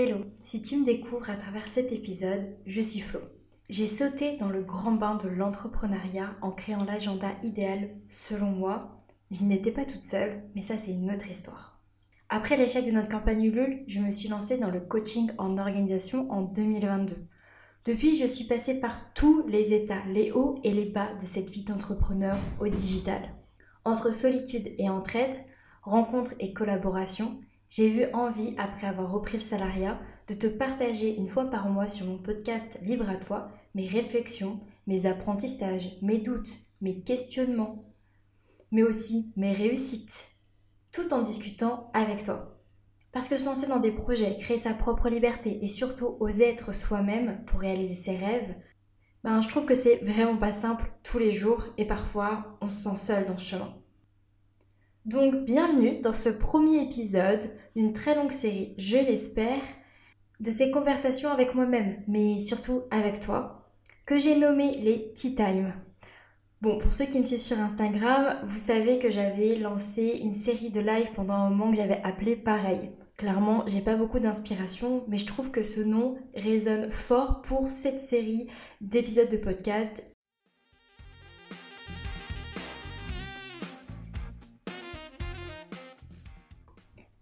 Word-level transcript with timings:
Hello, 0.00 0.18
si 0.44 0.62
tu 0.62 0.76
me 0.76 0.84
découvres 0.84 1.28
à 1.28 1.34
travers 1.34 1.66
cet 1.66 1.90
épisode, 1.90 2.54
je 2.66 2.80
suis 2.80 3.00
Flo. 3.00 3.18
J'ai 3.68 3.88
sauté 3.88 4.36
dans 4.36 4.48
le 4.48 4.62
grand 4.62 4.92
bain 4.92 5.16
de 5.16 5.26
l'entrepreneuriat 5.26 6.36
en 6.40 6.52
créant 6.52 6.84
l'agenda 6.84 7.32
idéal 7.42 7.90
selon 8.06 8.52
moi. 8.52 8.96
Je 9.32 9.42
n'étais 9.42 9.72
pas 9.72 9.84
toute 9.84 10.02
seule, 10.02 10.44
mais 10.54 10.62
ça 10.62 10.78
c'est 10.78 10.92
une 10.92 11.10
autre 11.10 11.28
histoire. 11.28 11.80
Après 12.28 12.56
l'échec 12.56 12.86
de 12.86 12.92
notre 12.92 13.08
campagne 13.08 13.42
Ulule, 13.42 13.82
je 13.88 13.98
me 13.98 14.12
suis 14.12 14.28
lancée 14.28 14.56
dans 14.56 14.70
le 14.70 14.78
coaching 14.78 15.32
en 15.36 15.58
organisation 15.58 16.30
en 16.30 16.42
2022. 16.42 17.16
Depuis, 17.84 18.14
je 18.14 18.26
suis 18.26 18.44
passée 18.44 18.78
par 18.78 19.12
tous 19.14 19.44
les 19.48 19.72
états, 19.72 20.04
les 20.06 20.30
hauts 20.30 20.60
et 20.62 20.72
les 20.72 20.86
bas 20.86 21.12
de 21.16 21.26
cette 21.26 21.50
vie 21.50 21.64
d'entrepreneur 21.64 22.36
au 22.60 22.68
digital. 22.68 23.34
Entre 23.84 24.14
solitude 24.14 24.68
et 24.78 24.88
entraide, 24.88 25.34
rencontres 25.82 26.34
et 26.38 26.52
collaboration, 26.52 27.40
j'ai 27.68 27.90
eu 27.90 28.12
envie, 28.12 28.54
après 28.56 28.86
avoir 28.86 29.10
repris 29.10 29.38
le 29.38 29.42
salariat, 29.42 30.00
de 30.26 30.34
te 30.34 30.46
partager 30.46 31.16
une 31.16 31.28
fois 31.28 31.46
par 31.46 31.68
mois 31.68 31.88
sur 31.88 32.06
mon 32.06 32.18
podcast 32.18 32.78
Libre 32.82 33.08
à 33.08 33.16
toi 33.16 33.50
mes 33.74 33.86
réflexions, 33.86 34.60
mes 34.86 35.06
apprentissages, 35.06 35.96
mes 36.02 36.18
doutes, 36.18 36.58
mes 36.80 37.00
questionnements, 37.00 37.94
mais 38.72 38.82
aussi 38.82 39.32
mes 39.36 39.52
réussites, 39.52 40.28
tout 40.92 41.12
en 41.12 41.22
discutant 41.22 41.90
avec 41.94 42.24
toi. 42.24 42.58
Parce 43.12 43.28
que 43.28 43.36
se 43.36 43.44
lancer 43.44 43.66
dans 43.66 43.78
des 43.78 43.92
projets, 43.92 44.36
créer 44.36 44.58
sa 44.58 44.74
propre 44.74 45.08
liberté 45.08 45.64
et 45.64 45.68
surtout 45.68 46.16
oser 46.20 46.48
être 46.48 46.74
soi-même 46.74 47.44
pour 47.46 47.60
réaliser 47.60 47.94
ses 47.94 48.16
rêves, 48.16 48.56
ben, 49.24 49.40
je 49.40 49.48
trouve 49.48 49.64
que 49.64 49.74
c'est 49.74 49.96
vraiment 49.96 50.36
pas 50.36 50.52
simple 50.52 50.90
tous 51.02 51.18
les 51.18 51.32
jours 51.32 51.66
et 51.76 51.86
parfois 51.86 52.58
on 52.60 52.68
se 52.68 52.82
sent 52.82 52.96
seul 52.96 53.26
dans 53.26 53.36
ce 53.36 53.50
chemin. 53.50 53.77
Donc 55.08 55.36
bienvenue 55.36 56.02
dans 56.02 56.12
ce 56.12 56.28
premier 56.28 56.82
épisode 56.82 57.40
d'une 57.74 57.94
très 57.94 58.14
longue 58.14 58.30
série, 58.30 58.74
je 58.76 58.98
l'espère, 58.98 59.62
de 60.38 60.50
ces 60.50 60.70
conversations 60.70 61.30
avec 61.30 61.54
moi-même, 61.54 62.02
mais 62.06 62.38
surtout 62.38 62.82
avec 62.90 63.18
toi, 63.18 63.70
que 64.04 64.18
j'ai 64.18 64.36
nommé 64.36 64.72
les 64.72 65.14
Tea 65.14 65.34
Time. 65.34 65.72
Bon, 66.60 66.76
pour 66.76 66.92
ceux 66.92 67.06
qui 67.06 67.18
me 67.18 67.24
suivent 67.24 67.38
sur 67.38 67.58
Instagram, 67.58 68.36
vous 68.44 68.58
savez 68.58 68.98
que 68.98 69.08
j'avais 69.08 69.54
lancé 69.54 70.20
une 70.22 70.34
série 70.34 70.68
de 70.68 70.80
live 70.80 71.10
pendant 71.14 71.36
un 71.36 71.48
moment 71.48 71.70
que 71.70 71.78
j'avais 71.78 72.02
appelé 72.04 72.36
pareil. 72.36 72.90
Clairement, 73.16 73.64
j'ai 73.66 73.80
pas 73.80 73.96
beaucoup 73.96 74.18
d'inspiration, 74.18 75.04
mais 75.08 75.16
je 75.16 75.24
trouve 75.24 75.50
que 75.50 75.62
ce 75.62 75.80
nom 75.80 76.18
résonne 76.34 76.90
fort 76.90 77.40
pour 77.40 77.70
cette 77.70 78.00
série 78.00 78.48
d'épisodes 78.82 79.30
de 79.30 79.38
podcast 79.38 80.04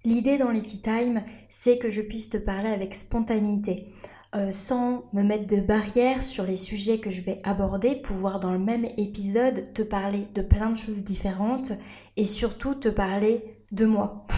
L'idée 0.07 0.39
dans 0.39 0.53
les 0.53 0.63
tea 0.63 0.79
time, 0.79 1.25
c'est 1.49 1.79
que 1.79 1.91
je 1.91 2.01
puisse 2.01 2.31
te 2.31 2.37
parler 2.37 2.69
avec 2.69 2.95
spontanéité, 2.95 3.89
euh, 4.37 4.53
sans 4.53 5.03
me 5.13 5.25
mettre 5.25 5.49
de 5.49 5.61
barrières 5.61 6.23
sur 6.23 6.45
les 6.45 6.55
sujets 6.55 7.01
que 7.01 7.11
je 7.11 7.23
vais 7.23 7.41
aborder, 7.43 7.97
pouvoir 7.97 8.39
dans 8.39 8.53
le 8.53 8.61
même 8.61 8.85
épisode 8.99 9.73
te 9.75 9.83
parler 9.83 10.29
de 10.33 10.43
plein 10.43 10.71
de 10.71 10.77
choses 10.77 11.03
différentes 11.03 11.73
et 12.17 12.25
surtout 12.25 12.77
te 12.77 12.89
parler 12.89 13.59
de 13.73 13.85
moi. 13.85 14.27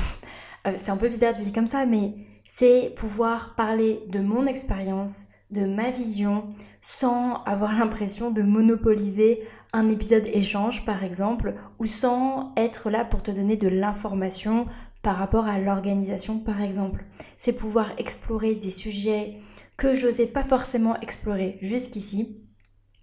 Euh, 0.66 0.72
c'est 0.77 0.91
un 0.91 0.97
peu 0.97 1.08
bizarre 1.08 1.34
de 1.34 1.38
dire 1.38 1.52
comme 1.52 1.69
ça, 1.69 1.86
mais 1.86 2.14
c'est 2.44 2.92
pouvoir 2.97 3.55
parler 3.55 4.03
de 4.08 4.19
mon 4.19 4.44
expérience, 4.44 5.28
de 5.53 5.64
ma 5.64 5.92
vision, 5.92 6.48
sans 6.80 7.44
avoir 7.44 7.78
l'impression 7.78 8.32
de 8.32 8.42
monopoliser 8.42 9.44
un 9.72 9.88
épisode 9.88 10.27
échange 10.27 10.84
par 10.84 11.05
exemple, 11.05 11.55
ou 11.78 11.86
sans 11.86 12.53
être 12.56 12.91
là 12.91 13.05
pour 13.05 13.22
te 13.22 13.30
donner 13.30 13.56
de 13.56 13.69
l'information 13.69 14.66
par 15.09 15.17
rapport 15.17 15.47
à 15.47 15.59
l'organisation 15.59 16.39
par 16.39 16.61
exemple. 16.61 17.06
C'est 17.39 17.55
pouvoir 17.55 17.92
explorer 17.97 18.55
des 18.55 18.69
sujets 18.69 19.39
que 19.78 19.95
j'osais 19.95 20.27
pas 20.27 20.45
forcément 20.45 21.00
explorer 21.00 21.56
jusqu'ici. 21.62 22.42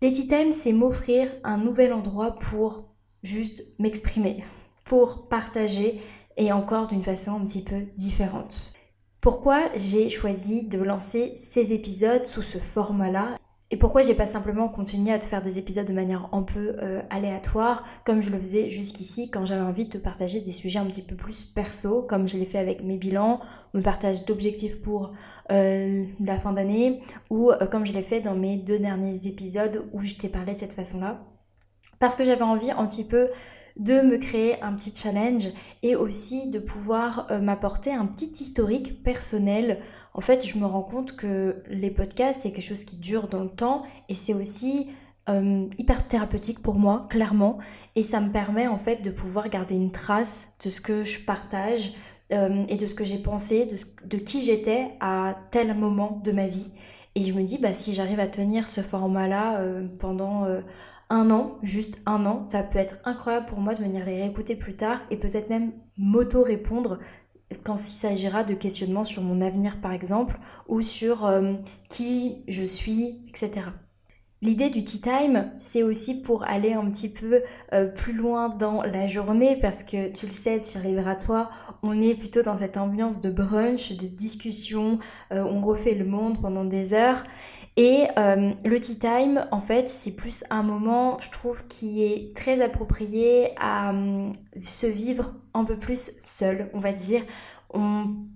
Les 0.04 0.14
tea 0.14 0.54
c'est 0.54 0.72
m'offrir 0.72 1.32
un 1.44 1.58
nouvel 1.58 1.94
endroit 1.94 2.36
pour 2.36 2.94
juste 3.24 3.64
m'exprimer, 3.80 4.44
pour 4.84 5.30
partager 5.30 6.00
et 6.38 6.52
encore 6.52 6.86
d'une 6.86 7.02
façon 7.02 7.38
un 7.38 7.44
petit 7.44 7.64
peu 7.64 7.88
différente. 7.98 8.74
Pourquoi 9.20 9.62
j'ai 9.76 10.08
choisi 10.10 10.62
de 10.62 10.78
lancer 10.78 11.34
ces 11.36 11.74
épisodes 11.74 12.28
sous 12.28 12.44
ce 12.44 12.60
format-là? 12.60 13.40
Et 13.72 13.78
pourquoi 13.78 14.04
j'ai 14.04 14.14
pas 14.14 14.28
simplement 14.28 14.70
continué 14.70 15.12
à 15.12 15.18
te 15.18 15.26
faire 15.26 15.42
des 15.42 15.58
épisodes 15.58 15.88
de 15.88 15.94
manière 15.94 16.30
un 16.34 16.44
peu 16.44 16.76
euh, 16.80 17.02
aléatoire, 17.10 17.84
comme 18.06 18.22
je 18.22 18.30
le 18.30 18.38
faisais 18.38 18.70
jusqu'ici 18.70 19.32
quand 19.32 19.44
j'avais 19.46 19.64
envie 19.64 19.88
de 19.88 19.92
te 19.92 19.98
partager 19.98 20.40
des 20.40 20.52
sujets 20.52 20.78
un 20.78 20.86
petit 20.86 21.02
peu 21.02 21.16
plus 21.16 21.46
perso, 21.46 22.04
comme 22.04 22.28
je 22.28 22.38
l'ai 22.38 22.46
fait 22.46 22.60
avec 22.60 22.84
mes 22.84 22.98
bilans, 22.98 23.40
mon 23.74 23.82
partage 23.82 24.24
d'objectifs 24.26 24.80
pour 24.82 25.14
euh, 25.52 26.06
la 26.20 26.40
fin 26.40 26.54
d'année, 26.54 27.02
ou 27.32 27.52
euh, 27.52 27.66
comme 27.66 27.88
je 27.88 27.94
l'ai 27.94 28.04
fait 28.04 28.22
dans 28.22 28.36
mes 28.36 28.56
deux 28.56 28.78
derniers 28.78 29.26
épisodes 29.26 29.90
où 29.94 30.00
je 30.02 30.14
t'ai 30.14 30.30
parlé 30.30 30.54
de 30.54 30.60
cette 30.60 30.74
façon-là. 30.74 31.24
Parce 31.98 32.16
que 32.16 32.24
j'avais 32.24 32.44
envie 32.44 32.70
un 32.70 32.86
petit 32.86 33.04
peu 33.04 33.30
de 33.78 34.02
me 34.02 34.18
créer 34.18 34.62
un 34.62 34.74
petit 34.74 34.94
challenge 34.96 35.50
et 35.84 35.96
aussi 35.96 36.48
de 36.48 36.60
pouvoir 36.60 37.28
euh, 37.30 37.42
m'apporter 37.42 37.92
un 37.92 38.06
petit 38.06 38.32
historique 38.32 39.04
personnel. 39.04 39.82
En 40.14 40.22
fait, 40.22 40.46
je 40.46 40.58
me 40.58 40.66
rends 40.66 40.82
compte 40.82 41.16
que 41.16 41.62
les 41.70 41.92
podcasts, 41.92 42.42
c'est 42.42 42.52
quelque 42.52 42.64
chose 42.64 42.86
qui 42.86 42.96
dure 42.96 43.28
dans 43.28 43.44
le 43.44 43.50
temps 43.50 43.84
et 44.08 44.16
c'est 44.16 44.34
aussi 44.34 44.88
euh, 45.30 45.68
hyper 45.78 46.08
thérapeutique 46.08 46.62
pour 46.62 46.76
moi, 46.76 47.08
clairement. 47.10 47.58
Et 47.96 48.04
ça 48.04 48.22
me 48.22 48.32
permet 48.32 48.68
en 48.68 48.78
fait 48.78 49.02
de 49.04 49.12
pouvoir 49.12 49.50
garder 49.50 49.76
une 49.76 49.92
trace 49.92 50.54
de 50.64 50.70
ce 50.70 50.80
que 50.80 51.04
je 51.04 51.20
partage 51.20 51.94
euh, 52.32 52.64
et 52.70 52.78
de 52.78 52.86
ce 52.88 52.96
que 52.96 53.04
j'ai 53.04 53.20
pensé, 53.20 53.66
de, 53.66 53.76
de 54.08 54.18
qui 54.24 54.42
j'étais 54.42 54.92
à 55.02 55.36
tel 55.52 55.76
moment 55.76 56.22
de 56.24 56.32
ma 56.32 56.48
vie. 56.48 56.72
Et 57.16 57.26
je 57.26 57.34
me 57.34 57.44
dis, 57.44 57.58
bah, 57.58 57.74
si 57.74 57.94
j'arrive 57.94 58.20
à 58.20 58.28
tenir 58.28 58.68
ce 58.68 58.82
format-là 58.82 59.62
pendant 60.00 60.46
un 61.10 61.30
an, 61.30 61.58
juste 61.62 62.00
un 62.06 62.26
an, 62.26 62.44
ça 62.44 62.64
peut 62.64 62.80
être 62.80 62.98
incroyable 63.06 63.46
pour 63.46 63.60
moi 63.60 63.76
de 63.76 63.84
venir 63.84 64.06
les 64.06 64.22
réécouter 64.22 64.56
plus 64.56 64.76
tard 64.76 65.02
et 65.12 65.18
peut-être 65.18 65.50
même 65.50 65.72
m'auto-répondre 65.98 67.00
quand 67.64 67.76
il 67.76 67.94
s'agira 67.94 68.44
de 68.44 68.54
questionnements 68.54 69.04
sur 69.04 69.22
mon 69.22 69.42
avenir 69.42 69.80
par 69.80 69.94
exemple 69.94 70.40
ou 70.68 70.82
sur 70.82 71.26
euh, 71.26 71.54
qui 71.90 72.44
je 72.48 72.64
suis, 72.64 73.20
etc. 73.28 73.68
L'idée 74.42 74.70
du 74.70 74.84
tea 74.84 75.00
time, 75.00 75.52
c'est 75.60 75.82
aussi 75.82 76.22
pour 76.22 76.44
aller 76.44 76.74
un 76.74 76.86
petit 76.92 77.10
peu 77.10 77.42
euh, 77.74 77.86
plus 77.86 78.14
loin 78.14 78.50
dans 78.50 78.84
la 78.84 79.08
journée 79.08 79.58
parce 79.60 79.84
que 79.84 80.10
tu 80.10 80.26
le 80.26 80.32
sais, 80.32 80.62
sur 80.62 80.82
toi, 81.26 81.50
on 81.82 82.00
est 82.02 82.16
plutôt 82.16 82.44
dans 82.44 82.58
cette 82.58 82.78
ambiance 82.78 83.22
de 83.22 83.32
brunch, 83.32 83.94
de 83.94 84.08
discussion, 84.08 85.00
euh, 85.32 85.44
on 85.44 85.62
refait 85.62 85.96
le 85.96 86.06
monde 86.06 86.42
pendant 86.42 86.66
des 86.66 86.94
heures 86.94 87.24
et 87.78 88.08
euh, 88.18 88.54
le 88.64 88.80
tea 88.80 88.98
time, 88.98 89.48
en 89.52 89.60
fait, 89.60 89.90
c'est 89.90 90.16
plus 90.16 90.46
un 90.50 90.64
moment, 90.64 91.18
je 91.20 91.30
trouve, 91.30 91.68
qui 91.68 92.04
est 92.06 92.36
très 92.36 92.62
approprié 92.62 93.52
à 93.58 93.92
euh, 93.94 94.32
se 94.62 94.88
vivre 94.88 95.34
un 95.54 95.66
peu 95.66 95.78
plus 95.78 96.12
seul, 96.20 96.70
on 96.74 96.80
va 96.80 96.94
dire. 96.94 97.22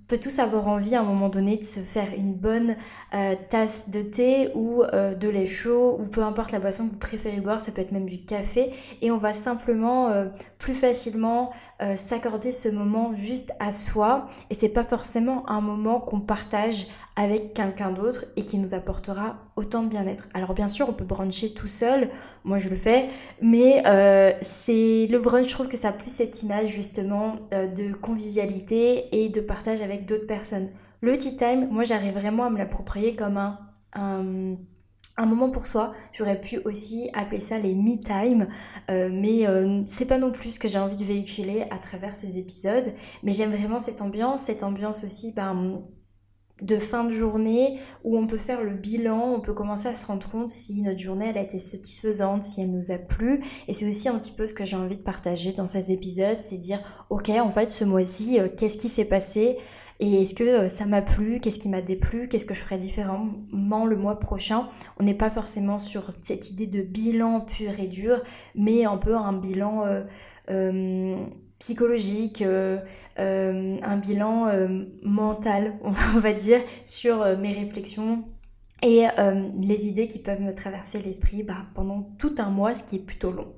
Peut 0.09 0.17
tous 0.17 0.39
avoir 0.39 0.67
envie 0.67 0.95
à 0.95 0.99
un 1.01 1.03
moment 1.03 1.29
donné 1.29 1.55
de 1.55 1.63
se 1.63 1.79
faire 1.79 2.09
une 2.17 2.33
bonne 2.33 2.75
euh, 3.13 3.35
tasse 3.49 3.89
de 3.89 4.01
thé 4.01 4.49
ou 4.55 4.83
de 4.83 5.29
lait 5.29 5.45
chaud 5.45 5.97
ou 5.99 6.05
peu 6.05 6.21
importe 6.21 6.51
la 6.51 6.59
boisson 6.59 6.87
que 6.87 6.93
vous 6.93 6.99
préférez 6.99 7.39
boire, 7.39 7.61
ça 7.61 7.71
peut 7.71 7.81
être 7.81 7.91
même 7.91 8.07
du 8.07 8.25
café 8.25 8.71
et 9.01 9.11
on 9.11 9.17
va 9.17 9.33
simplement 9.33 10.11
plus 10.57 10.73
facilement 10.73 11.51
s'accorder 11.95 12.51
ce 12.51 12.69
moment 12.69 13.15
juste 13.15 13.53
à 13.59 13.71
soi 13.71 14.27
et 14.49 14.55
c'est 14.55 14.69
pas 14.69 14.83
forcément 14.83 15.49
un 15.49 15.61
moment 15.61 15.99
qu'on 15.99 16.19
partage 16.19 16.87
avec 17.19 17.53
quelqu'un 17.53 17.91
d'autre 17.91 18.23
et 18.37 18.45
qui 18.45 18.57
nous 18.57 18.73
apportera 18.73 19.35
autant 19.57 19.83
de 19.83 19.89
bien-être. 19.89 20.29
Alors 20.33 20.53
bien 20.53 20.69
sûr, 20.69 20.87
on 20.87 20.93
peut 20.93 21.03
bruncher 21.03 21.53
tout 21.53 21.67
seul, 21.67 22.09
moi 22.45 22.59
je 22.59 22.69
le 22.69 22.77
fais, 22.77 23.09
mais 23.41 23.83
euh, 23.85 24.31
c'est 24.41 25.05
le 25.11 25.19
brunch, 25.19 25.47
je 25.47 25.53
trouve 25.53 25.67
que 25.67 25.75
ça 25.75 25.89
a 25.89 25.91
plus 25.91 26.09
cette 26.09 26.41
image 26.43 26.69
justement 26.69 27.35
euh, 27.51 27.67
de 27.67 27.91
convivialité 27.91 29.09
et 29.11 29.27
de 29.27 29.41
partage 29.41 29.81
avec 29.81 29.98
d'autres 30.05 30.27
personnes. 30.27 30.69
Le 31.01 31.17
tea 31.17 31.35
time, 31.37 31.67
moi 31.71 31.83
j'arrive 31.83 32.13
vraiment 32.13 32.45
à 32.45 32.49
me 32.49 32.57
l'approprier 32.57 33.15
comme 33.15 33.37
un, 33.93 34.57
moment 35.25 35.49
pour 35.49 35.67
soi. 35.67 35.91
J'aurais 36.11 36.39
pu 36.39 36.59
aussi 36.65 37.09
appeler 37.13 37.39
ça 37.39 37.57
les 37.57 37.75
me 37.75 37.97
time, 38.01 38.47
euh, 38.89 39.09
mais 39.11 39.45
c'est 39.87 40.05
pas 40.05 40.17
non 40.17 40.31
plus 40.31 40.51
ce 40.51 40.59
que 40.59 40.67
j'ai 40.67 40.79
envie 40.79 40.97
de 40.97 41.05
véhiculer 41.05 41.65
à 41.71 41.77
travers 41.77 42.15
ces 42.15 42.37
épisodes. 42.37 42.93
Mais 43.23 43.31
j'aime 43.31 43.51
vraiment 43.51 43.79
cette 43.79 44.01
ambiance, 44.01 44.41
cette 44.41 44.63
ambiance 44.63 45.03
aussi, 45.03 45.31
ben, 45.33 45.83
de 46.61 46.77
fin 46.77 47.03
de 47.03 47.11
journée 47.11 47.79
où 48.03 48.17
on 48.17 48.27
peut 48.27 48.37
faire 48.37 48.63
le 48.63 48.75
bilan, 48.75 49.33
on 49.33 49.39
peut 49.39 49.53
commencer 49.53 49.87
à 49.87 49.95
se 49.95 50.05
rendre 50.05 50.27
compte 50.29 50.49
si 50.49 50.81
notre 50.81 50.99
journée 50.99 51.31
a 51.33 51.41
été 51.41 51.59
satisfaisante, 51.59 52.43
si 52.43 52.61
elle 52.61 52.71
nous 52.71 52.91
a 52.91 52.97
plu. 52.97 53.43
Et 53.67 53.73
c'est 53.73 53.87
aussi 53.87 54.09
un 54.09 54.17
petit 54.17 54.31
peu 54.31 54.45
ce 54.45 54.53
que 54.53 54.65
j'ai 54.65 54.75
envie 54.75 54.97
de 54.97 55.01
partager 55.01 55.53
dans 55.53 55.67
ces 55.67 55.91
épisodes, 55.91 56.39
c'est 56.39 56.57
dire 56.57 56.81
ok 57.09 57.29
en 57.29 57.51
fait 57.51 57.71
ce 57.71 57.83
mois-ci, 57.83 58.39
euh, 58.39 58.47
qu'est-ce 58.55 58.77
qui 58.77 58.89
s'est 58.89 59.05
passé? 59.05 59.57
Et 59.99 60.21
est-ce 60.21 60.33
que 60.33 60.43
euh, 60.43 60.69
ça 60.69 60.85
m'a 60.85 61.01
plu, 61.01 61.39
qu'est-ce 61.39 61.59
qui 61.59 61.67
m'a 61.67 61.81
déplu, 61.81 62.27
qu'est-ce 62.27 62.45
que 62.45 62.53
je 62.53 62.61
ferai 62.61 62.77
différemment 62.77 63.85
le 63.85 63.97
mois 63.97 64.19
prochain? 64.19 64.69
On 64.97 65.03
n'est 65.03 65.13
pas 65.13 65.29
forcément 65.29 65.77
sur 65.77 66.11
cette 66.21 66.49
idée 66.51 66.67
de 66.67 66.81
bilan 66.81 67.41
pur 67.41 67.77
et 67.79 67.87
dur, 67.87 68.21
mais 68.55 68.85
un 68.85 68.97
peu 68.97 69.15
un 69.15 69.33
bilan... 69.33 69.83
Euh, 70.49 71.15
psychologique, 71.59 72.41
un 73.17 73.97
bilan 73.97 74.47
mental, 75.03 75.77
on 75.83 76.19
va 76.19 76.31
dire, 76.31 76.61
sur 76.85 77.37
mes 77.37 77.51
réflexions 77.51 78.23
et 78.81 79.03
les 79.61 79.87
idées 79.87 80.07
qui 80.07 80.19
peuvent 80.19 80.41
me 80.41 80.53
traverser 80.53 81.01
l'esprit 81.01 81.43
bah, 81.43 81.65
pendant 81.75 82.01
tout 82.17 82.33
un 82.39 82.49
mois, 82.49 82.73
ce 82.73 82.83
qui 82.83 82.95
est 82.95 83.05
plutôt 83.05 83.31
long. 83.31 83.53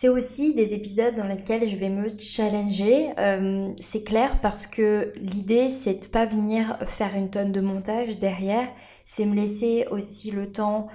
C'est 0.00 0.08
aussi 0.08 0.54
des 0.54 0.72
épisodes 0.72 1.14
dans 1.14 1.26
lesquels 1.26 1.68
je 1.68 1.76
vais 1.76 1.90
me 1.90 2.08
challenger, 2.18 3.10
euh, 3.18 3.64
c'est 3.80 4.02
clair 4.02 4.40
parce 4.40 4.66
que 4.66 5.12
l'idée 5.16 5.68
c'est 5.68 6.04
de 6.04 6.06
pas 6.06 6.24
venir 6.24 6.78
faire 6.86 7.14
une 7.14 7.28
tonne 7.28 7.52
de 7.52 7.60
montage 7.60 8.18
derrière, 8.18 8.66
c'est 9.04 9.26
me 9.26 9.34
laisser 9.34 9.86
aussi 9.90 10.30
le 10.30 10.50
temps 10.50 10.86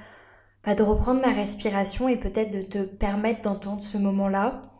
bah, 0.63 0.73
de 0.73 0.81
reprendre 0.81 1.21
ma 1.21 1.31
respiration 1.31 2.09
et 2.09 2.17
peut-être 2.17 2.51
de 2.51 2.63
te 2.63 2.79
permettre 2.79 3.43
d'entendre 3.43 3.83
ce 3.83 3.99
moment-là. 3.99 4.71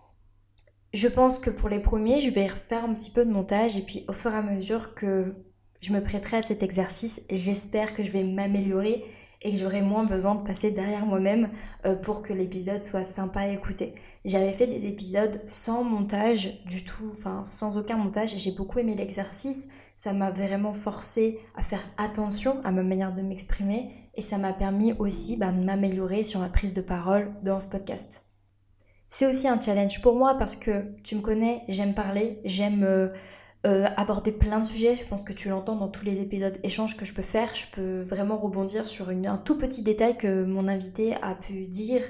Je 0.91 1.07
pense 1.07 1.37
que 1.37 1.51
pour 1.51 1.69
les 1.69 1.79
premiers, 1.79 2.19
je 2.19 2.31
vais 2.31 2.47
refaire 2.47 2.83
un 2.83 2.95
petit 2.95 3.11
peu 3.11 3.25
de 3.25 3.31
montage 3.31 3.77
et 3.77 3.83
puis 3.83 4.05
au 4.07 4.13
fur 4.13 4.33
et 4.33 4.37
à 4.37 4.41
mesure 4.41 4.95
que 4.95 5.35
je 5.81 5.93
me 5.93 6.01
prêterai 6.01 6.37
à 6.37 6.41
cet 6.41 6.63
exercice, 6.63 7.21
j'espère 7.29 7.93
que 7.93 8.03
je 8.03 8.09
vais 8.09 8.23
m'améliorer 8.23 9.05
et 9.45 9.51
que 9.51 9.57
j'aurais 9.57 9.83
moins 9.83 10.03
besoin 10.03 10.33
de 10.33 10.41
passer 10.41 10.71
derrière 10.71 11.05
moi-même 11.05 11.49
euh, 11.85 11.95
pour 11.95 12.23
que 12.23 12.33
l'épisode 12.33 12.83
soit 12.83 13.03
sympa 13.03 13.41
à 13.41 13.47
écouter. 13.49 13.93
J'avais 14.25 14.51
fait 14.51 14.65
des 14.65 14.87
épisodes 14.87 15.39
sans 15.47 15.83
montage 15.83 16.63
du 16.65 16.83
tout, 16.83 17.11
enfin 17.11 17.43
sans 17.45 17.77
aucun 17.77 17.95
montage 17.95 18.33
et 18.33 18.39
j'ai 18.39 18.51
beaucoup 18.51 18.79
aimé 18.79 18.95
l'exercice. 18.95 19.67
Ça 19.95 20.13
m'a 20.13 20.31
vraiment 20.31 20.73
forcé 20.73 21.39
à 21.55 21.61
faire 21.61 21.87
attention 21.97 22.59
à 22.63 22.71
ma 22.71 22.81
manière 22.81 23.13
de 23.13 23.21
m'exprimer 23.21 23.91
et 24.15 24.23
ça 24.23 24.39
m'a 24.39 24.51
permis 24.51 24.93
aussi 24.93 25.37
bah, 25.37 25.51
de 25.51 25.63
m'améliorer 25.63 26.23
sur 26.23 26.39
ma 26.39 26.49
prise 26.49 26.73
de 26.73 26.81
parole 26.81 27.31
dans 27.43 27.59
ce 27.59 27.67
podcast. 27.67 28.23
C'est 29.09 29.27
aussi 29.27 29.47
un 29.47 29.61
challenge 29.61 30.01
pour 30.01 30.15
moi 30.15 30.39
parce 30.39 30.55
que 30.55 30.91
tu 31.03 31.15
me 31.15 31.21
connais, 31.21 31.61
j'aime 31.67 31.93
parler, 31.93 32.41
j'aime... 32.45 32.83
Euh, 32.83 33.09
euh, 33.65 33.87
aborder 33.97 34.31
plein 34.31 34.59
de 34.59 34.65
sujets. 34.65 34.95
Je 34.95 35.05
pense 35.05 35.21
que 35.21 35.33
tu 35.33 35.49
l'entends 35.49 35.75
dans 35.75 35.87
tous 35.87 36.05
les 36.05 36.21
épisodes 36.21 36.57
échanges 36.61 36.95
que 36.95 37.03
je 37.03 37.13
peux 37.13 37.23
faire. 37.23 37.49
Je 37.55 37.65
peux 37.71 38.01
vraiment 38.01 38.37
rebondir 38.37 38.85
sur 38.85 39.09
un 39.09 39.37
tout 39.37 39.57
petit 39.57 39.81
détail 39.81 40.17
que 40.17 40.43
mon 40.43 40.67
invité 40.67 41.15
a 41.23 41.33
pu 41.33 41.65
dire. 41.65 42.01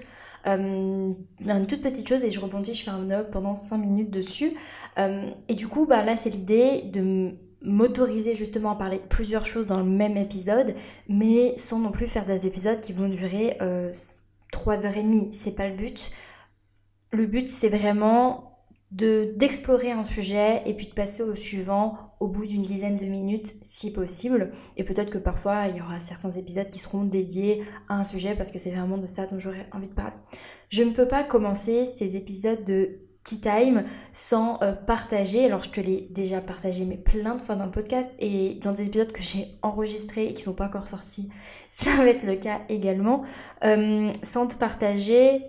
Euh, 0.48 1.14
une 1.40 1.68
toute 1.68 1.82
petite 1.82 2.10
chose 2.10 2.24
et 2.26 2.30
je 2.30 2.40
rebondis, 2.42 2.74
je 2.74 2.84
fais 2.84 2.92
un 2.92 2.98
monologue 2.98 3.30
pendant 3.32 3.56
5 3.56 3.78
minutes 3.78 4.12
dessus. 4.12 4.54
Euh, 5.00 5.30
et 5.48 5.54
du 5.56 5.68
coup, 5.68 5.86
bah, 5.86 6.04
là, 6.04 6.18
c'est 6.18 6.30
l'idée 6.30 6.82
de 6.92 7.32
m'autoriser 7.62 8.36
justement 8.36 8.72
à 8.72 8.76
parler 8.76 8.98
de 8.98 9.08
plusieurs 9.08 9.46
choses 9.46 9.66
dans 9.66 9.80
le 9.80 9.90
même 9.90 10.18
épisode, 10.18 10.76
mais 11.08 11.56
sans 11.58 11.80
non 11.80 11.92
plus 11.92 12.08
faire 12.08 12.26
des 12.26 12.46
épisodes 12.46 12.82
qui 12.82 12.92
vont 12.92 13.08
durer 13.08 13.58
3h30. 14.52 15.32
C'est 15.32 15.56
pas 15.56 15.70
le 15.70 15.76
but. 15.76 16.12
Le 17.14 17.26
but, 17.28 17.48
c'est 17.48 17.70
vraiment 17.70 18.55
de 18.96 19.34
d'explorer 19.36 19.92
un 19.92 20.06
sujet 20.06 20.62
et 20.66 20.74
puis 20.74 20.88
de 20.88 20.94
passer 20.94 21.22
au 21.22 21.36
suivant 21.36 21.98
au 22.22 22.28
bout 22.28 22.48
d'une 22.48 22.64
dizaine 22.64 22.96
de 22.96 23.06
minutes 23.06 23.56
si 23.62 23.92
possible 23.92 24.54
et 24.78 24.86
peut-être 24.86 25.10
que 25.10 25.18
parfois 25.18 25.68
il 25.68 25.78
y 25.78 25.82
aura 25.82 26.00
certains 26.00 26.32
épisodes 26.32 26.70
qui 26.70 26.80
seront 26.80 27.04
dédiés 27.04 27.64
à 27.90 28.00
un 28.00 28.06
sujet 28.06 28.36
parce 28.36 28.52
que 28.52 28.60
c'est 28.60 28.72
vraiment 28.72 28.98
de 28.98 29.08
ça 29.08 29.26
dont 29.26 29.38
j'aurais 29.38 29.68
envie 29.74 29.90
de 29.90 29.94
parler. 29.94 30.16
Je 30.70 30.84
ne 30.84 30.92
peux 30.92 31.08
pas 31.08 31.24
commencer 31.24 31.86
ces 31.86 32.16
épisodes 32.16 32.64
de 32.64 33.00
Tea 33.26 33.42
Time 33.42 33.84
sans 34.14 34.62
euh, 34.62 34.72
partager, 34.72 35.44
alors 35.44 35.64
je 35.64 35.72
te 35.72 35.82
l'ai 35.82 36.08
déjà 36.12 36.40
partagé 36.40 36.86
mais 36.86 36.98
plein 36.98 37.36
de 37.36 37.42
fois 37.42 37.56
dans 37.56 37.66
le 37.66 37.72
podcast 37.72 38.12
et 38.20 38.60
dans 38.64 38.72
des 38.72 38.88
épisodes 38.88 39.12
que 39.12 39.24
j'ai 39.24 39.58
enregistrés 39.62 40.28
et 40.28 40.34
qui 40.34 40.44
sont 40.44 40.54
pas 40.54 40.68
encore 40.68 40.88
sortis, 40.88 41.30
ça 41.70 41.98
va 41.98 42.06
être 42.06 42.24
le 42.24 42.36
cas 42.36 42.62
également, 42.70 43.24
euh, 43.66 44.12
sans 44.24 44.48
te 44.48 44.56
partager 44.56 45.44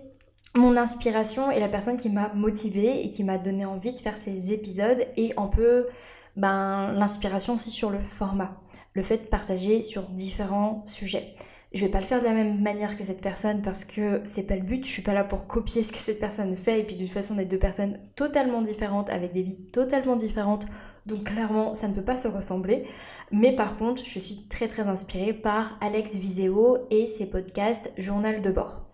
mon 0.57 0.75
inspiration 0.75 1.51
et 1.51 1.59
la 1.59 1.69
personne 1.69 1.97
qui 1.97 2.09
m'a 2.09 2.31
motivée 2.33 3.05
et 3.05 3.09
qui 3.09 3.23
m'a 3.23 3.37
donné 3.37 3.65
envie 3.65 3.93
de 3.93 3.99
faire 3.99 4.17
ces 4.17 4.51
épisodes 4.51 5.05
et 5.15 5.33
un 5.37 5.47
peu 5.47 5.87
ben, 6.35 6.91
l'inspiration 6.93 7.53
aussi 7.53 7.71
sur 7.71 7.89
le 7.89 7.99
format, 7.99 8.59
le 8.93 9.03
fait 9.03 9.17
de 9.17 9.27
partager 9.27 9.81
sur 9.81 10.07
différents 10.07 10.83
sujets. 10.85 11.35
Je 11.73 11.83
vais 11.83 11.91
pas 11.91 11.99
le 11.99 12.05
faire 12.05 12.19
de 12.19 12.23
la 12.23 12.33
même 12.33 12.61
manière 12.61 12.95
que 12.95 13.03
cette 13.03 13.21
personne 13.21 13.61
parce 13.61 13.83
que 13.83 14.21
c'est 14.23 14.43
pas 14.43 14.55
le 14.55 14.63
but, 14.63 14.85
je 14.85 14.89
suis 14.89 15.01
pas 15.01 15.13
là 15.13 15.23
pour 15.23 15.47
copier 15.47 15.83
ce 15.83 15.91
que 15.91 15.97
cette 15.97 16.19
personne 16.19 16.55
fait 16.55 16.79
et 16.79 16.83
puis 16.83 16.95
de 16.95 17.03
toute 17.03 17.13
façon 17.13 17.35
on 17.35 17.39
est 17.39 17.45
deux 17.45 17.59
personnes 17.59 17.99
totalement 18.15 18.61
différentes 18.61 19.09
avec 19.09 19.33
des 19.33 19.43
vies 19.43 19.59
totalement 19.71 20.15
différentes 20.15 20.65
donc 21.05 21.25
clairement 21.25 21.75
ça 21.75 21.89
ne 21.89 21.93
peut 21.93 22.03
pas 22.03 22.15
se 22.15 22.29
ressembler 22.29 22.85
mais 23.31 23.53
par 23.53 23.75
contre 23.75 24.03
je 24.05 24.17
suis 24.17 24.47
très 24.47 24.69
très 24.69 24.87
inspirée 24.87 25.33
par 25.33 25.77
Alex 25.81 26.15
Viseo 26.15 26.77
et 26.89 27.05
ses 27.05 27.25
podcasts 27.29 27.91
Journal 27.97 28.41
de 28.41 28.49
bord. 28.49 28.86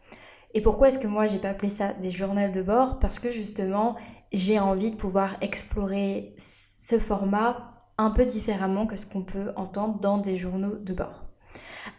Et 0.53 0.61
pourquoi 0.61 0.89
est-ce 0.89 0.99
que 0.99 1.07
moi 1.07 1.25
j'ai 1.25 1.39
pas 1.39 1.49
appelé 1.49 1.71
ça 1.71 1.93
des 1.93 2.11
journaux 2.11 2.51
de 2.51 2.61
bord? 2.61 2.99
Parce 2.99 3.19
que 3.19 3.31
justement 3.31 3.95
j'ai 4.31 4.59
envie 4.59 4.91
de 4.91 4.95
pouvoir 4.95 5.37
explorer 5.41 6.35
ce 6.37 6.99
format 6.99 7.71
un 7.97 8.09
peu 8.09 8.25
différemment 8.25 8.87
que 8.87 8.95
ce 8.95 9.05
qu'on 9.05 9.23
peut 9.23 9.51
entendre 9.55 9.99
dans 9.99 10.17
des 10.17 10.37
journaux 10.37 10.75
de 10.75 10.93
bord. 10.93 11.23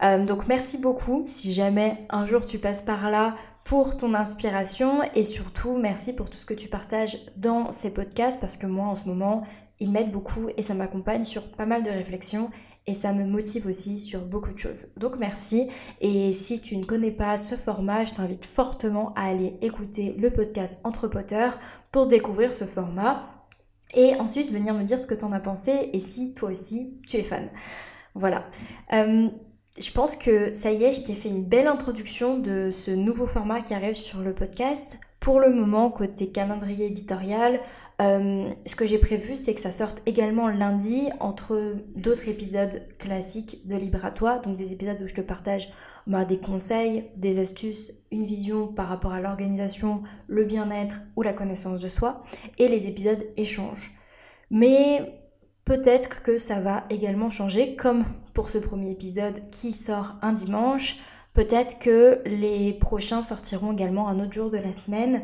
Euh, 0.03 0.25
donc 0.25 0.47
merci 0.47 0.77
beaucoup. 0.77 1.23
Si 1.27 1.53
jamais 1.53 2.05
un 2.09 2.25
jour 2.25 2.45
tu 2.45 2.59
passes 2.59 2.81
par 2.81 3.09
là 3.09 3.35
pour 3.63 3.97
ton 3.97 4.13
inspiration 4.13 5.01
et 5.15 5.23
surtout 5.23 5.77
merci 5.77 6.13
pour 6.13 6.29
tout 6.29 6.37
ce 6.37 6.45
que 6.45 6.53
tu 6.53 6.67
partages 6.67 7.17
dans 7.35 7.71
ces 7.71 7.91
podcasts 7.91 8.39
parce 8.39 8.57
que 8.57 8.67
moi 8.67 8.85
en 8.85 8.95
ce 8.95 9.05
moment 9.05 9.43
ils 9.79 9.91
m'aident 9.91 10.11
beaucoup 10.11 10.47
et 10.55 10.61
ça 10.61 10.73
m'accompagne 10.73 11.25
sur 11.25 11.51
pas 11.51 11.65
mal 11.65 11.83
de 11.83 11.89
réflexions 11.89 12.49
et 12.87 12.93
ça 12.93 13.13
me 13.13 13.25
motive 13.25 13.67
aussi 13.67 13.99
sur 13.99 14.21
beaucoup 14.21 14.53
de 14.53 14.59
choses. 14.59 14.87
Donc 14.97 15.17
merci 15.17 15.69
et 16.01 16.33
si 16.33 16.59
tu 16.59 16.77
ne 16.77 16.85
connais 16.85 17.11
pas 17.11 17.37
ce 17.37 17.55
format, 17.55 18.05
je 18.05 18.13
t'invite 18.13 18.45
fortement 18.45 19.13
à 19.15 19.27
aller 19.27 19.57
écouter 19.61 20.15
le 20.17 20.29
podcast 20.29 20.79
Entre 20.83 21.07
Potter 21.07 21.49
pour 21.91 22.07
découvrir 22.07 22.53
ce 22.53 22.65
format 22.65 23.27
et 23.93 24.15
ensuite 24.15 24.51
venir 24.51 24.73
me 24.73 24.83
dire 24.83 24.99
ce 24.99 25.07
que 25.07 25.15
tu 25.15 25.25
en 25.25 25.31
as 25.31 25.39
pensé 25.39 25.89
et 25.93 25.99
si 25.99 26.33
toi 26.33 26.49
aussi 26.49 26.99
tu 27.07 27.17
es 27.17 27.23
fan. 27.23 27.49
Voilà. 28.13 28.45
Euh, 28.93 29.29
je 29.77 29.91
pense 29.91 30.15
que 30.15 30.53
ça 30.53 30.71
y 30.71 30.83
est, 30.83 30.93
je 30.93 31.01
t'ai 31.01 31.15
fait 31.15 31.29
une 31.29 31.43
belle 31.43 31.67
introduction 31.67 32.37
de 32.37 32.69
ce 32.71 32.91
nouveau 32.91 33.25
format 33.25 33.61
qui 33.61 33.73
arrive 33.73 33.95
sur 33.95 34.19
le 34.19 34.33
podcast. 34.33 34.97
Pour 35.19 35.39
le 35.39 35.49
moment, 35.49 35.89
côté 35.89 36.29
calendrier 36.29 36.85
éditorial, 36.85 37.59
euh, 38.01 38.49
ce 38.65 38.75
que 38.75 38.85
j'ai 38.85 38.97
prévu, 38.97 39.35
c'est 39.35 39.53
que 39.53 39.61
ça 39.61 39.71
sorte 39.71 40.01
également 40.05 40.49
lundi 40.49 41.09
entre 41.21 41.75
d'autres 41.95 42.27
épisodes 42.27 42.83
classiques 42.99 43.65
de 43.67 43.77
Libre 43.77 44.11
donc 44.43 44.57
des 44.57 44.73
épisodes 44.73 45.01
où 45.01 45.07
je 45.07 45.13
te 45.13 45.21
partage 45.21 45.69
bah, 46.05 46.25
des 46.25 46.37
conseils, 46.37 47.05
des 47.15 47.39
astuces, 47.39 47.93
une 48.11 48.25
vision 48.25 48.67
par 48.67 48.89
rapport 48.89 49.13
à 49.13 49.21
l'organisation, 49.21 50.03
le 50.27 50.43
bien-être 50.43 50.99
ou 51.15 51.21
la 51.21 51.31
connaissance 51.31 51.79
de 51.79 51.87
soi, 51.87 52.23
et 52.57 52.67
les 52.67 52.85
épisodes 52.87 53.25
échanges. 53.37 53.91
Mais 54.51 55.21
peut-être 55.63 56.21
que 56.21 56.37
ça 56.37 56.59
va 56.59 56.83
également 56.89 57.29
changer, 57.29 57.77
comme 57.77 58.03
pour 58.33 58.49
ce 58.49 58.57
premier 58.57 58.91
épisode 58.91 59.49
qui 59.51 59.71
sort 59.71 60.17
un 60.21 60.33
dimanche. 60.33 60.97
Peut-être 61.33 61.79
que 61.79 62.21
les 62.25 62.73
prochains 62.73 63.21
sortiront 63.21 63.71
également 63.71 64.09
un 64.09 64.19
autre 64.19 64.33
jour 64.33 64.49
de 64.51 64.57
la 64.57 64.73
semaine. 64.73 65.23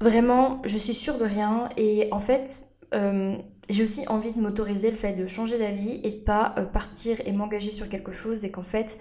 Vraiment, 0.00 0.60
je 0.66 0.76
suis 0.76 0.94
sûre 0.94 1.16
de 1.16 1.24
rien 1.24 1.70
et 1.78 2.08
en 2.12 2.20
fait, 2.20 2.60
euh, 2.94 3.36
j'ai 3.70 3.82
aussi 3.82 4.06
envie 4.08 4.32
de 4.32 4.40
m'autoriser 4.40 4.90
le 4.90 4.96
fait 4.96 5.14
de 5.14 5.26
changer 5.26 5.58
d'avis 5.58 6.00
et 6.04 6.10
de 6.10 6.20
pas 6.20 6.54
euh, 6.58 6.66
partir 6.66 7.18
et 7.24 7.32
m'engager 7.32 7.70
sur 7.70 7.88
quelque 7.88 8.12
chose 8.12 8.44
et 8.44 8.50
qu'en 8.50 8.62
fait, 8.62 8.98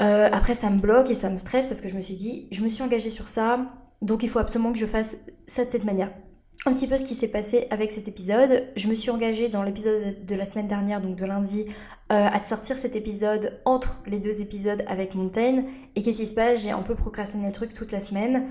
euh, 0.00 0.28
après 0.32 0.54
ça 0.54 0.70
me 0.70 0.80
bloque 0.80 1.08
et 1.10 1.14
ça 1.14 1.30
me 1.30 1.36
stresse 1.36 1.68
parce 1.68 1.80
que 1.80 1.88
je 1.88 1.94
me 1.94 2.00
suis 2.00 2.16
dit, 2.16 2.48
je 2.50 2.62
me 2.62 2.68
suis 2.68 2.82
engagée 2.82 3.10
sur 3.10 3.28
ça, 3.28 3.64
donc 4.00 4.24
il 4.24 4.28
faut 4.28 4.40
absolument 4.40 4.72
que 4.72 4.78
je 4.78 4.86
fasse 4.86 5.18
ça 5.46 5.64
de 5.64 5.70
cette 5.70 5.84
manière. 5.84 6.10
Un 6.66 6.74
petit 6.74 6.88
peu 6.88 6.96
ce 6.96 7.04
qui 7.04 7.14
s'est 7.14 7.28
passé 7.28 7.66
avec 7.70 7.92
cet 7.92 8.08
épisode. 8.08 8.68
Je 8.76 8.88
me 8.88 8.94
suis 8.94 9.10
engagée 9.10 9.48
dans 9.48 9.62
l'épisode 9.62 10.24
de 10.24 10.34
la 10.34 10.46
semaine 10.46 10.68
dernière, 10.68 11.00
donc 11.00 11.16
de 11.16 11.24
lundi, 11.24 11.66
à 12.08 12.38
te 12.38 12.46
sortir 12.46 12.76
cet 12.76 12.94
épisode 12.94 13.58
entre 13.64 14.00
les 14.06 14.18
deux 14.18 14.40
épisodes 14.40 14.84
avec 14.86 15.16
Montaigne. 15.16 15.64
Et 15.96 16.02
qu'est-ce 16.02 16.18
qui 16.18 16.26
se 16.26 16.34
passe? 16.34 16.60
J'ai 16.60 16.70
un 16.70 16.82
peu 16.82 16.94
procrastiné 16.94 17.46
le 17.46 17.52
truc 17.52 17.74
toute 17.74 17.90
la 17.90 17.98
semaine. 17.98 18.46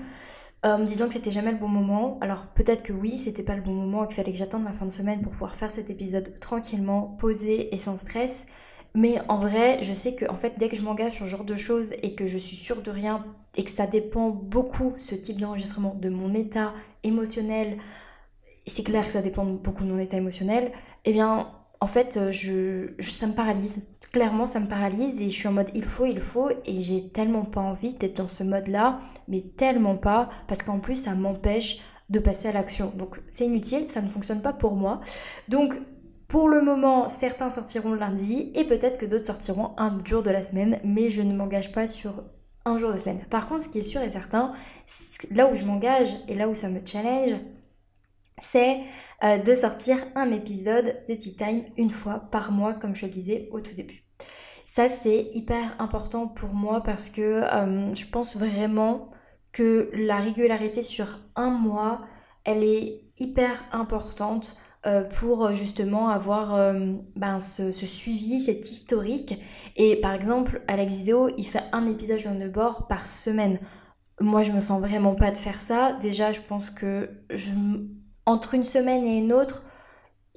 Euh, 0.64 0.78
me 0.78 0.84
disant 0.84 1.08
que 1.08 1.14
c'était 1.14 1.32
jamais 1.32 1.50
le 1.50 1.58
bon 1.58 1.68
moment. 1.68 2.18
Alors 2.20 2.46
peut-être 2.54 2.82
que 2.84 2.92
oui, 2.92 3.18
c'était 3.18 3.42
pas 3.42 3.56
le 3.56 3.62
bon 3.62 3.72
moment 3.72 4.04
et 4.04 4.06
qu'il 4.06 4.14
fallait 4.16 4.30
que 4.30 4.38
j'attende 4.38 4.62
ma 4.62 4.72
fin 4.72 4.86
de 4.86 4.92
semaine 4.92 5.20
pour 5.20 5.32
pouvoir 5.32 5.56
faire 5.56 5.70
cet 5.72 5.90
épisode 5.90 6.38
tranquillement, 6.40 7.16
posé 7.18 7.74
et 7.74 7.78
sans 7.78 7.96
stress. 7.96 8.46
Mais 8.94 9.18
en 9.28 9.36
vrai, 9.36 9.82
je 9.82 9.92
sais 9.92 10.14
que 10.14 10.24
en 10.30 10.36
fait, 10.36 10.54
dès 10.58 10.68
que 10.68 10.76
je 10.76 10.82
m'engage 10.82 11.14
sur 11.14 11.26
ce 11.26 11.30
genre 11.30 11.44
de 11.44 11.56
choses 11.56 11.92
et 12.02 12.14
que 12.14 12.26
je 12.28 12.38
suis 12.38 12.56
sûre 12.56 12.82
de 12.82 12.90
rien 12.92 13.24
et 13.56 13.64
que 13.64 13.70
ça 13.72 13.86
dépend 13.86 14.30
beaucoup, 14.30 14.94
ce 14.98 15.14
type 15.16 15.40
d'enregistrement, 15.40 15.94
de 15.94 16.08
mon 16.10 16.32
état 16.34 16.74
émotionnel, 17.02 17.78
c'est 18.66 18.82
clair 18.84 19.06
que 19.06 19.12
ça 19.12 19.22
dépend 19.22 19.44
beaucoup 19.46 19.84
de 19.84 19.90
mon 19.90 19.98
état 19.98 20.16
émotionnel, 20.16 20.72
eh 21.04 21.12
bien, 21.12 21.52
en 21.80 21.86
fait, 21.88 22.30
je, 22.30 22.92
ça 23.00 23.26
me 23.26 23.34
paralyse. 23.34 23.82
Clairement, 24.12 24.44
ça 24.44 24.60
me 24.60 24.68
paralyse 24.68 25.22
et 25.22 25.30
je 25.30 25.34
suis 25.34 25.48
en 25.48 25.52
mode 25.52 25.70
il 25.74 25.84
faut, 25.84 26.04
il 26.04 26.20
faut 26.20 26.50
et 26.50 26.82
j'ai 26.82 27.08
tellement 27.08 27.44
pas 27.44 27.62
envie 27.62 27.94
d'être 27.94 28.18
dans 28.18 28.28
ce 28.28 28.44
mode-là 28.44 29.00
mais 29.28 29.40
tellement 29.40 29.96
pas, 29.96 30.28
parce 30.48 30.62
qu'en 30.62 30.80
plus 30.80 30.96
ça 30.96 31.14
m'empêche 31.14 31.78
de 32.10 32.18
passer 32.18 32.48
à 32.48 32.52
l'action. 32.52 32.92
Donc 32.96 33.20
c'est 33.26 33.46
inutile, 33.46 33.88
ça 33.88 34.02
ne 34.02 34.08
fonctionne 34.08 34.42
pas 34.42 34.52
pour 34.52 34.74
moi. 34.74 35.00
Donc 35.48 35.80
pour 36.28 36.48
le 36.48 36.62
moment, 36.62 37.08
certains 37.08 37.50
sortiront 37.50 37.94
lundi 37.94 38.52
et 38.54 38.64
peut-être 38.64 38.98
que 38.98 39.06
d'autres 39.06 39.26
sortiront 39.26 39.72
un 39.76 39.98
jour 40.04 40.22
de 40.22 40.30
la 40.30 40.42
semaine, 40.42 40.78
mais 40.84 41.08
je 41.08 41.22
ne 41.22 41.34
m'engage 41.34 41.72
pas 41.72 41.86
sur 41.86 42.24
un 42.64 42.78
jour 42.78 42.92
de 42.92 42.96
semaine. 42.96 43.20
Par 43.30 43.48
contre, 43.48 43.64
ce 43.64 43.68
qui 43.68 43.78
est 43.78 43.82
sûr 43.82 44.00
et 44.02 44.10
certain, 44.10 44.52
là 45.30 45.50
où 45.50 45.54
je 45.54 45.64
m'engage 45.64 46.16
et 46.28 46.34
là 46.34 46.48
où 46.48 46.54
ça 46.54 46.68
me 46.68 46.80
challenge, 46.84 47.38
c'est 48.42 48.80
euh, 49.22 49.38
de 49.38 49.54
sortir 49.54 49.98
un 50.14 50.30
épisode 50.32 50.96
de 51.08 51.14
Tea 51.14 51.36
Time 51.36 51.64
une 51.76 51.90
fois 51.90 52.28
par 52.30 52.50
mois, 52.50 52.74
comme 52.74 52.94
je 52.94 53.06
le 53.06 53.12
disais 53.12 53.48
au 53.52 53.60
tout 53.60 53.74
début. 53.74 54.04
Ça, 54.66 54.88
c'est 54.88 55.28
hyper 55.32 55.76
important 55.78 56.26
pour 56.26 56.52
moi 56.54 56.82
parce 56.82 57.08
que 57.08 57.20
euh, 57.20 57.94
je 57.94 58.06
pense 58.06 58.36
vraiment 58.36 59.10
que 59.52 59.90
la 59.94 60.16
régularité 60.16 60.82
sur 60.82 61.20
un 61.36 61.50
mois, 61.50 62.02
elle 62.44 62.64
est 62.64 63.04
hyper 63.18 63.62
importante 63.70 64.56
euh, 64.86 65.04
pour 65.04 65.54
justement 65.54 66.08
avoir 66.08 66.74
ben, 67.14 67.38
ce, 67.38 67.70
suivi, 67.70 68.40
cet 68.40 68.68
historique. 68.70 69.38
Et 69.76 70.00
par 70.00 70.14
exemple, 70.14 70.62
Alex 70.66 70.92
Vidéo, 70.92 71.28
il 71.36 71.44
fait 71.44 71.62
un 71.72 71.86
épisode 71.86 72.38
de 72.38 72.48
bord 72.48 72.88
par 72.88 73.06
semaine. 73.06 73.58
Moi, 74.20 74.42
je 74.42 74.52
me 74.52 74.60
sens 74.60 74.80
vraiment 74.80 75.14
pas 75.14 75.30
de 75.30 75.36
faire 75.36 75.60
ça. 75.60 75.92
Déjà, 76.00 76.32
je 76.32 76.40
pense 76.40 76.70
que 76.70 77.10
je, 77.30 77.52
entre 78.26 78.54
une 78.54 78.64
semaine 78.64 79.06
et 79.06 79.18
une 79.18 79.32
autre, 79.32 79.62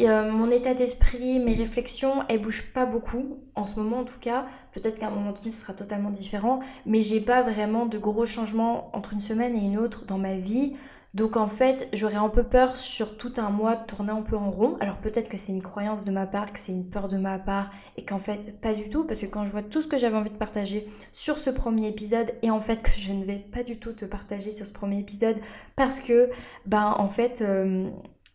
euh, 0.02 0.30
mon 0.30 0.52
état 0.52 0.74
d'esprit, 0.74 1.40
mes 1.40 1.54
réflexions, 1.54 2.24
elles 2.28 2.42
bougent 2.42 2.74
pas 2.74 2.86
beaucoup, 2.86 3.40
en 3.56 3.64
ce 3.64 3.76
moment 3.76 4.00
en 4.00 4.04
tout 4.04 4.20
cas. 4.20 4.46
Peut-être 4.74 5.00
qu'à 5.00 5.08
un 5.08 5.12
moment 5.12 5.32
donné, 5.32 5.50
ce 5.50 5.62
sera 5.62 5.74
totalement 5.74 6.10
différent, 6.10 6.60
mais 6.86 7.02
j'ai 7.02 7.22
pas 7.22 7.44
vraiment 7.44 7.86
de 7.86 7.98
gros 7.98 8.26
changements 8.26 8.90
entre 8.94 9.14
une 9.14 9.22
semaine 9.22 9.56
et 9.56 9.62
une 9.62 9.78
autre 9.78 10.06
dans 10.06 10.18
ma 10.18 10.36
vie. 10.36 10.76
Donc 11.16 11.38
en 11.38 11.48
fait, 11.48 11.88
j'aurais 11.94 12.16
un 12.16 12.28
peu 12.28 12.44
peur 12.44 12.76
sur 12.76 13.16
tout 13.16 13.32
un 13.38 13.50
mois 13.50 13.78
de 13.78 13.86
tourner 13.86 14.12
un 14.12 14.22
peu 14.22 14.36
en 14.36 14.52
rond. 14.52 14.76
Alors 14.82 14.98
peut-être 14.98 15.30
que 15.30 15.38
c'est 15.38 15.54
une 15.54 15.62
croyance 15.62 16.04
de 16.04 16.12
ma 16.12 16.28
part, 16.28 16.52
que 16.52 16.60
c'est 16.60 16.74
une 16.74 16.90
peur 16.90 17.08
de 17.08 17.16
ma 17.16 17.40
part, 17.40 17.72
et 17.96 18.04
qu'en 18.04 18.20
fait, 18.20 18.60
pas 18.60 18.74
du 18.74 18.90
tout, 18.90 19.06
parce 19.06 19.22
que 19.22 19.26
quand 19.26 19.46
je 19.46 19.52
vois 19.52 19.62
tout 19.62 19.82
ce 19.82 19.88
que 19.88 19.98
j'avais 19.98 20.18
envie 20.18 20.30
de 20.30 20.36
partager 20.36 20.90
sur 21.14 21.40
ce 21.40 21.50
premier 21.50 21.88
épisode, 21.88 22.34
et 22.42 22.52
en 22.52 22.60
fait 22.60 22.84
que 22.84 22.92
je 23.00 23.14
ne 23.14 23.24
vais 23.24 23.38
pas 23.38 23.64
du 23.64 23.80
tout 23.80 23.94
te 23.94 24.04
partager 24.04 24.52
sur 24.52 24.66
ce 24.66 24.74
premier 24.74 25.00
épisode, 25.00 25.38
parce 25.78 26.02
que, 26.02 26.30
ben 26.66 26.94
en 26.98 27.08
fait, 27.08 27.42
euh, 27.42 27.90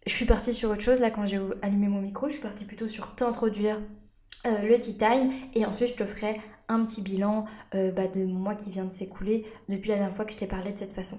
je 0.06 0.14
suis 0.14 0.24
partie 0.24 0.54
sur 0.54 0.70
autre 0.70 0.80
chose 0.80 1.00
là 1.00 1.10
quand 1.10 1.26
j'ai 1.26 1.38
allumé 1.60 1.88
mon 1.88 2.00
micro, 2.00 2.28
je 2.28 2.32
suis 2.32 2.42
partie 2.42 2.64
plutôt 2.64 2.88
sur 2.88 3.14
t'introduire 3.14 3.78
euh, 4.46 4.62
le 4.62 4.78
tea 4.78 4.96
time 4.96 5.30
et 5.52 5.66
ensuite 5.66 5.90
je 5.90 5.94
te 6.02 6.06
ferai 6.06 6.40
un 6.70 6.84
petit 6.84 7.02
bilan 7.02 7.44
euh, 7.74 7.92
bah, 7.92 8.06
de 8.06 8.24
mois 8.24 8.54
qui 8.54 8.70
vient 8.70 8.84
de 8.84 8.92
s'écouler 8.92 9.44
depuis 9.68 9.90
la 9.90 9.96
dernière 9.96 10.16
fois 10.16 10.24
que 10.24 10.32
je 10.32 10.38
t'ai 10.38 10.46
parlé 10.46 10.72
de 10.72 10.78
cette 10.78 10.92
façon. 10.92 11.18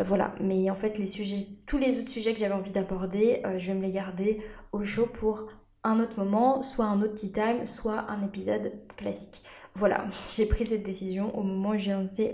Euh, 0.00 0.04
voilà, 0.04 0.34
mais 0.40 0.70
en 0.70 0.74
fait 0.74 0.98
les 0.98 1.06
sujets, 1.06 1.46
tous 1.66 1.78
les 1.78 1.98
autres 1.98 2.10
sujets 2.10 2.32
que 2.32 2.38
j'avais 2.38 2.54
envie 2.54 2.72
d'aborder, 2.72 3.42
je 3.58 3.66
vais 3.66 3.74
me 3.74 3.82
les 3.82 3.90
garder 3.90 4.40
au 4.72 4.84
chaud 4.84 5.06
pour 5.06 5.48
un 5.82 5.98
autre 6.00 6.22
moment, 6.22 6.62
soit 6.62 6.84
un 6.84 7.00
autre 7.00 7.14
tea 7.14 7.32
time, 7.32 7.66
soit 7.66 8.10
un 8.10 8.22
épisode 8.22 8.72
classique. 8.96 9.42
Voilà, 9.74 10.04
j'ai 10.36 10.46
pris 10.46 10.66
cette 10.66 10.82
décision 10.82 11.36
au 11.36 11.42
moment 11.42 11.70
où 11.70 11.78
j'ai 11.78 11.92
lancé 11.92 12.32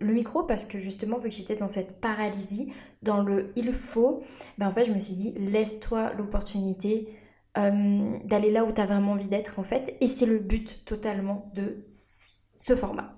le, 0.00 0.12
micro 0.12 0.42
parce 0.42 0.64
que 0.64 0.78
justement, 0.78 1.18
vu 1.18 1.30
que 1.30 1.34
j'étais 1.34 1.56
dans 1.56 1.68
cette 1.68 2.00
paralysie, 2.00 2.72
dans 3.02 3.22
le 3.22 3.52
il 3.56 3.72
faut, 3.72 4.22
ben 4.58 4.68
en 4.68 4.72
fait, 4.72 4.84
je 4.84 4.92
me 4.92 4.98
suis 4.98 5.14
dit, 5.14 5.32
laisse-toi 5.38 6.12
l'opportunité 6.18 7.08
euh, 7.58 8.18
d'aller 8.24 8.50
là 8.50 8.64
où 8.64 8.72
tu 8.72 8.80
as 8.80 8.86
vraiment 8.86 9.12
envie 9.12 9.28
d'être 9.28 9.58
en 9.58 9.62
fait. 9.62 9.96
Et 10.00 10.06
c'est 10.06 10.26
le 10.26 10.38
but 10.38 10.84
totalement 10.84 11.50
de 11.54 11.84
ce 11.88 12.74
format. 12.74 13.14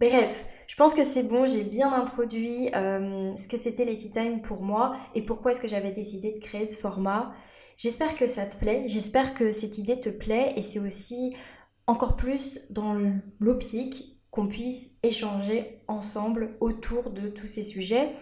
Bref, 0.00 0.44
je 0.66 0.74
pense 0.74 0.94
que 0.94 1.04
c'est 1.04 1.22
bon, 1.22 1.46
j'ai 1.46 1.62
bien 1.62 1.92
introduit 1.92 2.70
euh, 2.74 3.34
ce 3.36 3.46
que 3.46 3.56
c'était 3.56 3.84
les 3.84 3.96
Tea 3.96 4.10
Time 4.10 4.40
pour 4.40 4.62
moi 4.62 4.96
et 5.14 5.22
pourquoi 5.22 5.52
est-ce 5.52 5.60
que 5.60 5.68
j'avais 5.68 5.92
décidé 5.92 6.32
de 6.32 6.38
créer 6.38 6.66
ce 6.66 6.76
format. 6.76 7.32
J'espère 7.76 8.16
que 8.16 8.26
ça 8.26 8.46
te 8.46 8.56
plaît, 8.56 8.84
j'espère 8.86 9.34
que 9.34 9.52
cette 9.52 9.78
idée 9.78 10.00
te 10.00 10.08
plaît 10.08 10.54
et 10.56 10.62
c'est 10.62 10.80
aussi 10.80 11.36
encore 11.86 12.16
plus 12.16 12.60
dans 12.70 12.96
l'optique 13.38 14.20
qu'on 14.30 14.48
puisse 14.48 14.98
échanger 15.02 15.82
ensemble 15.88 16.56
autour 16.60 17.10
de 17.10 17.28
tous 17.28 17.46
ces 17.46 17.62
sujets, 17.62 18.14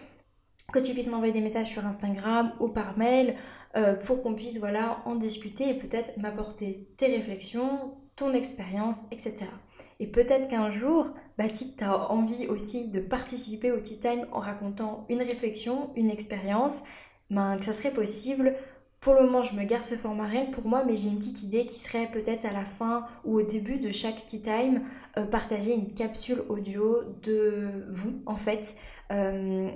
que 0.73 0.79
tu 0.79 0.93
puisses 0.93 1.07
m'envoyer 1.07 1.33
des 1.33 1.41
messages 1.41 1.69
sur 1.69 1.85
Instagram 1.85 2.53
ou 2.59 2.67
par 2.67 2.97
mail, 2.97 3.35
euh, 3.75 3.93
pour 3.93 4.21
qu'on 4.21 4.33
puisse 4.33 4.57
voilà, 4.57 5.01
en 5.05 5.15
discuter 5.15 5.69
et 5.69 5.73
peut-être 5.73 6.17
m'apporter 6.17 6.87
tes 6.97 7.07
réflexions, 7.07 7.95
ton 8.15 8.33
expérience, 8.33 9.03
etc. 9.11 9.45
Et 9.99 10.07
peut-être 10.07 10.47
qu'un 10.47 10.69
jour, 10.69 11.11
bah, 11.37 11.47
si 11.47 11.75
tu 11.75 11.83
as 11.83 12.11
envie 12.11 12.47
aussi 12.47 12.87
de 12.89 12.99
participer 12.99 13.71
au 13.71 13.79
Tea 13.79 13.99
Time 13.99 14.25
en 14.31 14.39
racontant 14.39 15.05
une 15.09 15.21
réflexion, 15.21 15.91
une 15.95 16.09
expérience, 16.09 16.83
ben, 17.29 17.57
que 17.57 17.65
ça 17.65 17.73
serait 17.73 17.93
possible. 17.93 18.55
Pour 18.99 19.13
le 19.15 19.21
moment, 19.25 19.41
je 19.41 19.55
me 19.55 19.63
garde 19.63 19.83
ce 19.83 19.95
format 19.95 20.27
réel 20.27 20.51
pour 20.51 20.67
moi, 20.67 20.83
mais 20.85 20.95
j'ai 20.95 21.07
une 21.07 21.17
petite 21.17 21.41
idée 21.41 21.65
qui 21.65 21.79
serait 21.79 22.07
peut-être 22.11 22.45
à 22.45 22.51
la 22.51 22.65
fin 22.65 23.05
ou 23.25 23.39
au 23.39 23.41
début 23.41 23.79
de 23.79 23.91
chaque 23.91 24.25
Tea 24.25 24.41
Time, 24.41 24.81
euh, 25.17 25.25
partager 25.25 25.73
une 25.73 25.93
capsule 25.93 26.43
audio 26.49 27.03
de 27.23 27.85
vous, 27.89 28.21
en 28.27 28.35
fait, 28.35 28.75
euh, 29.11 29.69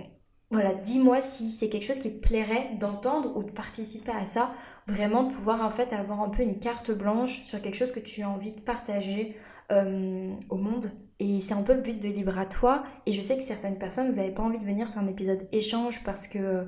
voilà, 0.55 0.74
dis-moi 0.74 1.19
si 1.19 1.51
c'est 1.51 1.67
quelque 1.67 1.83
chose 1.83 2.00
qui 2.00 2.13
te 2.13 2.25
plairait 2.25 2.75
d'entendre 2.79 3.35
ou 3.35 3.43
de 3.43 3.51
participer 3.51 4.13
à 4.13 4.24
ça, 4.24 4.53
vraiment 4.88 5.24
de 5.24 5.33
pouvoir 5.33 5.62
en 5.62 5.69
fait 5.69 5.91
avoir 5.91 6.21
un 6.21 6.29
peu 6.29 6.43
une 6.43 6.57
carte 6.57 6.91
blanche 6.91 7.43
sur 7.43 7.62
quelque 7.62 7.75
chose 7.75 7.91
que 7.91 8.00
tu 8.00 8.21
as 8.21 8.29
envie 8.29 8.53
de 8.53 8.62
partager 8.62 9.35
euh, 9.74 10.33
au 10.50 10.55
monde. 10.55 10.85
Et 11.19 11.41
c'est 11.41 11.53
un 11.53 11.62
peu 11.62 11.74
le 11.74 11.81
but 11.81 12.01
de 12.01 12.07
Libre 12.07 12.39
à 12.39 12.45
toi. 12.45 12.83
Et 13.05 13.12
je 13.12 13.19
sais 13.19 13.35
que 13.35 13.43
certaines 13.43 13.77
personnes, 13.77 14.09
vous 14.09 14.15
n'avez 14.15 14.31
pas 14.31 14.43
envie 14.43 14.57
de 14.57 14.63
venir 14.63 14.88
sur 14.88 15.01
un 15.01 15.07
épisode 15.07 15.45
échange 15.51 16.01
parce 16.05 16.25
que 16.29 16.65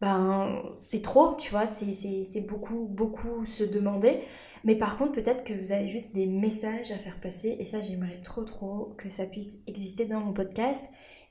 ben 0.00 0.60
c'est 0.74 1.02
trop, 1.02 1.36
tu 1.36 1.50
vois, 1.50 1.66
c'est 1.66 2.40
beaucoup, 2.40 2.86
beaucoup 2.90 3.46
se 3.46 3.62
demander. 3.62 4.18
Mais 4.64 4.74
par 4.74 4.96
contre, 4.96 5.12
peut-être 5.12 5.44
que 5.44 5.52
vous 5.52 5.70
avez 5.70 5.86
juste 5.86 6.12
des 6.12 6.26
messages 6.26 6.90
à 6.90 6.98
faire 6.98 7.20
passer. 7.20 7.56
Et 7.60 7.64
ça, 7.64 7.80
j'aimerais 7.80 8.20
trop, 8.24 8.42
trop 8.42 8.94
que 8.98 9.08
ça 9.08 9.26
puisse 9.26 9.58
exister 9.68 10.06
dans 10.06 10.18
mon 10.18 10.32
podcast. 10.32 10.84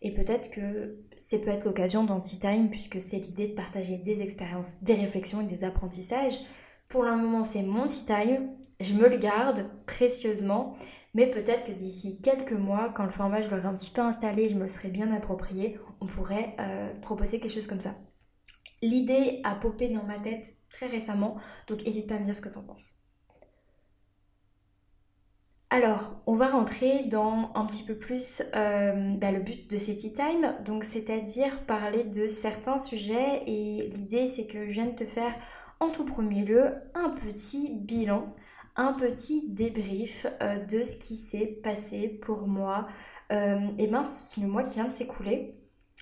Et 0.07 0.13
peut-être 0.13 0.49
que 0.51 0.95
c'est 1.17 1.39
peut 1.41 1.49
être 1.49 1.65
l'occasion 1.65 2.05
d'Anti-Time, 2.05 2.69
puisque 2.69 3.01
c'est 3.01 3.17
l'idée 3.17 3.49
de 3.49 3.53
partager 3.55 3.97
des 3.97 4.21
expériences, 4.21 4.81
des 4.81 4.93
réflexions 4.93 5.41
et 5.41 5.43
des 5.45 5.65
apprentissages. 5.65 6.39
Pour 6.87 7.03
le 7.03 7.13
moment, 7.17 7.43
c'est 7.43 7.61
mon 7.61 7.87
Tea 7.87 8.05
Time. 8.05 8.49
Je 8.79 8.93
me 8.93 9.09
le 9.09 9.17
garde 9.17 9.65
précieusement. 9.85 10.77
Mais 11.13 11.29
peut-être 11.29 11.65
que 11.65 11.73
d'ici 11.73 12.21
quelques 12.21 12.53
mois, 12.53 12.87
quand 12.95 13.03
le 13.03 13.09
format 13.09 13.41
je 13.41 13.49
l'aurai 13.49 13.67
un 13.67 13.75
petit 13.75 13.91
peu 13.91 13.99
installé, 13.99 14.47
je 14.47 14.55
me 14.55 14.61
le 14.61 14.69
serai 14.69 14.91
bien 14.91 15.11
approprié, 15.11 15.77
on 15.99 16.05
pourrait 16.05 16.55
euh, 16.61 16.93
proposer 17.01 17.41
quelque 17.41 17.53
chose 17.53 17.67
comme 17.67 17.81
ça. 17.81 17.95
L'idée 18.81 19.41
a 19.43 19.55
popé 19.55 19.89
dans 19.89 20.03
ma 20.03 20.19
tête 20.19 20.53
très 20.69 20.87
récemment, 20.87 21.35
donc 21.67 21.83
n'hésite 21.83 22.07
pas 22.07 22.15
à 22.15 22.19
me 22.19 22.23
dire 22.23 22.35
ce 22.35 22.39
que 22.39 22.47
tu 22.47 22.57
en 22.57 22.63
penses. 22.63 22.96
Alors, 25.69 26.15
on 26.25 26.35
va 26.35 26.47
rentrer 26.47 27.03
dans 27.03 27.51
un 27.53 27.65
petit 27.65 27.83
peu 27.83 27.95
plus 27.95 28.41
euh, 28.55 29.13
bah, 29.17 29.31
le 29.31 29.41
but 29.41 29.69
de 29.69 29.75
ces 29.75 29.97
tea 29.97 30.13
time, 30.13 30.55
donc 30.63 30.85
c'est-à-dire 30.85 31.65
parler 31.65 32.05
de 32.05 32.27
certains 32.29 32.77
sujets 32.77 33.43
et 33.47 33.89
l'idée 33.93 34.29
c'est 34.29 34.47
que 34.47 34.65
je 34.65 34.71
viens 34.71 34.85
de 34.85 34.95
te 34.95 35.03
faire 35.03 35.33
en 35.81 35.89
tout 35.89 36.05
premier 36.05 36.45
lieu 36.45 36.71
un 36.95 37.09
petit 37.09 37.73
bilan, 37.73 38.31
un 38.77 38.93
petit 38.93 39.49
débrief 39.49 40.25
euh, 40.41 40.57
de 40.57 40.85
ce 40.85 40.95
qui 40.95 41.17
s'est 41.17 41.59
passé 41.61 42.07
pour 42.07 42.47
moi 42.47 42.87
euh, 43.33 43.59
et 43.77 43.87
ben 43.87 44.03
le 44.41 44.47
mois 44.47 44.63
qui 44.63 44.75
vient 44.75 44.87
de 44.87 44.93
s'écouler. 44.93 45.53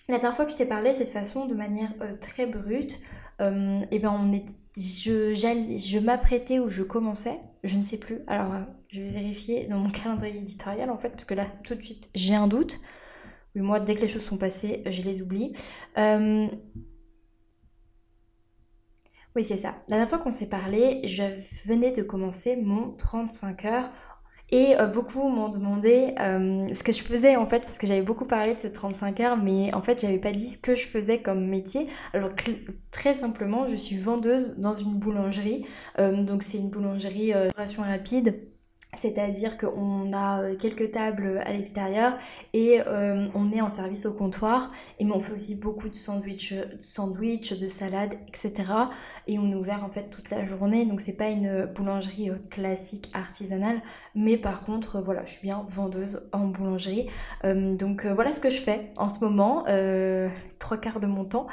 La 0.08 0.20
dernière 0.20 0.36
fois 0.36 0.46
que 0.46 0.52
je 0.52 0.58
t'ai 0.58 0.68
parlé 0.68 0.92
de 0.92 0.98
cette 0.98 1.10
façon 1.10 1.48
de 1.48 1.56
manière 1.56 1.92
très 2.22 2.46
brute, 2.46 3.00
et 3.40 4.00
ben 4.00 4.12
on 4.12 4.32
est, 4.32 4.46
je, 4.78 5.98
m'apprêtais 5.98 6.60
ou 6.60 6.68
je 6.68 6.84
commençais, 6.84 7.40
je 7.64 7.76
ne 7.78 7.84
sais 7.84 7.98
plus. 7.98 8.20
Alors 8.28 8.54
je 8.96 9.02
vais 9.02 9.10
vérifier 9.10 9.66
dans 9.66 9.78
mon 9.78 9.90
calendrier 9.90 10.38
éditorial 10.38 10.90
en 10.90 10.98
fait, 10.98 11.10
parce 11.10 11.26
que 11.26 11.34
là, 11.34 11.46
tout 11.64 11.76
de 11.76 11.82
suite, 11.82 12.10
j'ai 12.16 12.36
un 12.36 12.48
doute. 12.48 12.80
Oui, 13.54 13.62
moi, 13.62 13.80
dès 13.80 13.96
que 13.96 14.02
les 14.02 14.08
choses 14.08 14.24
sont 14.24 14.38
passées, 14.38 14.84
je 14.86 15.02
les 15.02 15.22
oublie. 15.22 15.54
Euh, 15.98 16.48
oui, 19.36 19.44
c'est 19.44 19.58
ça. 19.58 19.76
La 19.90 19.98
dernière 19.98 20.10
fois 20.10 20.20
qu'on 20.20 20.32
s'est 20.32 20.48
parlé, 20.48 21.02
je 21.06 21.24
venais 21.66 21.92
de 21.92 22.04
commencer 22.04 22.56
mon 22.56 22.92
35 22.92 23.66
heures. 23.66 23.90
Et 24.52 24.80
euh, 24.80 24.86
beaucoup 24.86 25.28
m'ont 25.28 25.50
demandé 25.50 26.14
euh, 26.20 26.72
ce 26.72 26.84
que 26.84 26.92
je 26.92 27.02
faisais 27.02 27.36
en 27.36 27.48
fait, 27.48 27.62
parce 27.62 27.80
que 27.80 27.88
j'avais 27.88 28.04
beaucoup 28.04 28.26
parlé 28.26 28.54
de 28.54 28.60
ces 28.60 28.72
35 28.72 29.20
heures, 29.20 29.38
mais 29.38 29.74
en 29.74 29.82
fait, 29.82 30.00
j'avais 30.00 30.20
pas 30.20 30.32
dit 30.32 30.52
ce 30.52 30.60
que 30.60 30.76
je 30.76 30.88
faisais 30.88 31.20
comme 31.20 31.48
métier. 31.48 31.88
Alors, 32.14 32.30
très 32.92 33.16
simplement, 33.16 33.68
je 33.68 33.76
suis 33.76 33.98
vendeuse 33.98 34.56
dans 34.58 34.76
une 34.76 35.00
boulangerie. 35.00 35.66
donc, 35.98 36.44
c'est 36.44 36.60
une 36.60 36.70
boulangerie 36.70 37.34
euh, 37.34 37.50
rapide 37.80 38.55
c'est-à-dire 38.98 39.58
qu'on 39.58 40.14
a 40.14 40.42
euh, 40.42 40.56
quelques 40.56 40.92
tables 40.92 41.42
à 41.46 41.52
l'extérieur 41.52 42.18
et 42.54 42.82
euh, 42.86 43.28
on 43.34 43.52
est 43.52 43.62
en 43.62 43.70
service 43.70 44.06
au 44.06 44.14
comptoir. 44.14 44.72
Et 45.00 45.06
on 45.06 45.20
fait 45.20 45.34
aussi 45.34 45.56
beaucoup 45.56 45.90
de 45.90 45.96
sandwichs, 45.96 46.54
de, 46.54 47.56
de 47.60 47.68
salades, 47.68 48.16
etc. 48.28 48.54
Et 49.28 49.40
on 49.40 49.52
est 49.52 49.56
ouvert 49.56 49.84
en 49.84 49.90
fait 49.90 50.10
toute 50.10 50.30
la 50.30 50.46
journée. 50.46 50.86
Donc 50.86 51.02
c'est 51.02 51.18
pas 51.18 51.30
une 51.30 51.66
boulangerie 51.66 52.30
euh, 52.30 52.36
classique 52.50 53.10
artisanale, 53.14 53.82
mais 54.14 54.38
par 54.38 54.64
contre 54.64 55.02
voilà, 55.02 55.26
je 55.26 55.32
suis 55.32 55.42
bien 55.42 55.66
vendeuse 55.70 56.28
en 56.32 56.48
boulangerie. 56.48 57.08
donc 57.44 58.06
voilà 58.06 58.32
ce 58.32 58.40
que 58.40 58.50
je 58.50 58.62
fais 58.62 58.92
en 58.98 59.10
ce 59.10 59.20
moment, 59.20 59.66
trois 60.60 60.78
quarts 60.78 61.00
de 61.00 61.08
mon 61.08 61.26
temps. 61.26 61.48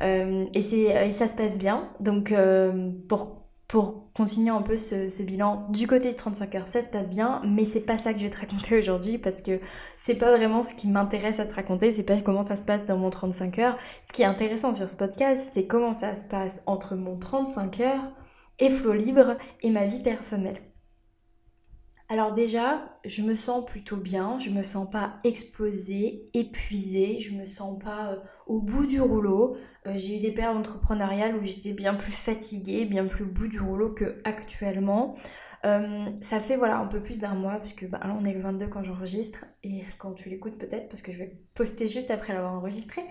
et, 0.00 0.48
et 0.54 1.12
ça 1.12 1.26
se 1.26 1.34
passe 1.34 1.58
bien. 1.58 1.88
Donc 2.00 2.32
pour 3.08 3.43
pour 3.68 4.12
continuer 4.12 4.50
un 4.50 4.62
peu 4.62 4.76
ce, 4.76 5.22
bilan 5.22 5.66
du 5.70 5.86
côté 5.86 6.10
du 6.10 6.14
35 6.14 6.54
heures, 6.54 6.68
ça 6.68 6.82
se 6.82 6.90
passe 6.90 7.10
bien, 7.10 7.40
mais 7.46 7.64
c'est 7.64 7.80
pas 7.80 7.98
ça 7.98 8.12
que 8.12 8.18
je 8.18 8.24
vais 8.24 8.30
te 8.30 8.38
raconter 8.38 8.78
aujourd'hui 8.78 9.18
parce 9.18 9.42
que 9.42 9.58
c'est 9.96 10.16
pas 10.16 10.36
vraiment 10.36 10.62
ce 10.62 10.74
qui 10.74 10.86
m'intéresse 10.88 11.40
à 11.40 11.46
te 11.46 11.54
raconter, 11.54 11.90
c'est 11.90 12.02
pas 12.02 12.20
comment 12.20 12.42
ça 12.42 12.56
se 12.56 12.64
passe 12.64 12.86
dans 12.86 12.98
mon 12.98 13.10
35 13.10 13.58
heures. 13.58 13.76
Ce 14.04 14.12
qui 14.12 14.22
est 14.22 14.26
intéressant 14.26 14.72
sur 14.72 14.88
ce 14.88 14.96
podcast, 14.96 15.50
c'est 15.54 15.66
comment 15.66 15.92
ça 15.92 16.14
se 16.14 16.24
passe 16.24 16.62
entre 16.66 16.94
mon 16.94 17.18
35 17.18 17.80
heures 17.80 18.12
et 18.58 18.70
Flow 18.70 18.92
Libre 18.92 19.34
et 19.62 19.70
ma 19.70 19.86
vie 19.86 20.02
personnelle. 20.02 20.60
Alors 22.10 22.32
déjà, 22.32 22.98
je 23.06 23.22
me 23.22 23.34
sens 23.34 23.64
plutôt 23.64 23.96
bien, 23.96 24.38
je 24.38 24.50
me 24.50 24.62
sens 24.62 24.88
pas 24.90 25.18
explosée, 25.24 26.26
épuisée, 26.34 27.18
je 27.20 27.32
me 27.32 27.46
sens 27.46 27.78
pas 27.82 28.12
euh, 28.12 28.16
au 28.46 28.60
bout 28.60 28.86
du 28.86 29.00
rouleau. 29.00 29.56
Euh, 29.86 29.92
j'ai 29.96 30.16
eu 30.16 30.20
des 30.20 30.32
périodes 30.32 30.56
entrepreneuriales 30.56 31.36
où 31.36 31.44
j'étais 31.44 31.72
bien 31.72 31.94
plus 31.94 32.12
fatiguée, 32.12 32.86
bien 32.86 33.06
plus 33.06 33.24
au 33.24 33.28
bout 33.28 33.48
du 33.48 33.60
rouleau 33.60 33.90
que 33.90 34.20
actuellement. 34.24 35.16
Euh, 35.66 36.06
ça 36.20 36.40
fait 36.40 36.56
voilà 36.56 36.78
un 36.78 36.86
peu 36.86 37.02
plus 37.02 37.16
d'un 37.16 37.34
mois 37.34 37.58
puisque 37.58 37.88
bah, 37.88 37.98
là 38.04 38.16
on 38.20 38.24
est 38.26 38.34
le 38.34 38.40
22 38.40 38.66
quand 38.68 38.82
j'enregistre 38.82 39.46
et 39.62 39.82
quand 39.96 40.12
tu 40.12 40.28
l'écoutes 40.28 40.58
peut-être 40.58 40.88
parce 40.90 41.00
que 41.00 41.10
je 41.10 41.18
vais 41.18 41.38
poster 41.54 41.86
juste 41.86 42.10
après 42.10 42.34
l'avoir 42.34 42.52
enregistré. 42.54 43.02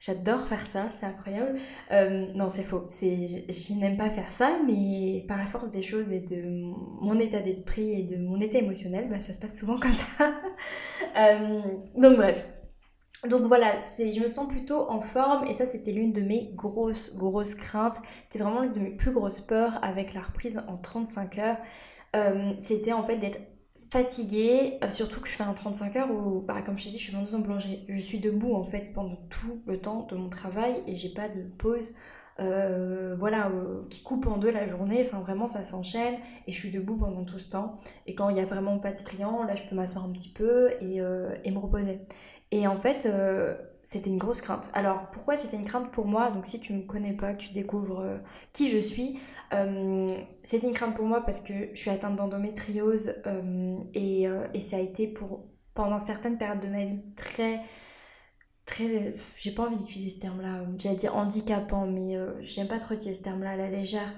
J'adore 0.00 0.48
faire 0.48 0.66
ça, 0.66 0.90
c'est 0.98 1.06
incroyable. 1.06 1.56
Euh, 1.92 2.26
non, 2.34 2.50
c'est 2.50 2.64
faux. 2.64 2.86
C'est, 2.88 3.46
je, 3.48 3.72
n'aime 3.74 3.96
pas 3.96 4.10
faire 4.10 4.32
ça, 4.32 4.58
mais 4.66 5.24
par 5.28 5.38
la 5.38 5.46
force 5.46 5.70
des 5.70 5.82
choses 5.82 6.10
et 6.10 6.18
de 6.18 6.42
mon 6.44 7.20
état 7.20 7.38
d'esprit 7.38 8.00
et 8.00 8.02
de 8.02 8.16
mon 8.16 8.40
état 8.40 8.58
émotionnel, 8.58 9.08
bah, 9.08 9.20
ça 9.20 9.32
se 9.32 9.38
passe 9.38 9.56
souvent 9.56 9.78
comme 9.78 9.92
ça. 9.92 10.34
Donc 11.94 12.16
bref. 12.16 12.51
Donc 13.28 13.42
voilà, 13.42 13.76
je 13.76 14.20
me 14.20 14.26
sens 14.26 14.48
plutôt 14.48 14.90
en 14.90 15.00
forme 15.00 15.46
et 15.46 15.54
ça 15.54 15.64
c'était 15.64 15.92
l'une 15.92 16.12
de 16.12 16.22
mes 16.22 16.50
grosses, 16.54 17.14
grosses 17.14 17.54
craintes. 17.54 18.00
C'était 18.28 18.42
vraiment 18.42 18.62
l'une 18.62 18.72
de 18.72 18.80
mes 18.80 18.90
plus 18.90 19.12
grosses 19.12 19.40
peurs 19.40 19.78
avec 19.84 20.12
la 20.12 20.22
reprise 20.22 20.60
en 20.66 20.76
35 20.76 21.38
heures. 21.38 21.56
Euh, 22.16 22.52
c'était 22.58 22.92
en 22.92 23.04
fait 23.04 23.16
d'être 23.16 23.40
fatiguée, 23.90 24.78
euh, 24.82 24.90
surtout 24.90 25.20
que 25.20 25.28
je 25.28 25.34
fais 25.34 25.44
un 25.44 25.54
35 25.54 25.96
heures 25.96 26.10
où, 26.10 26.40
bah, 26.40 26.62
comme 26.62 26.76
je 26.78 26.84
t'ai 26.84 26.90
dit, 26.90 26.98
je 26.98 27.04
suis 27.04 27.12
vendeuse 27.12 27.34
en 27.36 27.38
boulangerie. 27.38 27.84
Je 27.88 28.00
suis 28.00 28.18
debout 28.18 28.54
en 28.54 28.64
fait 28.64 28.92
pendant 28.92 29.16
tout 29.30 29.62
le 29.66 29.78
temps 29.78 30.06
de 30.10 30.16
mon 30.16 30.28
travail 30.28 30.82
et 30.88 30.96
j'ai 30.96 31.10
pas 31.10 31.28
de 31.28 31.42
pause. 31.58 31.92
Euh, 32.40 33.14
voilà, 33.18 33.52
qui 33.90 34.02
coupe 34.02 34.26
en 34.26 34.38
deux 34.38 34.50
la 34.50 34.66
journée, 34.66 35.04
enfin 35.06 35.20
vraiment 35.20 35.46
ça 35.46 35.64
s'enchaîne 35.64 36.14
et 36.46 36.52
je 36.52 36.58
suis 36.58 36.70
debout 36.70 36.96
pendant 36.96 37.24
tout 37.24 37.38
ce 37.38 37.50
temps. 37.50 37.78
Et 38.06 38.14
quand 38.14 38.30
il 38.30 38.34
n'y 38.34 38.40
a 38.40 38.46
vraiment 38.46 38.78
pas 38.78 38.90
de 38.92 39.02
clients, 39.02 39.44
là 39.44 39.54
je 39.54 39.62
peux 39.62 39.76
m'asseoir 39.76 40.04
un 40.04 40.12
petit 40.12 40.30
peu 40.30 40.70
et 40.80 41.00
me 41.00 41.58
reposer. 41.58 42.00
Et 42.52 42.66
en 42.68 42.76
fait, 42.76 43.08
c'était 43.82 44.10
une 44.10 44.18
grosse 44.18 44.40
crainte. 44.40 44.70
Alors 44.74 45.10
pourquoi 45.10 45.36
c'était 45.36 45.56
une 45.56 45.64
crainte 45.64 45.90
pour 45.90 46.06
moi? 46.06 46.30
Donc 46.30 46.46
si 46.46 46.60
tu 46.60 46.72
me 46.72 46.82
connais 46.82 47.14
pas, 47.14 47.34
que 47.34 47.38
tu 47.38 47.52
découvres 47.52 48.00
euh, 48.00 48.18
qui 48.52 48.70
je 48.70 48.78
suis, 48.78 49.18
euh, 49.52 50.06
c'était 50.44 50.68
une 50.68 50.72
crainte 50.72 50.94
pour 50.94 51.04
moi 51.04 51.22
parce 51.24 51.40
que 51.40 51.52
je 51.74 51.78
suis 51.78 51.90
atteinte 51.90 52.16
d'endométriose 52.16 53.14
euh, 53.26 53.76
et, 53.94 54.26
et, 54.54 54.60
ça 54.60 54.76
a 54.76 54.80
été 54.80 55.08
pour 55.08 55.48
pendant 55.74 55.98
certaines 55.98 56.38
périodes 56.38 56.60
de 56.60 56.68
ma 56.68 56.84
vie 56.84 57.02
très 57.16 57.60
très 58.66 59.12
j'ai 59.36 59.52
pas 59.52 59.64
envie 59.66 59.78
d'utiliser 59.78 60.16
ce 60.16 60.20
terme 60.20 60.40
là 60.40 60.64
j'allais 60.78 60.96
dire 60.96 61.16
handicapant 61.16 61.86
mais 61.86 62.16
j'aime 62.40 62.68
pas 62.68 62.78
trop 62.78 62.94
utiliser 62.94 63.18
ce 63.18 63.24
terme 63.24 63.42
là 63.42 63.52
à 63.52 63.56
la 63.56 63.68
légère 63.70 64.14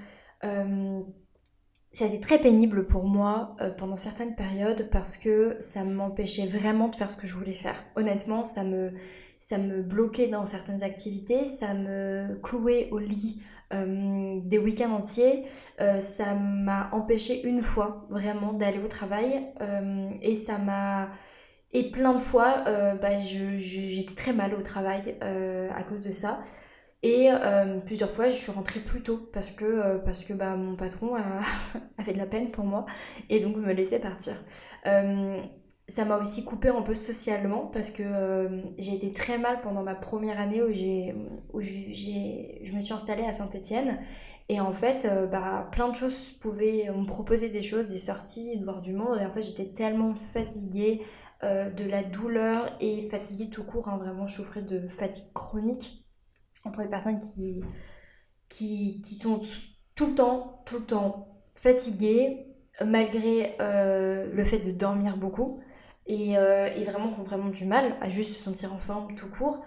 ça 1.95 2.05
a 2.05 2.09
été 2.09 2.21
très 2.21 2.39
pénible 2.39 2.87
pour 2.87 3.05
moi 3.05 3.57
pendant 3.79 3.97
certaines 3.97 4.35
périodes 4.35 4.89
parce 4.91 5.17
que 5.17 5.57
ça 5.61 5.85
m'empêchait 5.85 6.47
vraiment 6.47 6.89
de 6.89 6.97
faire 6.97 7.11
ce 7.11 7.17
que 7.17 7.27
je 7.27 7.35
voulais 7.35 7.53
faire. 7.53 7.83
Honnêtement, 7.97 8.45
ça 8.45 8.65
me, 8.65 8.93
ça 9.39 9.59
me 9.59 9.83
bloquait 9.83 10.29
dans 10.29 10.47
certaines 10.47 10.83
activités, 10.83 11.47
ça 11.47 11.75
me 11.75 12.35
clouait 12.43 12.89
au 12.93 12.99
lit 12.99 13.43
euh, 13.75 14.41
des 14.43 14.59
week-ends 14.59 14.93
entiers, 14.93 15.45
euh, 15.81 16.01
ça 16.01 16.35
m'a 16.35 16.89
empêché 16.93 17.47
une 17.47 17.63
fois 17.63 18.07
vraiment 18.09 18.53
d'aller 18.53 18.79
au 18.79 18.89
travail 18.89 19.47
euh, 19.61 20.09
et 20.23 20.35
ça 20.35 20.59
m'a... 20.59 21.11
Et 21.77 21.91
plein 21.91 22.15
de 22.15 22.21
fois, 22.21 22.63
bah, 23.03 23.19
j'étais 23.21 24.15
très 24.15 24.33
mal 24.33 24.55
au 24.55 24.63
travail 24.63 25.17
à 25.21 25.83
cause 25.83 26.05
de 26.05 26.13
ça. 26.13 26.41
Et 27.07 27.29
plusieurs 27.85 28.11
fois, 28.11 28.31
je 28.31 28.35
suis 28.35 28.51
rentrée 28.51 28.81
plus 28.81 29.03
tôt 29.03 29.29
parce 29.33 29.51
que, 29.51 29.99
parce 29.99 30.25
que 30.25 30.33
bah, 30.33 30.57
mon 30.57 30.75
patron 30.75 31.15
a, 31.15 31.43
a, 31.99 32.03
fait 32.03 32.15
de 32.15 32.19
la 32.19 32.27
peine 32.27 32.51
pour 32.51 32.65
moi 32.65 32.87
et 33.29 33.41
donc 33.41 33.57
me 33.57 33.73
laissait 33.75 34.01
partir 34.01 34.35
ça 35.89 36.05
m'a 36.05 36.17
aussi 36.17 36.45
coupé 36.45 36.69
un 36.69 36.83
peu 36.83 36.95
socialement 36.95 37.67
parce 37.67 37.90
que 37.90 38.03
euh, 38.03 38.62
j'ai 38.79 38.95
été 38.95 39.12
très 39.12 39.38
mal 39.38 39.61
pendant 39.61 39.83
ma 39.83 39.95
première 39.95 40.40
année 40.40 40.62
où, 40.62 40.73
je 40.73 42.73
me 42.73 42.81
suis 42.81 42.95
installée 42.95 43.25
à 43.25 43.33
Saint-Étienne. 43.33 43.99
Et 44.49 44.61
en 44.61 44.73
fait, 44.73 45.07
euh, 45.07 45.27
bah, 45.27 45.69
plein 45.73 45.88
de 45.88 45.95
choses 45.95 46.31
pouvaient 46.40 46.90
me 46.95 47.07
proposer 47.07 47.49
des 47.49 47.62
choses, 47.62 47.88
des 47.88 47.99
sorties, 47.99 48.59
de 48.59 48.64
voir 48.64 48.81
du 48.81 48.93
monde. 48.93 49.19
Et 49.21 49.25
en 49.25 49.33
fait, 49.33 49.43
j'étais 49.43 49.73
tellement 49.73 50.14
fatiguée 50.33 51.03
euh, 51.43 51.71
de 51.71 51.85
la 51.85 52.03
douleur 52.03 52.75
et 52.81 53.09
fatiguée 53.11 53.51
tout 53.51 53.64
court. 53.64 53.88
Hein, 53.88 53.99
vraiment, 53.99 54.27
je 54.27 54.35
souffrais 54.35 54.62
de 54.62 54.87
fatigue 54.88 55.33
chronique. 55.35 56.04
Pour 56.72 56.83
les 56.83 56.88
personnes 56.88 57.18
qui, 57.18 57.62
qui, 58.48 59.00
qui 59.03 59.14
sont 59.14 59.40
tout 59.94 60.07
le 60.07 60.14
temps, 60.14 60.62
tout 60.66 60.79
le 60.79 60.85
temps 60.85 61.42
fatiguées, 61.50 62.46
malgré 62.85 63.57
le 63.61 64.44
fait 64.44 64.59
de 64.59 64.70
dormir 64.70 65.16
beaucoup. 65.16 65.61
Euh, 66.11 66.68
et, 66.77 66.85
vraiment 66.85 67.11
qui 67.11 67.20
ont 67.20 67.22
vraiment 67.22 67.48
du 67.48 67.64
mal 67.64 67.96
à 68.03 68.11
juste 68.11 68.33
se 68.33 68.42
sentir 68.42 68.74
en 68.74 68.79
forme 68.79 69.14
tout 69.14 69.29
court, 69.29 69.64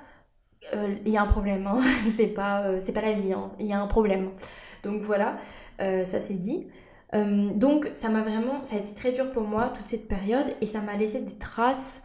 euh, 0.74 0.96
il 1.06 1.12
y 1.12 1.18
a 1.18 1.24
un 1.24 1.28
problème, 1.28 1.66
hein. 1.66 1.82
c'est 2.12 2.28
pas, 2.28 2.62
euh, 2.62 2.80
pas 2.94 3.02
la 3.02 3.14
vie, 3.14 3.34
hein. 3.34 3.52
il 3.60 3.66
y 3.66 3.74
a 3.74 3.82
un 3.82 3.88
problème. 3.88 4.32
Donc 4.84 5.02
voilà, 5.02 5.38
ça 5.80 6.20
c'est 6.20 6.36
dit. 6.36 6.68
donc 7.14 7.90
ça 7.94 8.10
m'a 8.10 8.22
vraiment, 8.22 8.62
ça 8.64 8.76
a 8.76 8.80
été 8.80 8.94
très 8.94 9.12
dur 9.12 9.32
pour 9.32 9.44
moi 9.44 9.72
toute 9.76 9.88
cette 9.88 10.08
période 10.08 10.46
et 10.62 10.68
ça 10.68 10.82
m'a 10.82 10.96
laissé 10.96 11.20
des 11.20 11.38
traces, 11.38 12.04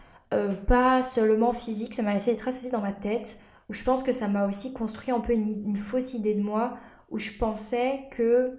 pas 0.67 1.03
seulement 1.03 1.53
physiques, 1.53 1.95
ça 1.95 2.03
m'a 2.03 2.15
laissé 2.15 2.33
des 2.33 2.39
traces 2.39 2.59
aussi 2.59 2.71
dans 2.71 2.81
ma 2.81 2.93
tête, 2.93 3.39
je 3.73 3.85
pense 3.85 4.03
que 4.03 4.13
ça 4.13 4.29
m'a 4.29 4.47
aussi 4.47 4.73
construit 4.73 5.11
un 5.11 5.21
peu 5.21 5.33
une, 5.33 5.77
fausse 5.77 6.15
idée 6.15 6.35
de 6.35 6.43
moi, 6.43 6.75
où 7.11 7.19
je 7.19 7.31
pensais 7.33 8.09
que 8.11 8.59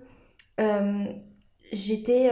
j'étais 1.72 2.30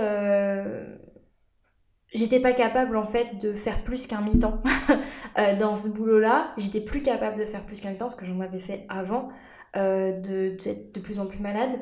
j'étais 2.14 2.40
pas 2.40 2.54
capable 2.54 2.98
en 2.98 3.06
fait 3.06 3.38
de 3.40 3.54
faire 3.54 3.84
plus 3.84 4.08
qu'un 4.08 4.22
mi-temps 4.22 4.62
euh, 5.40 5.56
dans 5.56 5.76
ce 5.76 5.90
boulot-là. 5.90 6.54
J'étais 6.58 6.82
plus 6.82 7.02
capable 7.02 7.40
de 7.40 7.46
faire 7.46 7.66
plus 7.66 7.80
qu'un 7.80 7.92
mi-temps 7.92 8.06
parce 8.06 8.16
que 8.16 8.26
j'en 8.26 8.40
avais 8.42 8.60
fait 8.60 8.86
avant 8.90 9.30
euh, 9.76 10.12
de, 10.12 10.58
de, 10.94 11.00
plus 11.00 11.20
en 11.20 11.26
plus 11.26 11.40
malade. 11.40 11.80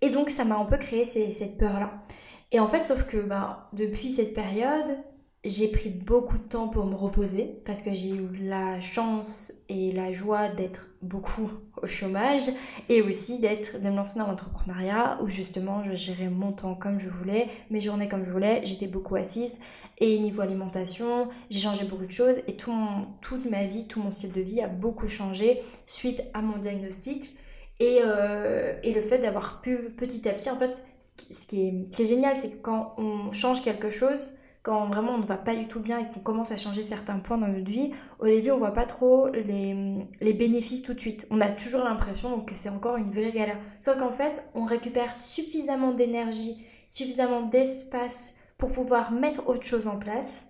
Et 0.00 0.10
donc 0.10 0.30
ça 0.30 0.44
m'a 0.44 0.56
un 0.56 0.64
peu 0.64 0.76
créé 0.76 1.04
cette 1.04 1.58
peur-là. 1.58 2.04
Et 2.52 2.60
en 2.60 2.68
fait, 2.68 2.84
sauf 2.84 3.04
que 3.04 3.16
bah, 3.16 3.68
depuis 3.72 4.10
cette 4.10 4.34
période, 4.34 4.98
j'ai 5.44 5.68
pris 5.68 5.90
beaucoup 5.90 6.38
de 6.38 6.42
temps 6.42 6.68
pour 6.68 6.86
me 6.86 6.94
reposer 6.94 7.60
parce 7.66 7.82
que 7.82 7.92
j'ai 7.92 8.10
eu 8.10 8.28
la 8.40 8.80
chance 8.80 9.52
et 9.68 9.92
la 9.92 10.12
joie 10.12 10.48
d'être 10.48 10.88
beaucoup 11.02 11.50
au 11.82 11.86
chômage 11.86 12.50
et 12.88 13.02
aussi 13.02 13.38
d'être 13.38 13.80
de 13.80 13.88
me 13.90 13.96
lancer 13.96 14.18
dans 14.18 14.26
l'entrepreneuriat 14.26 15.18
où 15.22 15.28
justement 15.28 15.82
je 15.82 15.92
gérais 15.92 16.30
mon 16.30 16.52
temps 16.52 16.74
comme 16.74 16.98
je 16.98 17.08
voulais, 17.08 17.48
mes 17.70 17.80
journées 17.80 18.08
comme 18.08 18.24
je 18.24 18.30
voulais, 18.30 18.62
j'étais 18.64 18.86
beaucoup 18.86 19.16
assise 19.16 19.58
et 19.98 20.18
niveau 20.18 20.40
alimentation, 20.40 21.28
j'ai 21.50 21.60
changé 21.60 21.84
beaucoup 21.84 22.06
de 22.06 22.12
choses 22.12 22.38
et 22.46 22.56
tout 22.56 22.72
toute 23.20 23.48
ma 23.50 23.66
vie, 23.66 23.86
tout 23.86 24.00
mon 24.00 24.10
style 24.10 24.32
de 24.32 24.40
vie 24.40 24.62
a 24.62 24.68
beaucoup 24.68 25.08
changé 25.08 25.62
suite 25.84 26.22
à 26.32 26.40
mon 26.40 26.56
diagnostic 26.56 27.36
et, 27.80 27.98
euh, 28.02 28.78
et 28.82 28.94
le 28.94 29.02
fait 29.02 29.18
d'avoir 29.18 29.60
pu 29.60 29.76
petit 29.90 30.26
à 30.26 30.32
petit 30.32 30.48
en 30.48 30.56
fait 30.56 30.82
ce 31.30 31.46
qui 31.46 31.68
est 31.68 32.04
génial 32.04 32.34
c'est 32.34 32.48
que 32.48 32.62
quand 32.62 32.94
on 32.96 33.30
change 33.30 33.62
quelque 33.62 33.90
chose 33.90 34.30
quand 34.64 34.86
vraiment 34.86 35.12
on 35.12 35.18
ne 35.18 35.26
va 35.26 35.36
pas 35.36 35.54
du 35.54 35.68
tout 35.68 35.78
bien 35.78 35.98
et 35.98 36.10
qu'on 36.10 36.20
commence 36.20 36.50
à 36.50 36.56
changer 36.56 36.82
certains 36.82 37.18
points 37.18 37.36
dans 37.36 37.48
notre 37.48 37.70
vie, 37.70 37.92
au 38.18 38.24
début 38.24 38.50
on 38.50 38.56
voit 38.56 38.72
pas 38.72 38.86
trop 38.86 39.28
les, 39.28 40.32
bénéfices 40.32 40.82
tout 40.82 40.94
de 40.94 41.00
suite. 41.00 41.26
On 41.30 41.42
a 41.42 41.50
toujours 41.50 41.84
l'impression 41.84 42.40
que 42.40 42.54
c'est 42.54 42.70
encore 42.70 42.96
une 42.96 43.10
vraie 43.10 43.30
galère. 43.30 43.58
Sauf 43.78 43.98
qu'en 43.98 44.10
fait, 44.10 44.42
on 44.54 44.64
récupère 44.64 45.14
suffisamment 45.16 45.92
d'énergie, 45.92 46.64
suffisamment 46.88 47.42
d'espace 47.42 48.36
pour 48.56 48.72
pouvoir 48.72 49.12
mettre 49.12 49.46
autre 49.48 49.64
chose 49.64 49.86
en 49.86 49.98
place. 49.98 50.46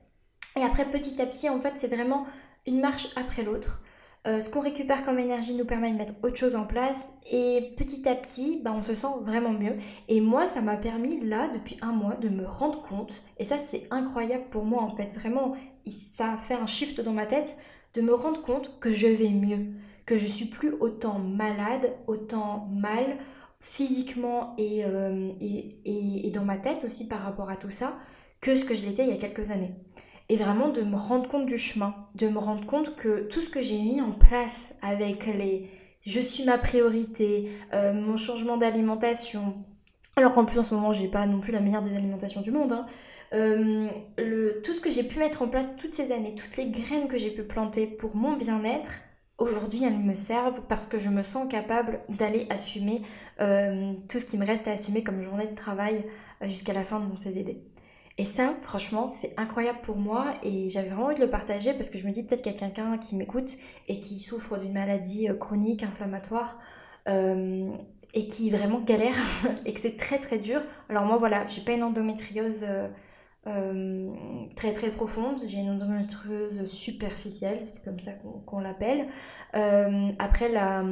Et 0.56 0.62
après, 0.62 0.84
petit 0.84 1.20
à 1.20 1.26
petit, 1.26 1.50
en 1.50 1.58
fait, 1.58 1.72
c'est 1.74 1.92
vraiment 1.92 2.24
une 2.68 2.80
marche 2.80 3.08
après 3.16 3.42
l'autre. 3.42 3.82
Euh, 4.26 4.40
ce 4.40 4.48
qu'on 4.48 4.60
récupère 4.60 5.04
comme 5.04 5.18
énergie 5.18 5.54
nous 5.54 5.66
permet 5.66 5.90
de 5.90 5.98
mettre 5.98 6.14
autre 6.22 6.36
chose 6.36 6.56
en 6.56 6.64
place 6.64 7.10
et 7.30 7.74
petit 7.76 8.08
à 8.08 8.14
petit, 8.14 8.58
bah, 8.64 8.72
on 8.74 8.80
se 8.80 8.94
sent 8.94 9.06
vraiment 9.20 9.52
mieux. 9.52 9.76
Et 10.08 10.22
moi, 10.22 10.46
ça 10.46 10.62
m'a 10.62 10.78
permis 10.78 11.20
là, 11.20 11.50
depuis 11.52 11.76
un 11.82 11.92
mois, 11.92 12.14
de 12.14 12.30
me 12.30 12.46
rendre 12.46 12.80
compte, 12.80 13.22
et 13.38 13.44
ça 13.44 13.58
c'est 13.58 13.86
incroyable 13.90 14.44
pour 14.50 14.64
moi 14.64 14.82
en 14.82 14.96
fait, 14.96 15.12
vraiment, 15.14 15.54
ça 15.86 16.32
a 16.32 16.36
fait 16.38 16.54
un 16.54 16.66
shift 16.66 17.02
dans 17.02 17.12
ma 17.12 17.26
tête, 17.26 17.56
de 17.92 18.00
me 18.00 18.14
rendre 18.14 18.40
compte 18.40 18.80
que 18.80 18.90
je 18.90 19.06
vais 19.06 19.28
mieux, 19.28 19.66
que 20.06 20.16
je 20.16 20.26
suis 20.26 20.46
plus 20.46 20.72
autant 20.80 21.18
malade, 21.18 21.94
autant 22.06 22.66
mal 22.72 23.18
physiquement 23.60 24.54
et, 24.56 24.84
euh, 24.86 25.32
et, 25.40 26.26
et 26.26 26.30
dans 26.30 26.44
ma 26.44 26.56
tête 26.56 26.84
aussi 26.84 27.08
par 27.08 27.20
rapport 27.20 27.50
à 27.50 27.56
tout 27.56 27.70
ça, 27.70 27.98
que 28.40 28.54
ce 28.54 28.64
que 28.64 28.74
je 28.74 28.86
l'étais 28.86 29.04
il 29.04 29.10
y 29.10 29.12
a 29.12 29.16
quelques 29.16 29.50
années 29.50 29.74
et 30.28 30.36
vraiment 30.36 30.68
de 30.68 30.82
me 30.82 30.96
rendre 30.96 31.28
compte 31.28 31.46
du 31.46 31.58
chemin, 31.58 31.94
de 32.14 32.28
me 32.28 32.38
rendre 32.38 32.64
compte 32.66 32.96
que 32.96 33.20
tout 33.28 33.40
ce 33.40 33.50
que 33.50 33.60
j'ai 33.60 33.78
mis 33.78 34.00
en 34.00 34.12
place 34.12 34.74
avec 34.82 35.26
les 35.26 35.70
je 36.06 36.20
suis 36.20 36.44
ma 36.44 36.58
priorité, 36.58 37.50
euh, 37.72 37.92
mon 37.94 38.16
changement 38.16 38.58
d'alimentation, 38.58 39.54
Alors 40.16 40.32
qu'en 40.32 40.44
plus 40.44 40.58
en 40.58 40.64
ce 40.64 40.74
moment 40.74 40.92
j'ai 40.92 41.08
pas 41.08 41.26
non 41.26 41.40
plus 41.40 41.52
la 41.52 41.60
meilleure 41.60 41.82
des 41.82 41.96
alimentations 41.96 42.42
du 42.42 42.50
monde. 42.50 42.72
Hein. 42.72 42.86
Euh, 43.32 43.88
tout 44.62 44.72
ce 44.72 44.80
que 44.80 44.90
j'ai 44.90 45.02
pu 45.02 45.18
mettre 45.18 45.42
en 45.42 45.48
place 45.48 45.70
toutes 45.76 45.94
ces 45.94 46.12
années, 46.12 46.34
toutes 46.34 46.56
les 46.56 46.68
graines 46.68 47.08
que 47.08 47.18
j'ai 47.18 47.30
pu 47.30 47.42
planter 47.42 47.86
pour 47.86 48.14
mon 48.14 48.36
bien-être, 48.36 49.00
aujourd'hui 49.38 49.82
elles 49.84 49.98
me 49.98 50.14
servent 50.14 50.60
parce 50.68 50.86
que 50.86 50.98
je 50.98 51.08
me 51.08 51.22
sens 51.22 51.48
capable 51.50 52.00
d'aller 52.08 52.46
assumer 52.50 53.02
euh, 53.40 53.92
tout 54.08 54.18
ce 54.18 54.24
qui 54.24 54.38
me 54.38 54.46
reste 54.46 54.68
à 54.68 54.72
assumer 54.72 55.02
comme 55.02 55.22
journée 55.22 55.46
de 55.46 55.54
travail 55.54 56.04
jusqu'à 56.42 56.74
la 56.74 56.84
fin 56.84 57.00
de 57.00 57.06
mon 57.06 57.14
CDD. 57.14 57.62
Et 58.16 58.24
ça, 58.24 58.54
franchement, 58.62 59.08
c'est 59.08 59.34
incroyable 59.36 59.80
pour 59.82 59.96
moi 59.96 60.34
et 60.42 60.68
j'avais 60.70 60.88
vraiment 60.88 61.06
envie 61.06 61.16
de 61.16 61.20
le 61.20 61.30
partager 61.30 61.74
parce 61.74 61.90
que 61.90 61.98
je 61.98 62.06
me 62.06 62.12
dis 62.12 62.22
peut-être 62.22 62.42
qu'il 62.42 62.52
y 62.52 62.54
a 62.54 62.58
quelqu'un 62.58 62.96
qui 62.98 63.16
m'écoute 63.16 63.56
et 63.88 63.98
qui 63.98 64.20
souffre 64.20 64.56
d'une 64.56 64.72
maladie 64.72 65.28
chronique, 65.40 65.82
inflammatoire 65.82 66.58
et 67.06 68.28
qui 68.28 68.50
vraiment 68.50 68.80
galère 68.80 69.16
et 69.66 69.74
que 69.74 69.80
c'est 69.80 69.96
très 69.96 70.18
très 70.18 70.38
dur. 70.38 70.62
Alors 70.88 71.04
moi 71.04 71.16
voilà, 71.16 71.46
j'ai 71.48 71.60
pas 71.60 71.72
une 71.72 71.82
endométriose 71.82 72.64
euh, 73.46 74.10
très 74.56 74.72
très 74.72 74.90
profonde. 74.90 75.38
J'ai 75.46 75.58
une 75.58 75.68
endométriose 75.68 76.64
superficielle, 76.64 77.62
c'est 77.66 77.84
comme 77.84 77.98
ça 77.98 78.12
qu'on 78.46 78.58
l'appelle. 78.60 79.06
Euh, 79.54 80.08
après, 80.18 80.48
la, 80.48 80.82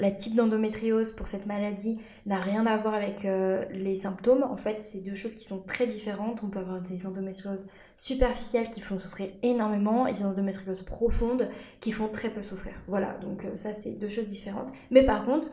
la 0.00 0.10
type 0.10 0.34
d'endométriose 0.34 1.12
pour 1.12 1.28
cette 1.28 1.46
maladie 1.46 1.94
n'a 2.26 2.38
rien 2.38 2.66
à 2.66 2.76
voir 2.76 2.94
avec 2.94 3.24
euh, 3.24 3.64
les 3.70 3.94
symptômes. 3.94 4.42
En 4.42 4.56
fait, 4.56 4.80
c'est 4.80 4.98
deux 4.98 5.14
choses 5.14 5.36
qui 5.36 5.44
sont 5.44 5.62
très 5.62 5.86
différentes. 5.86 6.42
On 6.42 6.48
peut 6.48 6.58
avoir 6.58 6.80
des 6.80 7.06
endométrioses 7.06 7.66
superficielles 7.94 8.70
qui 8.70 8.80
font 8.80 8.98
souffrir 8.98 9.28
énormément 9.44 10.08
et 10.08 10.12
des 10.12 10.24
endométrioses 10.24 10.82
profondes 10.82 11.48
qui 11.80 11.92
font 11.92 12.08
très 12.08 12.30
peu 12.30 12.42
souffrir. 12.42 12.72
Voilà, 12.88 13.16
donc 13.18 13.46
ça 13.54 13.74
c'est 13.74 13.92
deux 13.92 14.08
choses 14.08 14.26
différentes. 14.26 14.70
Mais 14.90 15.04
par 15.04 15.24
contre, 15.24 15.48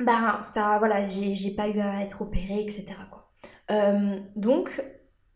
bah 0.00 0.38
ça, 0.42 0.76
voilà, 0.78 1.08
j'ai 1.08 1.54
pas 1.54 1.68
eu 1.68 1.80
à 1.80 2.02
être 2.02 2.20
opérée, 2.22 2.60
etc. 2.60 2.86
Quoi. 3.10 3.26
donc, 4.36 4.82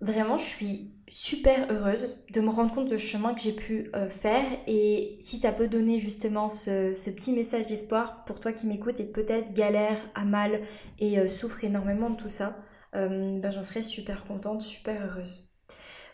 vraiment, 0.03 0.37
je 0.37 0.45
suis 0.45 0.91
super 1.09 1.71
heureuse 1.71 2.17
de 2.33 2.41
me 2.41 2.51
rendre 2.51 2.75
compte 2.75 2.89
de 2.89 2.97
chemin 2.97 3.35
que 3.35 3.41
j'ai 3.41 3.53
pu 3.53 3.91
euh, 3.95 4.09
faire 4.09 4.45
et 4.67 5.17
si 5.21 5.37
ça 5.37 5.53
peut 5.53 5.69
donner 5.69 5.99
justement 5.99 6.49
ce, 6.49 6.93
petit 7.11 7.33
message 7.33 7.67
d'espoir 7.67 8.25
pour 8.25 8.41
toi 8.41 8.53
qui 8.53 8.67
m'écoutes 8.67 8.99
et 8.99 9.05
peut-être 9.05 9.53
galère 9.53 9.99
à 10.15 10.25
mal 10.25 10.61
et 10.99 11.19
euh, 11.19 11.29
souffre 11.29 11.65
énormément 11.65 12.11
de 12.11 12.17
tout 12.17 12.29
ça, 12.29 12.57
euh, 12.95 13.39
ben, 13.39 13.51
j'en 13.51 13.63
serais 13.63 13.83
super 13.83 14.25
contente, 14.25 14.63
super 14.63 15.01
heureuse. 15.05 15.49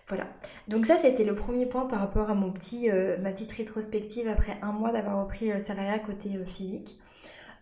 Voilà. 0.08 0.26
Donc 0.68 0.86
ça, 0.86 0.96
c'était 0.96 1.24
le 1.24 1.34
premier 1.34 1.66
point 1.66 1.86
par 1.86 2.00
rapport 2.00 2.30
à 2.30 2.34
mon 2.34 2.50
petit, 2.50 2.88
ma 3.20 3.30
petite 3.30 3.52
rétrospective 3.52 4.26
après 4.26 4.56
un 4.62 4.72
mois 4.72 4.90
d'avoir 4.90 5.22
repris 5.22 5.50
le 5.50 5.60
salariat 5.60 5.98
côté 5.98 6.30
physique. 6.46 6.98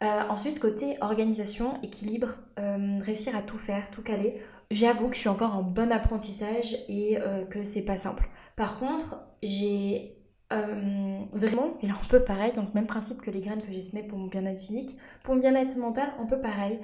Ensuite, 0.03 0.61
côté 0.61 0.97
organisation, 1.01 1.81
équilibre, 1.83 2.37
réussir 2.57 3.35
à 3.37 3.43
tout 3.43 3.59
faire, 3.59 3.91
tout 3.91 4.03
caler 4.03 4.41
j'avoue 4.71 5.09
que 5.09 5.15
je 5.15 5.21
suis 5.21 5.29
encore 5.29 5.55
en 5.55 5.63
bon 5.63 5.93
apprentissage 5.93 6.77
et 6.89 7.19
euh, 7.21 7.45
que 7.45 7.65
c'est 7.65 7.83
pas 7.83 7.99
simple. 7.99 8.29
Par 8.57 8.79
contre, 8.79 9.19
j'ai 9.43 10.17
euh, 10.53 11.19
vraiment, 11.33 11.77
et 11.83 11.87
là 11.87 11.95
un 12.01 12.09
peu 12.09 12.25
pareil, 12.25 12.53
le 12.57 12.63
même 12.75 12.87
principe 12.87 13.21
que 13.21 13.31
les 13.31 13.41
graines 13.41 13.63
que 13.63 13.73
j'ai 13.73 13.81
semées 13.81 14.03
pour 14.03 14.19
mon 14.19 14.27
bien-être 14.27 14.61
physique, 14.61 14.97
pour 15.23 15.35
mon 15.35 15.41
bien-être 15.41 15.77
mental, 15.77 16.13
un 16.21 16.27
peu 16.27 16.41
pareil. 16.41 16.79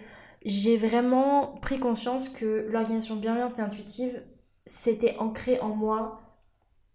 J'ai 0.45 0.77
vraiment 0.77 1.55
pris 1.63 1.79
conscience 1.79 2.29
que 2.29 2.67
l'organisation 2.71 3.17
bienveillante 3.17 3.59
et 3.59 3.63
intuitive, 3.63 4.23
c'était 4.65 5.17
ancré 5.19 5.61
en 5.61 5.69
moi 5.69 6.21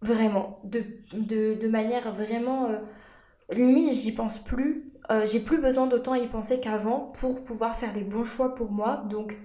vraiment, 0.02 0.60
de, 0.64 0.84
de, 1.12 1.68
manière 1.68 2.12
vraiment... 2.12 2.66
Euh, 2.66 2.78
limite, 3.50 3.92
j'y 3.94 4.12
pense 4.12 4.38
plus. 4.38 4.92
J'ai 5.24 5.40
plus 5.40 5.58
besoin 5.58 5.86
d'autant 5.86 6.14
y 6.14 6.26
penser 6.26 6.60
qu'avant 6.60 7.12
pour 7.18 7.42
pouvoir 7.42 7.76
faire 7.76 7.94
les 7.94 8.02
bons 8.02 8.24
choix 8.24 8.54
pour 8.54 8.70
moi. 8.70 9.04
Donc, 9.10 9.36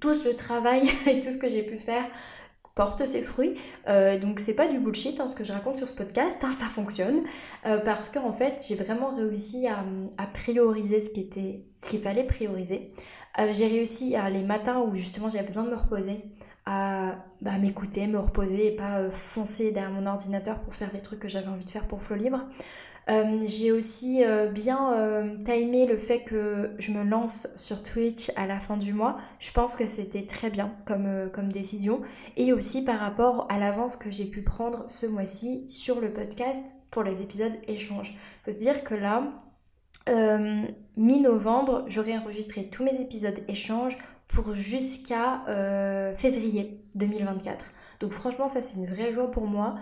tout 0.00 0.14
ce 0.14 0.28
travail 0.28 0.82
et 1.06 1.20
tout 1.20 1.30
ce 1.30 1.38
que 1.38 1.48
j'ai 1.48 1.62
pu 1.62 1.78
faire 1.78 2.04
porte 2.76 3.06
ses 3.06 3.22
fruits. 3.22 3.54
Euh, 3.88 4.18
donc 4.18 4.38
c'est 4.38 4.52
pas 4.52 4.68
du 4.68 4.78
bullshit 4.78 5.18
hein, 5.18 5.26
ce 5.26 5.34
que 5.34 5.42
je 5.42 5.52
raconte 5.52 5.78
sur 5.78 5.88
ce 5.88 5.94
podcast, 5.94 6.36
hein, 6.42 6.52
ça 6.52 6.66
fonctionne. 6.66 7.22
Euh, 7.64 7.78
parce 7.78 8.08
qu'en 8.08 8.32
fait 8.32 8.64
j'ai 8.68 8.76
vraiment 8.76 9.08
réussi 9.16 9.66
à, 9.66 9.82
prioriser 10.26 11.00
ce 11.00 11.10
qui 11.10 11.20
était, 11.20 11.64
ce 11.76 11.90
qu'il 11.90 12.00
fallait 12.00 12.24
prioriser. 12.24 12.92
Euh, 13.40 13.48
j'ai 13.50 13.66
réussi 13.66 14.14
à 14.14 14.30
les 14.30 14.42
matins 14.42 14.80
où 14.80 14.94
justement 14.94 15.28
j'avais 15.28 15.46
besoin 15.46 15.64
de 15.64 15.70
me 15.70 15.76
reposer, 15.76 16.22
à 16.66 17.16
bah, 17.40 17.56
m'écouter, 17.58 18.06
me 18.06 18.18
reposer 18.18 18.66
et 18.66 18.76
pas 18.76 19.10
foncer 19.10 19.72
derrière 19.72 19.92
mon 19.92 20.06
ordinateur 20.06 20.60
pour 20.60 20.74
faire 20.74 20.90
les 20.92 21.00
trucs 21.00 21.20
que 21.20 21.28
j'avais 21.28 21.48
envie 21.48 21.64
de 21.64 21.70
faire 21.70 21.88
pour 21.88 22.02
Flow 22.02 22.16
Libre. 22.16 22.44
Euh, 23.08 23.42
j'ai 23.46 23.70
aussi 23.70 24.24
euh, 24.24 24.48
bien 24.48 24.92
euh, 24.94 25.36
timé 25.44 25.86
le 25.86 25.96
fait 25.96 26.22
que 26.22 26.72
je 26.78 26.90
me 26.90 27.04
lance 27.04 27.46
sur 27.54 27.82
Twitch 27.82 28.32
à 28.34 28.46
la 28.46 28.58
fin 28.58 28.76
du 28.76 28.92
mois. 28.92 29.16
Je 29.38 29.52
pense 29.52 29.76
que 29.76 29.86
c'était 29.86 30.26
très 30.26 30.50
bien 30.50 30.74
comme, 30.86 31.30
comme 31.32 31.52
décision. 31.52 32.00
Et 32.36 32.52
aussi 32.52 32.84
par 32.84 32.98
rapport 32.98 33.46
à 33.48 33.58
l'avance 33.58 33.96
que 33.96 34.10
j'ai 34.10 34.24
pu 34.24 34.42
prendre 34.42 34.84
ce 34.90 35.06
mois-ci 35.06 35.68
sur 35.68 36.00
le 36.00 36.12
podcast 36.12 36.74
pour 36.90 37.04
les 37.04 37.22
épisodes 37.22 37.54
échanges. 37.68 38.12
Il 38.14 38.44
faut 38.44 38.58
se 38.58 38.62
dire 38.62 38.82
que 38.82 38.94
là, 38.94 39.22
mi-novembre, 40.96 41.84
j'aurai 41.88 42.16
enregistré 42.16 42.68
tous 42.68 42.84
mes 42.84 43.00
épisodes 43.00 43.38
échanges 43.48 43.98
pour 44.28 44.54
jusqu'à 44.54 45.42
février 46.16 46.80
2024. 46.94 47.72
Donc 48.00 48.12
franchement, 48.12 48.48
ça 48.48 48.60
c'est 48.60 48.76
une 48.76 48.86
vraie 48.86 49.12
joie 49.12 49.30
pour 49.30 49.46
moi. 49.46 49.76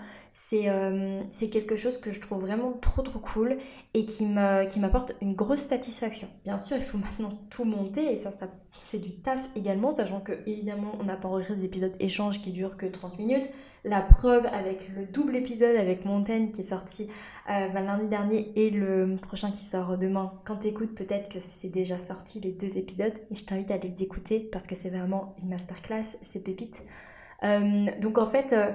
Euh, 0.52 1.22
c'est 1.30 1.48
quelque 1.48 1.76
chose 1.76 1.98
que 1.98 2.10
je 2.10 2.20
trouve 2.20 2.40
vraiment 2.40 2.72
trop 2.72 3.02
trop 3.02 3.20
cool 3.20 3.56
et 3.94 4.04
qui 4.04 4.26
m'apporte 4.26 5.12
une 5.20 5.34
grosse 5.34 5.60
satisfaction. 5.60 6.28
Bien 6.44 6.58
sûr, 6.58 6.76
il 6.76 6.82
faut 6.82 6.98
maintenant 6.98 7.38
tout 7.50 7.64
monter 7.64 8.12
et 8.12 8.16
ça, 8.16 8.30
c'est 8.84 8.98
du 8.98 9.12
taf 9.12 9.46
également, 9.54 9.94
sachant 9.94 10.20
que 10.20 10.32
évidemment 10.46 10.92
on 11.00 11.04
n'a 11.04 11.16
pas 11.16 11.28
enregistré 11.28 11.56
des 11.56 11.64
épisodes 11.64 11.94
échanges 12.00 12.42
qui 12.42 12.50
durent 12.50 12.76
que 12.76 12.86
30 12.86 13.18
minutes. 13.18 13.48
La 13.84 14.00
preuve 14.00 14.46
avec 14.46 14.88
le 14.96 15.04
double 15.04 15.36
épisode 15.36 15.76
avec 15.76 16.04
Montaigne 16.04 16.50
qui 16.50 16.62
est 16.62 16.64
sorti 16.64 17.06
euh, 17.50 17.68
bah, 17.68 17.82
lundi 17.82 18.08
dernier 18.08 18.50
et 18.56 18.70
le 18.70 19.16
prochain 19.20 19.50
qui 19.50 19.64
sort 19.64 19.98
demain. 19.98 20.32
Quand 20.44 20.56
tu 20.56 20.68
écoutes, 20.68 20.94
peut-être 20.94 21.28
que 21.28 21.38
c'est 21.38 21.68
déjà 21.68 21.98
sorti 21.98 22.40
les 22.40 22.50
deux 22.50 22.78
épisodes 22.78 23.12
et 23.30 23.34
je 23.34 23.44
t'invite 23.44 23.70
à 23.70 23.76
les 23.76 24.02
écouter 24.02 24.40
parce 24.40 24.66
que 24.66 24.74
c'est 24.74 24.88
vraiment 24.88 25.36
une 25.42 25.50
masterclass, 25.50 26.16
c'est 26.22 26.40
pépite. 26.42 26.82
Euh, 27.42 27.86
donc 28.00 28.18
en 28.18 28.26
fait, 28.26 28.52
euh, 28.52 28.70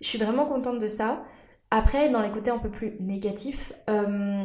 je 0.00 0.06
suis 0.06 0.18
vraiment 0.18 0.46
contente 0.46 0.78
de 0.78 0.88
ça. 0.88 1.24
Après, 1.70 2.10
dans 2.10 2.20
les 2.20 2.30
côtés 2.30 2.50
un 2.50 2.58
peu 2.58 2.70
plus 2.70 2.94
négatifs, 3.00 3.72
et 3.88 3.90
euh, 3.90 4.44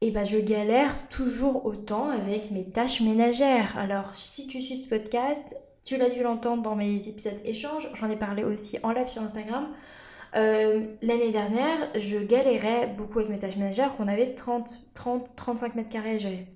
eh 0.00 0.10
ben, 0.10 0.24
je 0.24 0.38
galère 0.38 1.08
toujours 1.08 1.66
autant 1.66 2.08
avec 2.08 2.50
mes 2.50 2.70
tâches 2.70 3.00
ménagères. 3.00 3.76
Alors, 3.76 4.14
si 4.14 4.46
tu 4.46 4.60
suis 4.60 4.76
ce 4.76 4.88
podcast, 4.88 5.56
tu 5.84 5.96
l'as 5.96 6.10
dû 6.10 6.22
l'entendre 6.22 6.62
dans 6.62 6.76
mes 6.76 7.08
épisodes 7.08 7.40
échanges, 7.44 7.88
j'en 7.94 8.08
ai 8.08 8.16
parlé 8.16 8.44
aussi 8.44 8.78
en 8.84 8.92
live 8.92 9.08
sur 9.08 9.22
Instagram. 9.22 9.68
L'année 10.34 11.30
dernière, 11.30 11.90
je 11.96 12.18
galérais 12.18 12.86
beaucoup 12.86 13.18
avec 13.18 13.30
mes 13.30 13.38
tâches 13.38 13.56
ménagères, 13.56 13.96
qu'on 13.96 14.08
avait 14.08 14.34
30, 14.34 14.70
30, 14.94 15.36
35 15.36 15.74
mètres 15.74 15.90
carrés 15.90 16.12
à 16.12 16.18
gérer. 16.18 16.46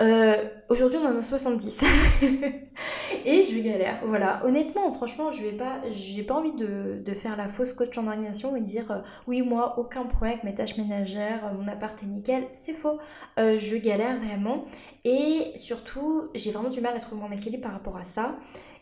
Euh, 0.00 0.48
aujourd'hui, 0.70 0.98
on 0.98 1.06
en 1.06 1.16
a 1.16 1.22
70. 1.22 1.84
et 3.26 3.44
je 3.44 3.58
galère. 3.60 4.00
Voilà. 4.04 4.40
Honnêtement, 4.44 4.92
franchement, 4.92 5.30
je 5.30 5.42
vais 5.42 5.52
pas, 5.52 5.80
j'ai 5.90 6.22
pas 6.22 6.34
envie 6.34 6.52
de, 6.52 7.02
faire 7.14 7.36
la 7.36 7.48
fausse 7.48 7.72
coach 7.74 7.96
en 7.98 8.06
organisation 8.06 8.56
et 8.56 8.62
dire 8.62 8.90
euh, 8.90 9.00
oui, 9.26 9.42
moi, 9.42 9.78
aucun 9.78 10.04
problème 10.04 10.34
avec 10.34 10.44
mes 10.44 10.54
tâches 10.54 10.78
ménagères, 10.78 11.44
euh, 11.46 11.52
mon 11.52 11.68
appart 11.68 12.00
est 12.02 12.06
nickel. 12.06 12.46
C'est 12.54 12.72
faux. 12.72 12.98
je 13.36 13.76
galère 13.76 14.18
vraiment. 14.18 14.64
Et 15.04 15.52
surtout, 15.54 16.28
j'ai 16.34 16.50
vraiment 16.50 16.70
du 16.70 16.80
mal 16.80 16.96
à 16.96 17.00
trouver 17.00 17.20
mon 17.20 17.30
équilibre 17.30 17.62
par 17.62 17.72
rapport 17.72 17.96
à 17.96 18.04
ça. 18.04 18.36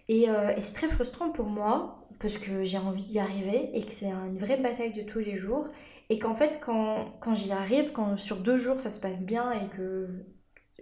Et, 0.09 0.22
et 0.24 0.61
c'est 0.61 0.72
très 0.72 0.87
frustrant 0.87 1.31
pour 1.31 1.46
moi 1.46 2.07
parce 2.18 2.38
que 2.38 2.62
j'ai 2.62 2.78
envie 2.78 3.04
d'y 3.04 3.18
arriver 3.18 3.70
et 3.74 3.83
que 3.83 3.92
c'est 3.92 4.11
une 4.11 4.38
vraie 4.38 4.57
bataille 4.57 4.92
de 4.92 5.02
tous 5.02 5.18
les 5.18 5.37
jours. 5.37 5.68
Et 6.11 6.18
qu'en 6.18 6.35
fait, 6.35 6.59
quand, 6.64 7.04
quand 7.20 7.35
j'y 7.35 7.52
arrive, 7.52 7.92
quand 7.92 8.16
sur 8.16 8.38
deux 8.38 8.57
jours 8.57 8.81
ça 8.81 8.88
se 8.88 8.98
passe 8.98 9.24
bien 9.24 9.52
et 9.52 9.68
que 9.76 10.09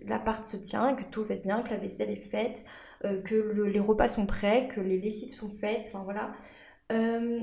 l'appart 0.03 0.45
se 0.45 0.57
tient, 0.57 0.95
que 0.95 1.05
tout 1.05 1.25
va 1.25 1.37
bien, 1.37 1.63
que 1.63 1.71
la 1.71 1.77
vaisselle 1.77 2.11
est 2.11 2.17
faite, 2.17 2.65
euh, 3.05 3.21
que 3.23 3.35
les 3.35 3.81
repas 3.81 4.09
sont 4.09 4.27
prêts, 4.27 4.69
que 4.69 4.81
les 4.81 4.99
lessives 4.99 5.35
sont 5.35 5.49
faites, 5.49 5.87
enfin 5.87 6.05
voilà. 6.05 6.33
Euh, 6.93 7.41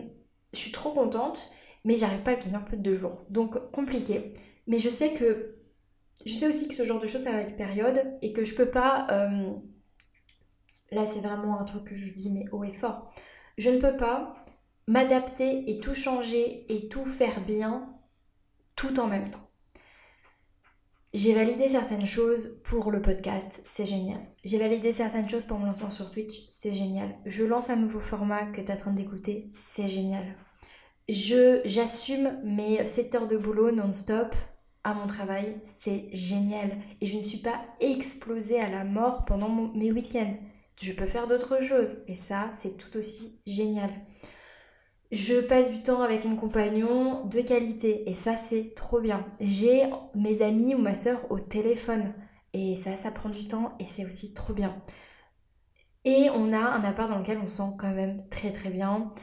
je 0.54 0.60
suis 0.60 0.72
trop 0.72 0.94
contente, 0.94 1.50
mais 1.84 1.96
j'arrive 1.96 2.22
pas 2.22 2.32
à 2.32 2.36
le 2.36 2.42
tenir 2.42 2.64
plus 2.66 2.78
de 2.78 2.84
deux 2.84 2.94
jours. 2.94 3.24
Donc 3.30 3.72
compliqué. 3.72 4.34
Mais 4.68 4.80
je 4.80 4.90
sais 4.90 5.14
que 5.14 5.56
je 6.26 6.34
sais 6.34 6.48
aussi 6.48 6.68
que 6.68 6.74
ce 6.74 6.86
genre 6.86 7.00
de 7.00 7.08
choses 7.08 7.24
ça 7.24 7.32
va 7.32 7.42
être 7.42 7.58
période 7.58 8.18
et 8.22 8.34
que 8.34 8.46
je 8.46 8.56
peux 8.56 8.70
pas. 8.70 9.08
Euh, 9.12 9.54
là 10.92 11.06
c'est 11.06 11.20
vraiment 11.22 11.60
un 11.60 11.66
truc 11.66 11.86
que 11.86 11.96
je 11.96 12.14
dis 12.14 12.30
mais 12.30 12.46
haut 12.52 12.64
et 12.64 12.74
fort. 12.74 13.14
Je 13.58 13.70
ne 13.70 13.80
peux 13.80 13.98
pas 13.98 14.36
m'adapter 14.88 15.70
et 15.70 15.80
tout 15.80 15.94
changer 15.94 16.66
et 16.74 16.88
tout 16.90 17.06
faire 17.06 17.42
bien 17.46 17.90
tout 18.76 19.00
en 19.00 19.08
même 19.08 19.30
temps. 19.30 19.50
J'ai 21.14 21.36
validé 21.36 21.70
certaines 21.70 22.08
choses 22.08 22.60
pour 22.64 22.90
le 22.90 23.00
podcast, 23.00 23.64
c'est 23.68 23.86
génial. 23.86 24.20
J'ai 24.44 24.58
validé 24.58 24.94
certaines 24.94 25.30
choses 25.30 25.46
pour 25.46 25.60
mon 25.60 25.68
lancement 25.68 25.92
sur 25.92 26.10
Twitch, 26.10 26.46
c'est 26.50 26.74
génial. 26.74 27.16
Je 27.28 27.44
lance 27.44 27.70
un 27.70 27.76
nouveau 27.76 28.00
format 28.00 28.48
que 28.48 28.62
tu 28.62 28.68
es 28.68 28.74
en 28.74 28.78
train 28.78 28.94
d'écouter, 28.94 29.52
c'est 29.56 29.88
génial. 29.88 30.26
Je 31.08 31.62
j'assume 31.66 32.40
mes 32.44 32.84
7 32.88 33.14
heures 33.14 33.28
de 33.28 33.38
boulot 33.38 33.70
non-stop, 33.70 34.34
à 34.84 34.96
mon 34.96 35.06
travail, 35.06 35.62
c'est 35.76 36.08
génial. 36.14 36.72
Et 37.00 37.06
je 37.06 37.16
ne 37.16 37.22
suis 37.22 37.38
pas 37.38 37.62
explosée 37.80 38.60
à 38.60 38.70
la 38.70 38.84
mort 38.84 39.24
pendant 39.26 39.50
mes 39.50 39.92
week-ends. 39.92 40.34
Je 40.82 40.94
peux 40.94 41.06
faire 41.06 41.28
d'autres 41.28 41.62
choses. 41.62 41.98
Et 42.08 42.16
ça, 42.16 42.52
c'est 42.56 42.76
tout 42.76 42.98
aussi 42.98 43.40
génial. 43.46 43.92
Je 45.14 45.42
passe 45.42 45.70
du 45.70 45.84
temps 45.84 46.02
avec 46.02 46.26
mon 46.26 46.36
compagnon 46.36 47.26
de 47.28 47.40
qualité. 47.42 48.10
Et 48.10 48.16
ça, 48.16 48.36
c'est 48.36 48.74
trop 48.76 49.00
bien. 49.00 49.24
J'ai 49.40 49.84
mes 50.16 50.42
amis 50.42 50.74
ou 50.74 50.80
ma 50.80 50.96
soeur 50.96 51.32
au 51.32 51.40
téléphone. 51.40 52.16
Et 52.54 52.76
ça, 52.78 52.96
ça 52.96 53.12
prend 53.12 53.30
du 53.30 53.48
temps 53.48 53.78
et 53.80 53.86
c'est 53.86 54.08
aussi 54.08 54.34
trop 54.34 54.54
bien. 54.54 54.76
Et 56.04 56.32
on 56.34 56.52
a 56.52 56.58
un 56.58 56.84
appart 56.84 57.12
dans 57.12 57.20
lequel 57.20 57.38
on 57.38 57.46
sent 57.46 57.76
quand 57.78 57.94
même 57.94 58.28
très 58.30 58.52
très 58.52 58.72
bien. 58.72 59.14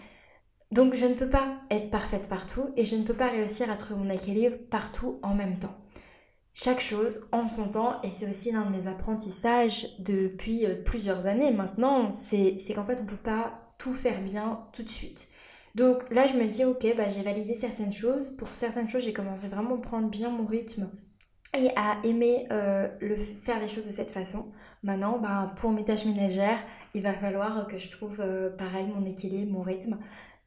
Donc 0.70 0.94
je 0.94 1.06
ne 1.06 1.14
peux 1.14 1.28
pas 1.28 1.58
être 1.72 1.90
parfaite 1.90 2.28
partout 2.28 2.70
et 2.76 2.84
je 2.84 2.94
ne 2.94 3.02
peux 3.02 3.14
pas 3.14 3.28
réussir 3.28 3.68
à 3.68 3.74
trouver 3.74 4.00
mon 4.00 4.10
équilibre 4.10 4.58
partout 4.70 5.18
en 5.22 5.34
même 5.34 5.58
temps. 5.58 5.76
Chaque 6.54 6.80
chose 6.80 7.28
en 7.32 7.48
son 7.48 7.68
temps 7.68 8.00
et 8.02 8.12
c'est 8.12 8.28
aussi 8.28 8.52
l'un 8.52 8.64
de 8.64 8.76
mes 8.76 8.86
apprentissages 8.86 9.88
depuis 9.98 10.66
euh, 10.66 10.76
plusieurs 10.84 11.26
années 11.26 11.50
maintenant, 11.50 12.12
c'est 12.12 12.56
qu'en 12.76 12.84
fait 12.84 13.00
on 13.00 13.04
ne 13.04 13.08
peut 13.08 13.16
pas 13.16 13.74
tout 13.78 13.92
faire 13.92 14.20
bien 14.20 14.68
tout 14.72 14.84
de 14.84 14.88
suite. 14.88 15.26
Donc 15.74 16.10
là 16.10 16.26
je 16.26 16.34
me 16.34 16.46
dis 16.46 16.64
ok 16.64 16.94
bah, 16.96 17.08
j'ai 17.08 17.22
validé 17.22 17.54
certaines 17.54 17.92
choses, 17.92 18.28
pour 18.36 18.48
certaines 18.48 18.88
choses 18.88 19.04
j'ai 19.04 19.12
commencé 19.12 19.48
vraiment 19.48 19.76
à 19.76 19.80
prendre 19.80 20.08
bien 20.08 20.30
mon 20.30 20.46
rythme 20.46 20.90
et 21.58 21.70
à 21.76 21.98
aimer 22.04 22.46
euh, 22.52 22.88
le, 23.00 23.16
faire 23.16 23.60
les 23.60 23.68
choses 23.68 23.86
de 23.86 23.92
cette 23.92 24.10
façon. 24.10 24.46
Maintenant, 24.82 25.18
bah, 25.18 25.52
pour 25.56 25.72
mes 25.72 25.84
tâches 25.84 26.04
ménagères, 26.04 26.58
il 26.94 27.02
va 27.02 27.12
falloir 27.12 27.66
que 27.66 27.78
je 27.78 27.90
trouve 27.90 28.20
euh, 28.20 28.50
pareil 28.50 28.86
mon 28.86 29.04
équilibre, 29.04 29.52
mon 29.52 29.62
rythme. 29.62 29.98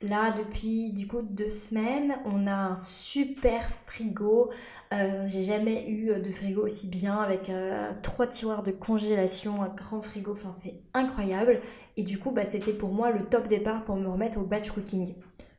Là, 0.03 0.31
depuis 0.31 0.91
du 0.91 1.07
coup 1.07 1.21
deux 1.21 1.47
semaines, 1.47 2.17
on 2.25 2.45
a 2.45 2.53
un 2.53 2.75
super 2.75 3.69
frigo. 3.69 4.51
Euh, 4.93 5.25
j'ai 5.27 5.43
jamais 5.43 5.87
eu 5.87 6.21
de 6.21 6.29
frigo 6.29 6.65
aussi 6.65 6.87
bien 6.87 7.15
avec 7.15 7.49
euh, 7.49 7.89
trois 8.01 8.27
tiroirs 8.27 8.63
de 8.63 8.71
congélation, 8.71 9.61
un 9.61 9.69
grand 9.69 10.01
frigo. 10.01 10.33
Enfin, 10.33 10.51
c'est 10.51 10.81
incroyable. 10.93 11.61
Et 11.95 12.03
du 12.03 12.19
coup, 12.19 12.31
bah, 12.31 12.43
c'était 12.43 12.73
pour 12.73 12.91
moi 12.91 13.11
le 13.11 13.21
top 13.21 13.47
départ 13.47 13.85
pour 13.85 13.95
me 13.95 14.09
remettre 14.09 14.39
au 14.39 14.43
batch 14.43 14.71
cooking. 14.71 15.15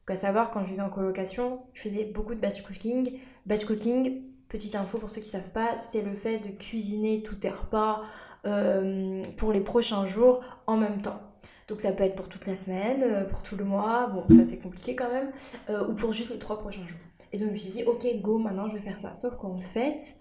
Donc, 0.06 0.18
savoir, 0.18 0.50
quand 0.50 0.62
je 0.62 0.68
vivais 0.68 0.82
en 0.82 0.90
colocation, 0.90 1.62
je 1.72 1.88
faisais 1.88 2.04
beaucoup 2.04 2.34
de 2.34 2.40
batch 2.40 2.60
cooking. 2.60 3.18
Batch 3.46 3.64
cooking, 3.64 4.24
petite 4.50 4.76
info 4.76 4.98
pour 4.98 5.08
ceux 5.08 5.22
qui 5.22 5.28
ne 5.28 5.32
savent 5.32 5.52
pas, 5.52 5.74
c'est 5.74 6.02
le 6.02 6.14
fait 6.14 6.36
de 6.36 6.48
cuisiner 6.48 7.22
tous 7.22 7.36
tes 7.36 7.48
repas 7.48 8.02
euh, 8.46 9.22
pour 9.38 9.52
les 9.52 9.60
prochains 9.62 10.04
jours 10.04 10.40
en 10.66 10.76
même 10.76 11.00
temps. 11.00 11.33
Donc 11.68 11.80
ça 11.80 11.92
peut 11.92 12.04
être 12.04 12.14
pour 12.14 12.28
toute 12.28 12.46
la 12.46 12.56
semaine, 12.56 13.02
euh, 13.02 13.24
pour 13.24 13.42
tout 13.42 13.56
le 13.56 13.64
mois, 13.64 14.08
bon 14.08 14.24
ça 14.34 14.44
c'est 14.44 14.58
compliqué 14.58 14.94
quand 14.94 15.10
même, 15.10 15.30
euh, 15.70 15.88
ou 15.88 15.94
pour 15.94 16.12
juste 16.12 16.30
les 16.30 16.38
trois 16.38 16.58
prochains 16.58 16.86
jours. 16.86 16.98
Et 17.32 17.38
donc 17.38 17.48
je 17.48 17.52
me 17.52 17.58
suis 17.58 17.70
dit 17.70 17.84
ok 17.84 18.06
go 18.20 18.38
maintenant 18.38 18.68
je 18.68 18.74
vais 18.76 18.82
faire 18.82 18.98
ça. 18.98 19.14
Sauf 19.14 19.36
qu'en 19.36 19.58
fait 19.58 20.16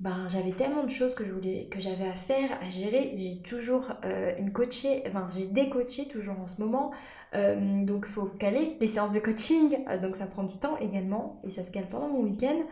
ben, 0.00 0.28
j'avais 0.28 0.52
tellement 0.52 0.84
de 0.84 0.90
choses 0.90 1.14
que 1.14 1.24
je 1.24 1.32
voulais 1.32 1.66
que 1.70 1.80
j'avais 1.80 2.06
à 2.06 2.14
faire, 2.14 2.50
à 2.60 2.70
gérer. 2.70 3.14
J'ai 3.16 3.42
toujours 3.42 3.88
euh, 4.04 4.32
une 4.38 4.52
coachée, 4.52 5.02
enfin 5.08 5.28
j'ai 5.36 5.46
des 5.46 5.68
coachés 5.68 6.08
toujours 6.08 6.38
en 6.40 6.46
ce 6.46 6.60
moment. 6.60 6.92
donc 7.32 8.06
il 8.08 8.12
faut 8.12 8.26
caler 8.26 8.76
les 8.80 8.86
séances 8.86 9.14
de 9.14 9.20
coaching, 9.20 9.78
donc 10.02 10.16
ça 10.16 10.26
prend 10.26 10.44
du 10.44 10.56
temps 10.56 10.76
également 10.78 11.40
et 11.44 11.50
ça 11.50 11.62
se 11.62 11.70
cale 11.70 11.88
pendant 11.88 12.08
mon 12.08 12.22
week-end. 12.22 12.62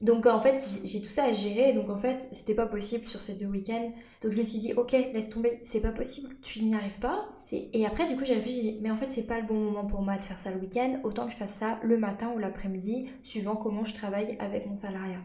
Donc 0.00 0.26
en 0.26 0.40
fait, 0.40 0.60
j'ai 0.82 1.00
tout 1.00 1.08
ça 1.08 1.24
à 1.24 1.32
gérer, 1.32 1.72
donc 1.72 1.88
en 1.88 1.96
fait, 1.96 2.28
c'était 2.32 2.54
pas 2.54 2.66
possible 2.66 3.06
sur 3.06 3.20
ces 3.20 3.34
deux 3.34 3.46
week-ends. 3.46 3.92
Donc 4.20 4.32
je 4.32 4.38
me 4.38 4.42
suis 4.42 4.58
dit, 4.58 4.72
ok, 4.74 4.92
laisse 4.92 5.28
tomber, 5.28 5.60
c'est 5.64 5.80
pas 5.80 5.92
possible, 5.92 6.34
tu 6.42 6.62
n'y 6.62 6.74
arrives 6.74 6.98
pas. 6.98 7.28
Et 7.72 7.86
après, 7.86 8.06
du 8.06 8.16
coup, 8.16 8.24
j'ai 8.24 8.34
réfléchi, 8.34 8.78
mais 8.82 8.90
en 8.90 8.96
fait, 8.96 9.10
c'est 9.12 9.26
pas 9.26 9.38
le 9.38 9.46
bon 9.46 9.54
moment 9.54 9.84
pour 9.84 10.02
moi 10.02 10.16
de 10.16 10.24
faire 10.24 10.38
ça 10.38 10.50
le 10.50 10.58
week-end, 10.58 11.00
autant 11.04 11.26
que 11.26 11.32
je 11.32 11.36
fasse 11.36 11.54
ça 11.54 11.78
le 11.82 11.96
matin 11.98 12.32
ou 12.34 12.38
l'après-midi, 12.38 13.06
suivant 13.22 13.54
comment 13.54 13.84
je 13.84 13.94
travaille 13.94 14.36
avec 14.40 14.66
mon 14.66 14.74
salariat. 14.74 15.20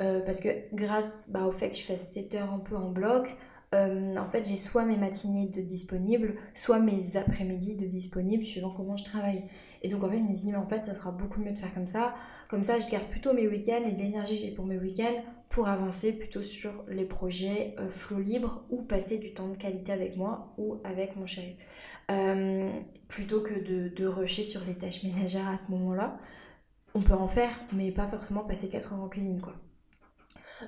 Euh, 0.00 0.20
parce 0.20 0.40
que 0.40 0.48
grâce 0.72 1.28
bah, 1.28 1.44
au 1.44 1.50
fait 1.50 1.70
que 1.70 1.76
je 1.76 1.82
fasse 1.82 2.08
7 2.12 2.34
heures 2.36 2.52
un 2.52 2.60
peu 2.60 2.76
en 2.76 2.90
bloc, 2.90 3.36
euh, 3.74 4.16
en 4.16 4.28
fait, 4.30 4.48
j'ai 4.48 4.56
soit 4.56 4.84
mes 4.84 4.96
matinées 4.96 5.46
de 5.46 5.60
disponibles, 5.60 6.36
soit 6.54 6.78
mes 6.78 7.16
après-midi 7.16 7.76
de 7.76 7.86
disponibles, 7.86 8.44
suivant 8.44 8.70
comment 8.70 8.96
je 8.96 9.04
travaille. 9.04 9.44
Et 9.82 9.88
donc, 9.88 10.02
en 10.02 10.08
fait, 10.08 10.18
je 10.18 10.22
me 10.22 10.34
suis 10.34 10.48
mais 10.48 10.56
en 10.56 10.66
fait, 10.66 10.80
ça 10.80 10.94
sera 10.94 11.12
beaucoup 11.12 11.40
mieux 11.40 11.52
de 11.52 11.58
faire 11.58 11.72
comme 11.74 11.86
ça. 11.86 12.14
Comme 12.48 12.64
ça, 12.64 12.80
je 12.80 12.86
garde 12.86 13.06
plutôt 13.08 13.32
mes 13.32 13.46
week-ends 13.46 13.84
et 13.84 13.90
l'énergie 13.90 14.40
que 14.40 14.46
j'ai 14.46 14.54
pour 14.54 14.64
mes 14.64 14.78
week-ends 14.78 15.22
pour 15.50 15.68
avancer 15.68 16.12
plutôt 16.12 16.42
sur 16.42 16.84
les 16.88 17.04
projets 17.04 17.74
euh, 17.78 17.88
flow 17.88 18.18
libre 18.18 18.64
ou 18.70 18.82
passer 18.82 19.18
du 19.18 19.32
temps 19.32 19.48
de 19.48 19.56
qualité 19.56 19.92
avec 19.92 20.16
moi 20.16 20.54
ou 20.58 20.78
avec 20.84 21.16
mon 21.16 21.26
chéri. 21.26 21.56
Euh, 22.10 22.70
plutôt 23.06 23.42
que 23.42 23.54
de, 23.54 23.88
de 23.88 24.06
rusher 24.06 24.42
sur 24.42 24.62
les 24.66 24.74
tâches 24.74 25.02
ménagères 25.02 25.48
à 25.48 25.56
ce 25.58 25.70
moment-là. 25.70 26.18
On 26.94 27.02
peut 27.02 27.14
en 27.14 27.28
faire, 27.28 27.50
mais 27.72 27.92
pas 27.92 28.08
forcément 28.08 28.44
passer 28.44 28.68
4 28.68 28.94
heures 28.94 29.02
en 29.02 29.08
cuisine, 29.08 29.40
quoi. 29.42 29.54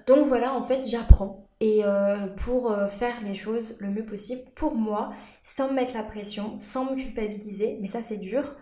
Donc 0.06 0.26
voilà, 0.26 0.54
en 0.54 0.62
fait, 0.62 0.86
j'apprends. 0.86 1.49
Et 1.60 1.84
euh, 1.84 2.26
pour 2.36 2.72
euh, 2.72 2.88
faire 2.88 3.22
les 3.22 3.34
choses 3.34 3.76
le 3.80 3.90
mieux 3.90 4.04
possible 4.06 4.42
pour 4.54 4.74
moi, 4.76 5.10
sans 5.42 5.68
me 5.68 5.74
mettre 5.74 5.94
la 5.94 6.02
pression, 6.04 6.58
sans 6.58 6.90
me 6.90 6.96
culpabiliser, 6.96 7.78
mais 7.82 7.88
ça 7.88 8.02
c'est 8.02 8.16
dur. 8.16 8.56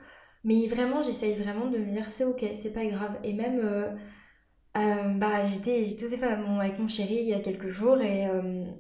Mais 0.45 0.67
vraiment, 0.67 1.03
j'essaye 1.03 1.35
vraiment 1.37 1.67
de 1.71 1.79
me 1.79 1.91
dire 1.91 2.09
c'est 2.11 2.25
ok, 2.25 2.45
c'est 2.55 2.73
pas 2.73 2.87
grave. 2.87 3.19
Et 3.25 3.35
même, 3.35 3.61
euh, 3.61 3.91
bah, 5.17 5.45
j'étais 5.47 5.85
j'étais 5.85 6.23
avec 6.23 6.79
mon 6.79 6.89
chéri 6.89 7.17
il 7.17 7.29
y 7.29 7.35
a 7.35 7.41
quelques 7.41 7.69
jours 7.69 8.01
et, 8.01 8.29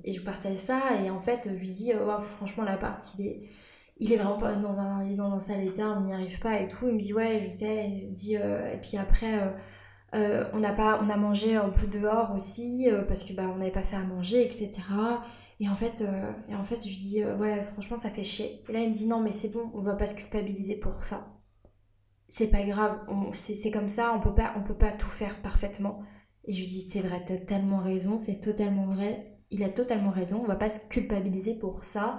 et 0.05 0.13
je 0.13 0.21
partage 0.23 0.57
ça. 0.57 0.81
Et 1.05 1.11
en 1.11 1.21
fait, 1.21 1.49
je 1.53 1.59
lui 1.59 1.71
dis 1.71 1.93
franchement, 2.23 2.65
l'appart 2.65 3.03
il 3.19 3.27
est, 3.27 3.41
il 3.99 4.13
est 4.13 4.17
vraiment 4.17 4.39
pas 4.39 4.55
dans 4.57 4.79
un, 4.79 5.05
dans 5.15 5.33
un 5.33 5.41
sale 5.41 5.63
état, 5.65 5.91
on 5.99 6.03
n'y 6.03 6.13
arrive 6.13 6.39
pas 6.41 6.61
et 6.61 6.69
tout. 6.69 6.89
Il 6.89 6.95
me 6.95 7.01
dit 7.01 7.13
ouais, 7.15 7.45
je 7.49 7.49
sais. 7.57 8.09
Dit, 8.13 8.35
et 8.35 8.79
puis 8.83 8.97
après 8.97 9.35
euh, 10.15 10.45
on, 10.55 10.63
a 10.63 10.73
pas, 10.73 11.01
on 11.03 11.11
a 11.11 11.17
mangé 11.17 11.57
un 11.57 11.69
peu 11.69 11.87
dehors 11.87 12.33
aussi 12.35 12.91
euh, 12.91 13.03
parce 13.03 13.25
que 13.25 13.35
bah, 13.35 13.51
on 13.55 13.59
n'avait 13.59 13.71
pas 13.71 13.83
fait 13.83 13.97
à 13.97 14.05
manger, 14.05 14.43
etc. 14.43 14.73
Et 15.61 15.69
en 15.69 15.75
fait, 15.75 16.01
euh, 16.01 16.33
et 16.49 16.55
en 16.55 16.65
fait 16.65 16.81
je 16.83 16.89
lui 16.89 16.97
dis 16.97 17.25
ouais 17.25 17.65
franchement 17.65 17.97
ça 17.97 18.11
fait 18.11 18.25
chier. 18.25 18.63
Et 18.69 18.73
là 18.73 18.81
il 18.81 18.89
me 18.89 18.95
dit 18.95 19.07
non 19.07 19.21
mais 19.21 19.33
c'est 19.33 19.49
bon, 19.49 19.71
on 19.75 19.81
va 19.81 19.97
pas 19.97 20.07
se 20.07 20.15
culpabiliser 20.15 20.77
pour 20.77 21.05
ça. 21.05 21.35
C'est 22.29 22.49
pas 22.49 22.63
grave, 22.63 22.99
c'est 23.33 23.71
comme 23.71 23.89
ça, 23.89 24.13
on 24.15 24.21
peut 24.21 24.35
pas, 24.35 24.53
on 24.57 24.63
peut 24.63 24.77
pas 24.77 24.93
tout 24.93 25.09
faire 25.09 25.41
parfaitement. 25.41 26.03
Et 26.45 26.53
je 26.53 26.61
lui 26.61 26.69
dis 26.69 26.89
c'est 26.89 27.01
vrai, 27.01 27.25
t'as 27.27 27.39
tellement 27.39 27.79
raison, 27.79 28.19
c'est 28.19 28.41
totalement 28.41 28.87
vrai. 28.87 29.39
Il 29.51 29.63
a 29.65 29.69
totalement 29.69 30.11
raison, 30.11 30.41
on 30.43 30.47
va 30.47 30.57
pas 30.57 30.69
se 30.69 30.81
culpabiliser 30.89 31.55
pour 31.55 31.85
ça. 31.85 32.19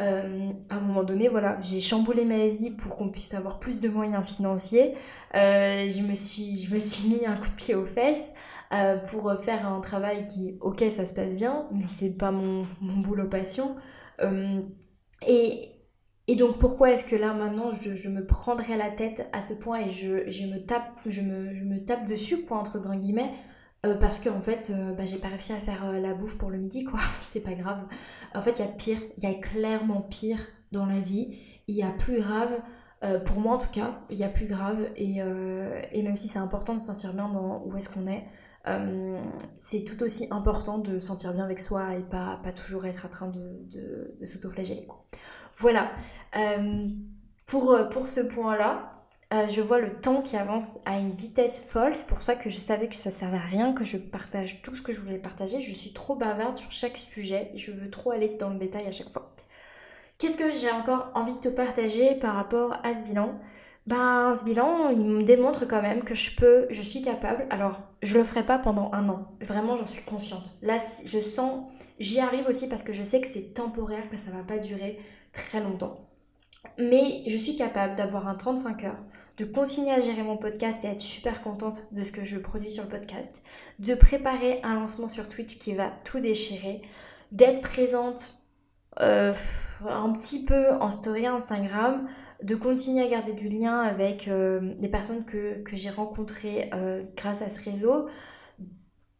Euh, 0.00 0.52
à 0.70 0.76
un 0.76 0.80
moment 0.80 1.02
donné, 1.02 1.28
voilà, 1.28 1.58
j'ai 1.60 1.80
chamboulé 1.80 2.24
ma 2.24 2.46
vie 2.46 2.70
pour 2.70 2.96
qu'on 2.96 3.08
puisse 3.08 3.34
avoir 3.34 3.58
plus 3.58 3.80
de 3.80 3.88
moyens 3.88 4.24
financiers. 4.24 4.94
Euh, 5.34 5.88
je, 5.90 6.02
me 6.02 6.14
suis, 6.14 6.64
je 6.64 6.72
me 6.72 6.78
suis 6.78 7.08
mis 7.08 7.26
un 7.26 7.36
coup 7.36 7.48
de 7.48 7.54
pied 7.54 7.74
aux 7.74 7.84
fesses 7.84 8.32
euh, 8.72 8.96
pour 8.96 9.32
faire 9.40 9.66
un 9.66 9.80
travail 9.80 10.26
qui, 10.26 10.56
ok, 10.60 10.84
ça 10.90 11.04
se 11.04 11.14
passe 11.14 11.34
bien, 11.34 11.66
mais 11.72 11.86
c'est 11.88 12.16
pas 12.16 12.30
mon, 12.30 12.66
mon, 12.80 12.98
boulot 12.98 13.28
passion. 13.28 13.76
et, 15.26 15.62
et 16.28 16.36
donc 16.36 16.58
pourquoi 16.58 16.92
est-ce 16.92 17.04
que 17.04 17.16
là 17.16 17.32
maintenant 17.32 17.72
je, 17.72 17.96
je, 17.96 18.08
me 18.08 18.24
prendrais 18.26 18.76
la 18.76 18.90
tête 18.90 19.28
à 19.32 19.40
ce 19.40 19.54
point 19.54 19.80
et 19.80 19.90
je, 19.90 20.30
je 20.30 20.44
me, 20.44 20.58
tape, 20.58 20.92
je, 21.06 21.22
me, 21.22 21.54
je 21.54 21.64
me 21.64 21.84
tape 21.84 22.06
dessus, 22.06 22.42
quoi, 22.42 22.58
entre 22.58 22.78
grands 22.78 22.96
guillemets, 22.96 23.32
euh, 23.88 23.94
parce 23.94 24.20
qu'en 24.20 24.40
fait, 24.40 24.70
euh, 24.70 24.92
bah, 24.92 25.04
j'ai 25.06 25.18
pas 25.18 25.28
réussi 25.28 25.52
à 25.52 25.56
faire 25.56 25.84
euh, 25.88 25.98
la 25.98 26.14
bouffe 26.14 26.36
pour 26.36 26.50
le 26.50 26.58
midi, 26.58 26.84
quoi. 26.84 27.00
c'est 27.22 27.40
pas 27.40 27.54
grave. 27.54 27.86
En 28.34 28.42
fait, 28.42 28.58
il 28.58 28.62
y 28.64 28.64
a 28.64 28.68
pire, 28.68 28.98
il 29.16 29.22
y 29.22 29.26
a 29.26 29.34
clairement 29.34 30.02
pire 30.02 30.38
dans 30.72 30.86
la 30.86 31.00
vie. 31.00 31.38
Il 31.66 31.74
y 31.74 31.82
a 31.82 31.90
plus 31.90 32.18
grave, 32.18 32.62
pour 33.26 33.40
moi 33.40 33.54
en 33.54 33.58
tout 33.58 33.70
cas, 33.70 34.00
il 34.08 34.16
y 34.16 34.24
a 34.24 34.28
plus 34.28 34.46
grave. 34.46 34.90
Et, 34.96 35.18
et 35.18 36.02
même 36.02 36.16
si 36.16 36.28
c'est 36.28 36.38
important 36.38 36.74
de 36.74 36.78
se 36.78 36.86
sentir 36.86 37.12
bien 37.12 37.28
dans 37.28 37.62
où 37.66 37.76
est-ce 37.76 37.90
qu'on 37.90 38.06
est, 38.06 38.24
c'est 39.58 39.84
tout 39.84 40.02
aussi 40.02 40.26
important 40.30 40.78
de 40.78 40.98
se 40.98 41.06
sentir 41.06 41.34
bien 41.34 41.44
avec 41.44 41.60
soi 41.60 41.96
et 41.96 42.04
pas, 42.04 42.40
pas 42.42 42.52
toujours 42.52 42.86
être 42.86 43.04
en 43.04 43.10
train 43.10 43.28
de, 43.28 43.60
de, 43.70 44.16
de 44.18 44.24
s'autoflageller. 44.24 44.88
Voilà. 45.58 45.90
pour, 47.44 47.76
pour 47.90 48.08
ce 48.08 48.20
point-là, 48.20 48.97
euh, 49.34 49.46
je 49.48 49.60
vois 49.60 49.78
le 49.78 50.00
temps 50.00 50.22
qui 50.22 50.36
avance 50.36 50.78
à 50.86 50.98
une 50.98 51.10
vitesse 51.10 51.60
folle. 51.60 51.94
C'est 51.94 52.06
pour 52.06 52.22
ça 52.22 52.34
que 52.34 52.48
je 52.48 52.56
savais 52.56 52.88
que 52.88 52.94
ça 52.94 53.10
servait 53.10 53.36
à 53.36 53.40
rien, 53.40 53.74
que 53.74 53.84
je 53.84 53.98
partage 53.98 54.62
tout 54.62 54.74
ce 54.74 54.80
que 54.80 54.90
je 54.92 55.00
voulais 55.00 55.18
partager. 55.18 55.60
Je 55.60 55.74
suis 55.74 55.92
trop 55.92 56.14
bavarde 56.14 56.56
sur 56.56 56.72
chaque 56.72 56.96
sujet. 56.96 57.50
Je 57.54 57.70
veux 57.70 57.90
trop 57.90 58.10
aller 58.10 58.28
dans 58.38 58.48
le 58.48 58.58
détail 58.58 58.86
à 58.86 58.92
chaque 58.92 59.10
fois. 59.10 59.34
Qu'est-ce 60.16 60.38
que 60.38 60.52
j'ai 60.54 60.70
encore 60.70 61.10
envie 61.14 61.34
de 61.34 61.40
te 61.40 61.48
partager 61.48 62.14
par 62.14 62.34
rapport 62.34 62.78
à 62.82 62.94
ce 62.94 63.00
bilan? 63.00 63.38
Ben, 63.86 64.32
ce 64.34 64.44
bilan, 64.44 64.88
il 64.90 64.98
me 64.98 65.22
démontre 65.22 65.66
quand 65.66 65.82
même 65.82 66.04
que 66.04 66.14
je 66.14 66.34
peux, 66.34 66.66
je 66.70 66.80
suis 66.80 67.02
capable. 67.02 67.46
Alors, 67.50 67.82
je 68.02 68.16
le 68.18 68.24
ferai 68.24 68.44
pas 68.44 68.58
pendant 68.58 68.90
un 68.92 69.08
an. 69.10 69.28
Vraiment, 69.42 69.74
j'en 69.76 69.86
suis 69.86 70.02
consciente. 70.02 70.52
Là, 70.62 70.78
je 71.04 71.20
sens, 71.20 71.66
j'y 71.98 72.18
arrive 72.20 72.46
aussi 72.48 72.68
parce 72.68 72.82
que 72.82 72.92
je 72.92 73.02
sais 73.02 73.20
que 73.20 73.28
c'est 73.28 73.54
temporaire, 73.54 74.08
que 74.08 74.16
ça 74.16 74.30
va 74.30 74.42
pas 74.42 74.58
durer 74.58 74.98
très 75.32 75.60
longtemps. 75.60 76.07
Mais 76.78 77.22
je 77.26 77.36
suis 77.36 77.56
capable 77.56 77.94
d'avoir 77.94 78.28
un 78.28 78.34
35 78.34 78.84
heures, 78.84 79.02
de 79.36 79.44
continuer 79.44 79.90
à 79.90 80.00
gérer 80.00 80.22
mon 80.22 80.36
podcast 80.36 80.84
et 80.84 80.88
être 80.88 81.00
super 81.00 81.42
contente 81.42 81.84
de 81.92 82.02
ce 82.02 82.12
que 82.12 82.24
je 82.24 82.36
produis 82.36 82.70
sur 82.70 82.84
le 82.84 82.90
podcast, 82.90 83.42
de 83.78 83.94
préparer 83.94 84.60
un 84.62 84.74
lancement 84.74 85.08
sur 85.08 85.28
Twitch 85.28 85.58
qui 85.58 85.74
va 85.74 85.90
tout 86.04 86.20
déchirer, 86.20 86.82
d'être 87.32 87.60
présente 87.60 88.34
euh, 89.00 89.32
un 89.88 90.10
petit 90.12 90.44
peu 90.44 90.70
en 90.80 90.90
story 90.90 91.26
Instagram, 91.26 92.08
de 92.42 92.54
continuer 92.54 93.02
à 93.04 93.08
garder 93.08 93.32
du 93.32 93.48
lien 93.48 93.80
avec 93.80 94.28
euh, 94.28 94.74
des 94.78 94.88
personnes 94.88 95.24
que, 95.24 95.62
que 95.62 95.76
j'ai 95.76 95.90
rencontrées 95.90 96.70
grâce 97.16 97.42
à 97.42 97.48
ce 97.48 97.62
réseau, 97.62 98.08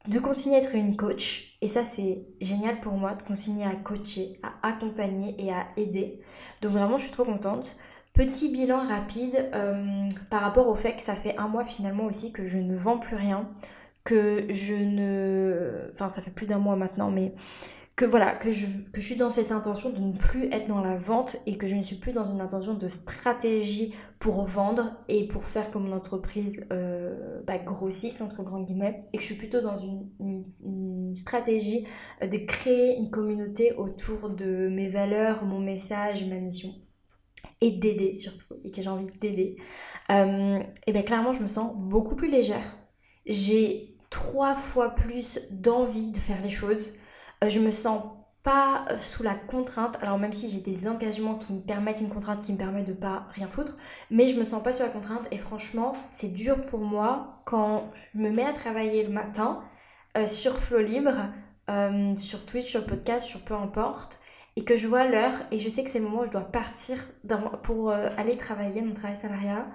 de 0.08 0.18
continuer 0.18 0.56
à 0.56 0.58
être 0.58 0.74
une 0.74 0.96
coach. 0.96 1.56
Et 1.60 1.68
ça, 1.68 1.84
c'est 1.84 2.24
génial 2.40 2.80
pour 2.80 2.94
moi 2.94 3.14
de 3.14 3.22
continuer 3.22 3.64
à 3.64 3.74
coacher, 3.76 4.40
à 4.42 4.68
accompagner 4.68 5.34
et 5.38 5.52
à 5.52 5.66
aider. 5.76 6.20
Donc 6.62 6.72
vraiment, 6.72 6.98
je 6.98 7.04
suis 7.04 7.12
trop 7.12 7.24
contente. 7.24 7.76
Petit 8.14 8.48
bilan 8.48 8.86
rapide 8.86 9.50
euh, 9.54 10.08
par 10.30 10.40
rapport 10.40 10.68
au 10.68 10.74
fait 10.74 10.94
que 10.96 11.02
ça 11.02 11.14
fait 11.14 11.36
un 11.36 11.46
mois 11.46 11.64
finalement 11.64 12.04
aussi 12.04 12.32
que 12.32 12.44
je 12.44 12.58
ne 12.58 12.74
vends 12.74 12.98
plus 12.98 13.16
rien, 13.16 13.48
que 14.02 14.46
je 14.50 14.74
ne... 14.74 15.90
Enfin 15.92 16.08
ça 16.08 16.22
fait 16.22 16.30
plus 16.30 16.46
d'un 16.46 16.58
mois 16.58 16.74
maintenant, 16.74 17.10
mais 17.10 17.34
que 17.98 18.04
voilà, 18.04 18.30
que 18.36 18.52
je, 18.52 18.64
que 18.92 19.00
je 19.00 19.06
suis 19.06 19.16
dans 19.16 19.28
cette 19.28 19.50
intention 19.50 19.90
de 19.90 19.98
ne 19.98 20.12
plus 20.12 20.44
être 20.52 20.68
dans 20.68 20.80
la 20.80 20.96
vente 20.96 21.36
et 21.46 21.58
que 21.58 21.66
je 21.66 21.74
ne 21.74 21.82
suis 21.82 21.96
plus 21.96 22.12
dans 22.12 22.24
une 22.24 22.40
intention 22.40 22.74
de 22.74 22.86
stratégie 22.86 23.92
pour 24.20 24.44
vendre 24.44 24.96
et 25.08 25.26
pour 25.26 25.42
faire 25.42 25.72
que 25.72 25.78
mon 25.78 25.90
entreprise 25.90 26.64
euh, 26.70 27.42
bah, 27.44 27.58
grossisse 27.58 28.20
entre 28.20 28.44
grands 28.44 28.62
guillemets 28.62 29.08
et 29.12 29.16
que 29.16 29.22
je 29.22 29.26
suis 29.26 29.34
plutôt 29.34 29.60
dans 29.60 29.76
une, 29.76 30.06
stratégie 31.16 31.86
de 32.22 32.36
créer 32.36 32.96
une 32.98 33.10
communauté 33.10 33.72
autour 33.72 34.30
de 34.30 34.68
mes 34.68 34.88
valeurs, 34.88 35.44
mon 35.44 35.58
message, 35.58 36.24
ma 36.24 36.36
mission 36.36 36.72
et 37.60 37.72
d'aider 37.72 38.14
surtout, 38.14 38.54
et 38.62 38.70
que 38.70 38.80
j'ai 38.80 38.90
envie 38.90 39.06
d'aider, 39.20 39.56
euh, 40.12 40.60
et 40.86 40.92
bien 40.92 41.02
clairement 41.02 41.32
je 41.32 41.42
me 41.42 41.48
sens 41.48 41.72
beaucoup 41.74 42.14
plus 42.14 42.30
légère. 42.30 42.78
J'ai 43.26 43.96
trois 44.10 44.54
fois 44.54 44.90
plus 44.90 45.40
d'envie 45.50 46.12
de 46.12 46.18
faire 46.18 46.40
les 46.40 46.50
choses. 46.50 46.92
Euh, 47.44 47.48
je 47.48 47.60
me 47.60 47.70
sens 47.70 48.02
pas 48.42 48.84
euh, 48.90 48.98
sous 48.98 49.22
la 49.22 49.34
contrainte, 49.34 49.96
alors 50.02 50.18
même 50.18 50.32
si 50.32 50.48
j'ai 50.48 50.60
des 50.60 50.88
engagements 50.88 51.36
qui 51.36 51.52
me 51.52 51.60
permettent 51.60 52.00
une 52.00 52.08
contrainte 52.08 52.40
qui 52.40 52.52
me 52.52 52.58
permet 52.58 52.82
de 52.82 52.92
pas 52.92 53.26
rien 53.30 53.48
foutre, 53.48 53.76
mais 54.10 54.28
je 54.28 54.36
me 54.36 54.44
sens 54.44 54.62
pas 54.62 54.72
sous 54.72 54.82
la 54.82 54.88
contrainte 54.88 55.28
et 55.32 55.38
franchement 55.38 55.94
c'est 56.10 56.32
dur 56.32 56.60
pour 56.62 56.80
moi 56.80 57.42
quand 57.44 57.90
je 58.14 58.20
me 58.20 58.30
mets 58.30 58.44
à 58.44 58.52
travailler 58.52 59.04
le 59.04 59.12
matin 59.12 59.62
sur 60.26 60.58
Flow 60.58 60.80
Libre, 60.80 61.30
sur 62.16 62.44
Twitch, 62.44 62.66
sur 62.66 62.84
podcast, 62.86 63.26
sur 63.26 63.40
peu 63.40 63.54
importe, 63.54 64.18
et 64.58 64.64
que 64.64 64.74
je 64.74 64.88
vois 64.88 65.04
l'heure 65.04 65.34
et 65.52 65.60
je 65.60 65.68
sais 65.68 65.84
que 65.84 65.90
c'est 65.90 66.00
le 66.00 66.04
moment 66.04 66.22
où 66.22 66.26
je 66.26 66.32
dois 66.32 66.40
partir 66.40 66.98
pour 67.62 67.92
euh, 67.92 68.08
aller 68.16 68.36
travailler 68.36 68.82
mon 68.82 68.92
travail 68.92 69.14
salariat. 69.14 69.68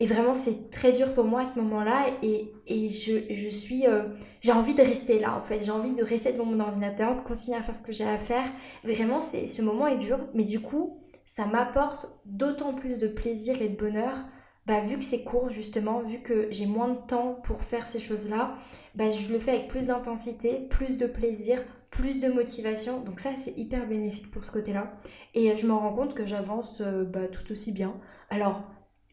Et 0.00 0.06
vraiment, 0.06 0.32
c'est 0.32 0.70
très 0.70 0.92
dur 0.92 1.12
pour 1.12 1.24
moi 1.24 1.40
à 1.40 1.46
ce 1.46 1.58
moment-là 1.58 2.06
et, 2.22 2.52
je, 2.68 3.48
suis... 3.48 3.86
Euh, 3.86 4.04
j'ai 4.40 4.52
envie 4.52 4.74
de 4.74 4.82
rester 4.82 5.18
là, 5.18 5.36
en 5.36 5.42
fait. 5.42 5.64
J'ai 5.64 5.72
envie 5.72 5.92
de 5.92 6.04
rester 6.04 6.32
devant 6.32 6.44
mon 6.44 6.60
ordinateur, 6.60 7.16
de 7.16 7.20
continuer 7.20 7.56
à 7.56 7.62
faire 7.62 7.74
ce 7.74 7.82
que 7.82 7.92
j'ai 7.92 8.04
à 8.04 8.18
faire. 8.18 8.44
Vraiment, 8.84 9.18
c'est 9.18 9.48
ce 9.48 9.60
moment 9.60 9.88
est 9.88 9.98
dur, 9.98 10.20
mais 10.34 10.44
du 10.44 10.60
coup, 10.60 11.00
ça 11.24 11.46
m'apporte 11.46 12.20
d'autant 12.26 12.74
plus 12.74 12.98
de 12.98 13.08
plaisir 13.08 13.60
et 13.60 13.68
de 13.68 13.76
bonheur. 13.76 14.24
Bah, 14.66 14.80
vu 14.82 14.98
que 14.98 15.02
c'est 15.02 15.24
court, 15.24 15.50
justement, 15.50 16.02
vu 16.02 16.20
que 16.20 16.46
j'ai 16.50 16.66
moins 16.66 16.90
de 16.90 16.98
temps 17.06 17.38
pour 17.42 17.62
faire 17.62 17.86
ces 17.86 17.98
choses-là, 17.98 18.54
bah, 18.94 19.10
je 19.10 19.32
le 19.32 19.38
fais 19.40 19.52
avec 19.52 19.68
plus 19.68 19.86
d'intensité, 19.86 20.60
plus 20.68 20.96
de 20.96 21.06
plaisir, 21.06 21.62
plus 21.90 22.20
de 22.20 22.28
motivation. 22.28 23.00
Donc 23.00 23.18
ça, 23.18 23.30
c'est 23.34 23.58
hyper 23.58 23.88
bénéfique 23.88 24.30
pour 24.30 24.44
ce 24.44 24.52
côté-là. 24.52 24.92
Et 25.34 25.56
je 25.56 25.66
me 25.66 25.72
rends 25.72 25.92
compte 25.92 26.14
que 26.14 26.26
j'avance 26.26 26.82
euh, 26.82 27.04
bah, 27.04 27.28
tout 27.28 27.50
aussi 27.50 27.72
bien. 27.72 27.94
Alors, 28.30 28.62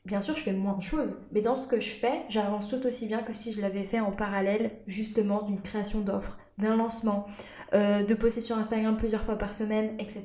bien 0.05 0.21
sûr, 0.21 0.35
je 0.35 0.43
fais 0.43 0.53
moins 0.53 0.77
de 0.77 0.81
choses, 0.81 1.19
mais 1.31 1.41
dans 1.41 1.55
ce 1.55 1.67
que 1.67 1.79
je 1.79 1.89
fais, 1.89 2.23
j'avance 2.29 2.67
tout 2.67 2.85
aussi 2.85 3.07
bien 3.07 3.21
que 3.21 3.33
si 3.33 3.51
je 3.51 3.61
l'avais 3.61 3.83
fait 3.83 3.99
en 3.99 4.11
parallèle, 4.11 4.79
justement, 4.87 5.41
d'une 5.41 5.61
création 5.61 6.01
d'offres, 6.01 6.37
d'un 6.57 6.75
lancement, 6.75 7.25
euh, 7.73 8.03
de 8.03 8.13
poster 8.13 8.41
sur 8.41 8.57
Instagram 8.57 8.95
plusieurs 8.97 9.21
fois 9.21 9.37
par 9.37 9.53
semaine, 9.53 9.95
etc. 9.99 10.23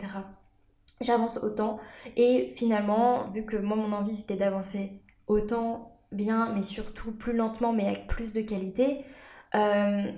J'avance 1.00 1.38
autant. 1.38 1.78
Et 2.16 2.50
finalement, 2.54 3.28
vu 3.30 3.44
que 3.44 3.56
moi, 3.56 3.76
mon 3.76 3.92
envie, 3.92 4.14
c'était 4.14 4.36
d'avancer 4.36 5.00
autant 5.26 5.98
bien, 6.12 6.52
mais 6.54 6.62
surtout 6.62 7.12
plus 7.12 7.32
lentement, 7.32 7.72
mais 7.72 7.86
avec 7.86 8.06
plus 8.06 8.32
de 8.32 8.42
qualité, 8.42 9.04
euh, 9.54 10.12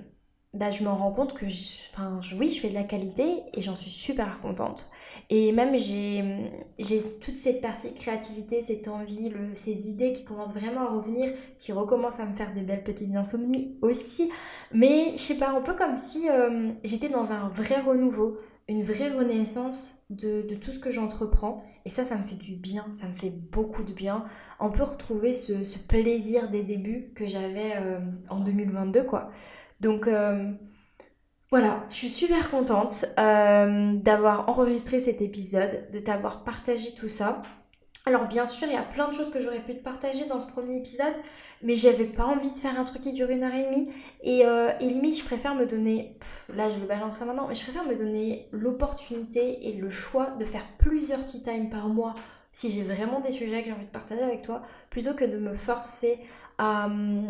bah, 0.53 0.71
je 0.71 0.83
me 0.83 0.89
rends 0.89 1.11
compte 1.11 1.33
que, 1.33 1.45
enfin, 1.45 2.19
oui, 2.37 2.51
je 2.51 2.59
fais 2.59 2.69
de 2.69 2.73
la 2.73 2.83
qualité 2.83 3.43
et 3.53 3.61
j'en 3.61 3.75
suis 3.75 3.89
super 3.89 4.39
contente. 4.41 4.89
Et 5.35 5.51
même 5.51 5.75
j'ai, 5.75 7.01
toute 7.19 7.37
cette 7.37 7.59
partie 7.59 7.89
de 7.89 7.95
créativité, 7.97 8.61
cette 8.61 8.87
envie, 8.87 9.29
le, 9.29 9.55
ces 9.55 9.89
idées 9.89 10.13
qui 10.13 10.23
commencent 10.23 10.53
vraiment 10.53 10.81
à 10.81 10.89
revenir, 10.89 11.33
qui 11.57 11.71
recommencent 11.71 12.19
à 12.19 12.25
me 12.27 12.33
faire 12.33 12.53
des 12.53 12.61
belles 12.61 12.83
petites 12.83 13.15
insomnies 13.15 13.75
aussi. 13.81 14.29
Mais 14.71 15.13
je 15.13 15.17
sais 15.17 15.37
pas, 15.37 15.49
un 15.49 15.61
peu 15.61 15.73
comme 15.73 15.95
si 15.95 16.29
euh, 16.29 16.69
j'étais 16.83 17.09
dans 17.09 17.31
un 17.31 17.49
vrai 17.49 17.81
renouveau, 17.81 18.37
une 18.69 18.83
vraie 18.83 19.09
renaissance 19.09 20.05
de, 20.11 20.43
de 20.47 20.53
tout 20.53 20.69
ce 20.69 20.77
que 20.77 20.91
j'entreprends. 20.91 21.63
Et 21.85 21.89
ça, 21.89 22.05
ça 22.05 22.15
me 22.15 22.21
fait 22.21 22.35
du 22.35 22.53
bien, 22.53 22.85
ça 22.93 23.07
me 23.07 23.15
fait 23.15 23.31
beaucoup 23.31 23.83
de 23.83 23.91
bien. 23.91 24.25
On 24.59 24.69
peut 24.69 24.83
retrouver 24.83 25.33
ce, 25.33 25.63
ce 25.63 25.79
plaisir 25.79 26.51
des 26.51 26.61
débuts 26.61 27.11
que 27.15 27.25
j'avais 27.25 27.73
euh, 27.77 27.97
en 28.29 28.39
2022, 28.39 29.01
quoi. 29.05 29.31
Donc 29.81 30.07
euh, 30.07 30.51
voilà, 31.53 31.85
je 31.87 31.93
suis 31.93 32.09
super 32.09 32.49
contente 32.49 33.05
euh, 33.19 33.93
d'avoir 33.97 34.49
enregistré 34.49 34.99
cet 34.99 35.21
épisode, 35.21 35.87
de 35.93 35.99
t'avoir 35.99 36.43
partagé 36.43 36.95
tout 36.95 37.07
ça. 37.07 37.43
Alors 38.07 38.27
bien 38.27 38.47
sûr, 38.47 38.67
il 38.67 38.73
y 38.73 38.75
a 38.75 38.81
plein 38.81 39.07
de 39.07 39.13
choses 39.13 39.29
que 39.29 39.39
j'aurais 39.39 39.59
pu 39.59 39.75
te 39.75 39.83
partager 39.83 40.25
dans 40.25 40.39
ce 40.39 40.47
premier 40.47 40.77
épisode, 40.77 41.13
mais 41.61 41.75
j'avais 41.75 42.05
pas 42.05 42.25
envie 42.25 42.51
de 42.51 42.57
faire 42.57 42.79
un 42.79 42.83
truc 42.85 43.03
qui 43.03 43.13
dure 43.13 43.29
une 43.29 43.43
heure 43.43 43.53
et 43.53 43.65
demie. 43.65 43.91
Et, 44.23 44.47
euh, 44.47 44.71
limite, 44.79 45.19
je 45.19 45.23
préfère 45.23 45.53
me 45.53 45.67
donner, 45.67 46.17
là 46.55 46.71
je 46.71 46.79
le 46.79 46.87
balancerai 46.87 47.25
maintenant, 47.25 47.47
mais 47.47 47.53
je 47.53 47.61
préfère 47.61 47.85
me 47.85 47.95
donner 47.95 48.47
l'opportunité 48.51 49.67
et 49.67 49.73
le 49.73 49.91
choix 49.91 50.31
de 50.31 50.45
faire 50.45 50.65
plusieurs 50.79 51.23
tea 51.23 51.43
time 51.43 51.69
par 51.69 51.87
mois 51.87 52.15
si 52.51 52.71
j'ai 52.71 52.81
vraiment 52.81 53.19
des 53.19 53.29
sujets 53.29 53.61
que 53.61 53.67
j'ai 53.67 53.73
envie 53.73 53.85
de 53.85 53.91
partager 53.91 54.23
avec 54.23 54.41
toi, 54.41 54.63
plutôt 54.89 55.13
que 55.13 55.25
de 55.25 55.37
me 55.37 55.53
forcer 55.53 56.19
à, 56.57 56.87
hum, 56.87 57.27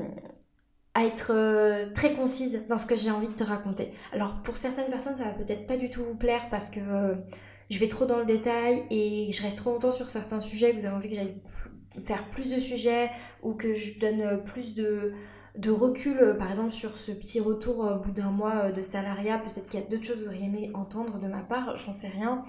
à 0.95 1.05
être 1.05 1.31
euh, 1.33 1.87
très 1.93 2.13
concise 2.13 2.63
dans 2.69 2.77
ce 2.77 2.85
que 2.85 2.95
j'ai 2.95 3.09
envie 3.09 3.27
de 3.27 3.33
te 3.33 3.43
raconter. 3.43 3.91
Alors 4.11 4.41
pour 4.43 4.55
certaines 4.55 4.89
personnes, 4.89 5.15
ça 5.15 5.23
va 5.23 5.31
peut-être 5.31 5.65
pas 5.65 5.77
du 5.77 5.89
tout 5.89 6.03
vous 6.03 6.15
plaire 6.15 6.49
parce 6.49 6.69
que 6.69 6.79
euh, 6.79 7.15
je 7.69 7.79
vais 7.79 7.87
trop 7.87 8.05
dans 8.05 8.19
le 8.19 8.25
détail 8.25 8.83
et 8.91 9.31
je 9.31 9.41
reste 9.41 9.57
trop 9.57 9.71
longtemps 9.71 9.91
sur 9.91 10.09
certains 10.09 10.39
sujets. 10.39 10.71
Vous 10.71 10.85
avez 10.85 10.95
envie 10.95 11.09
que 11.09 11.15
j'aille 11.15 11.37
faire 12.03 12.29
plus 12.29 12.53
de 12.53 12.59
sujets 12.59 13.09
ou 13.41 13.53
que 13.53 13.73
je 13.73 13.97
donne 13.99 14.21
euh, 14.21 14.37
plus 14.37 14.75
de, 14.75 15.13
de 15.57 15.71
recul, 15.71 16.35
par 16.37 16.49
exemple 16.49 16.71
sur 16.71 16.97
ce 16.97 17.11
petit 17.11 17.39
retour 17.39 17.79
au 17.79 17.99
bout 17.99 18.11
d'un 18.11 18.29
mois 18.29 18.71
de 18.71 18.81
salariat. 18.83 19.39
Peut-être 19.39 19.67
qu'il 19.67 19.79
y 19.79 19.83
a 19.83 19.85
d'autres 19.87 20.03
choses 20.03 20.17
que 20.17 20.25
vous 20.25 20.27
auriez 20.27 20.45
aimé 20.45 20.71
entendre 20.75 21.17
de 21.17 21.27
ma 21.27 21.41
part, 21.41 21.75
j'en 21.75 21.91
sais 21.91 22.09
rien. 22.09 22.43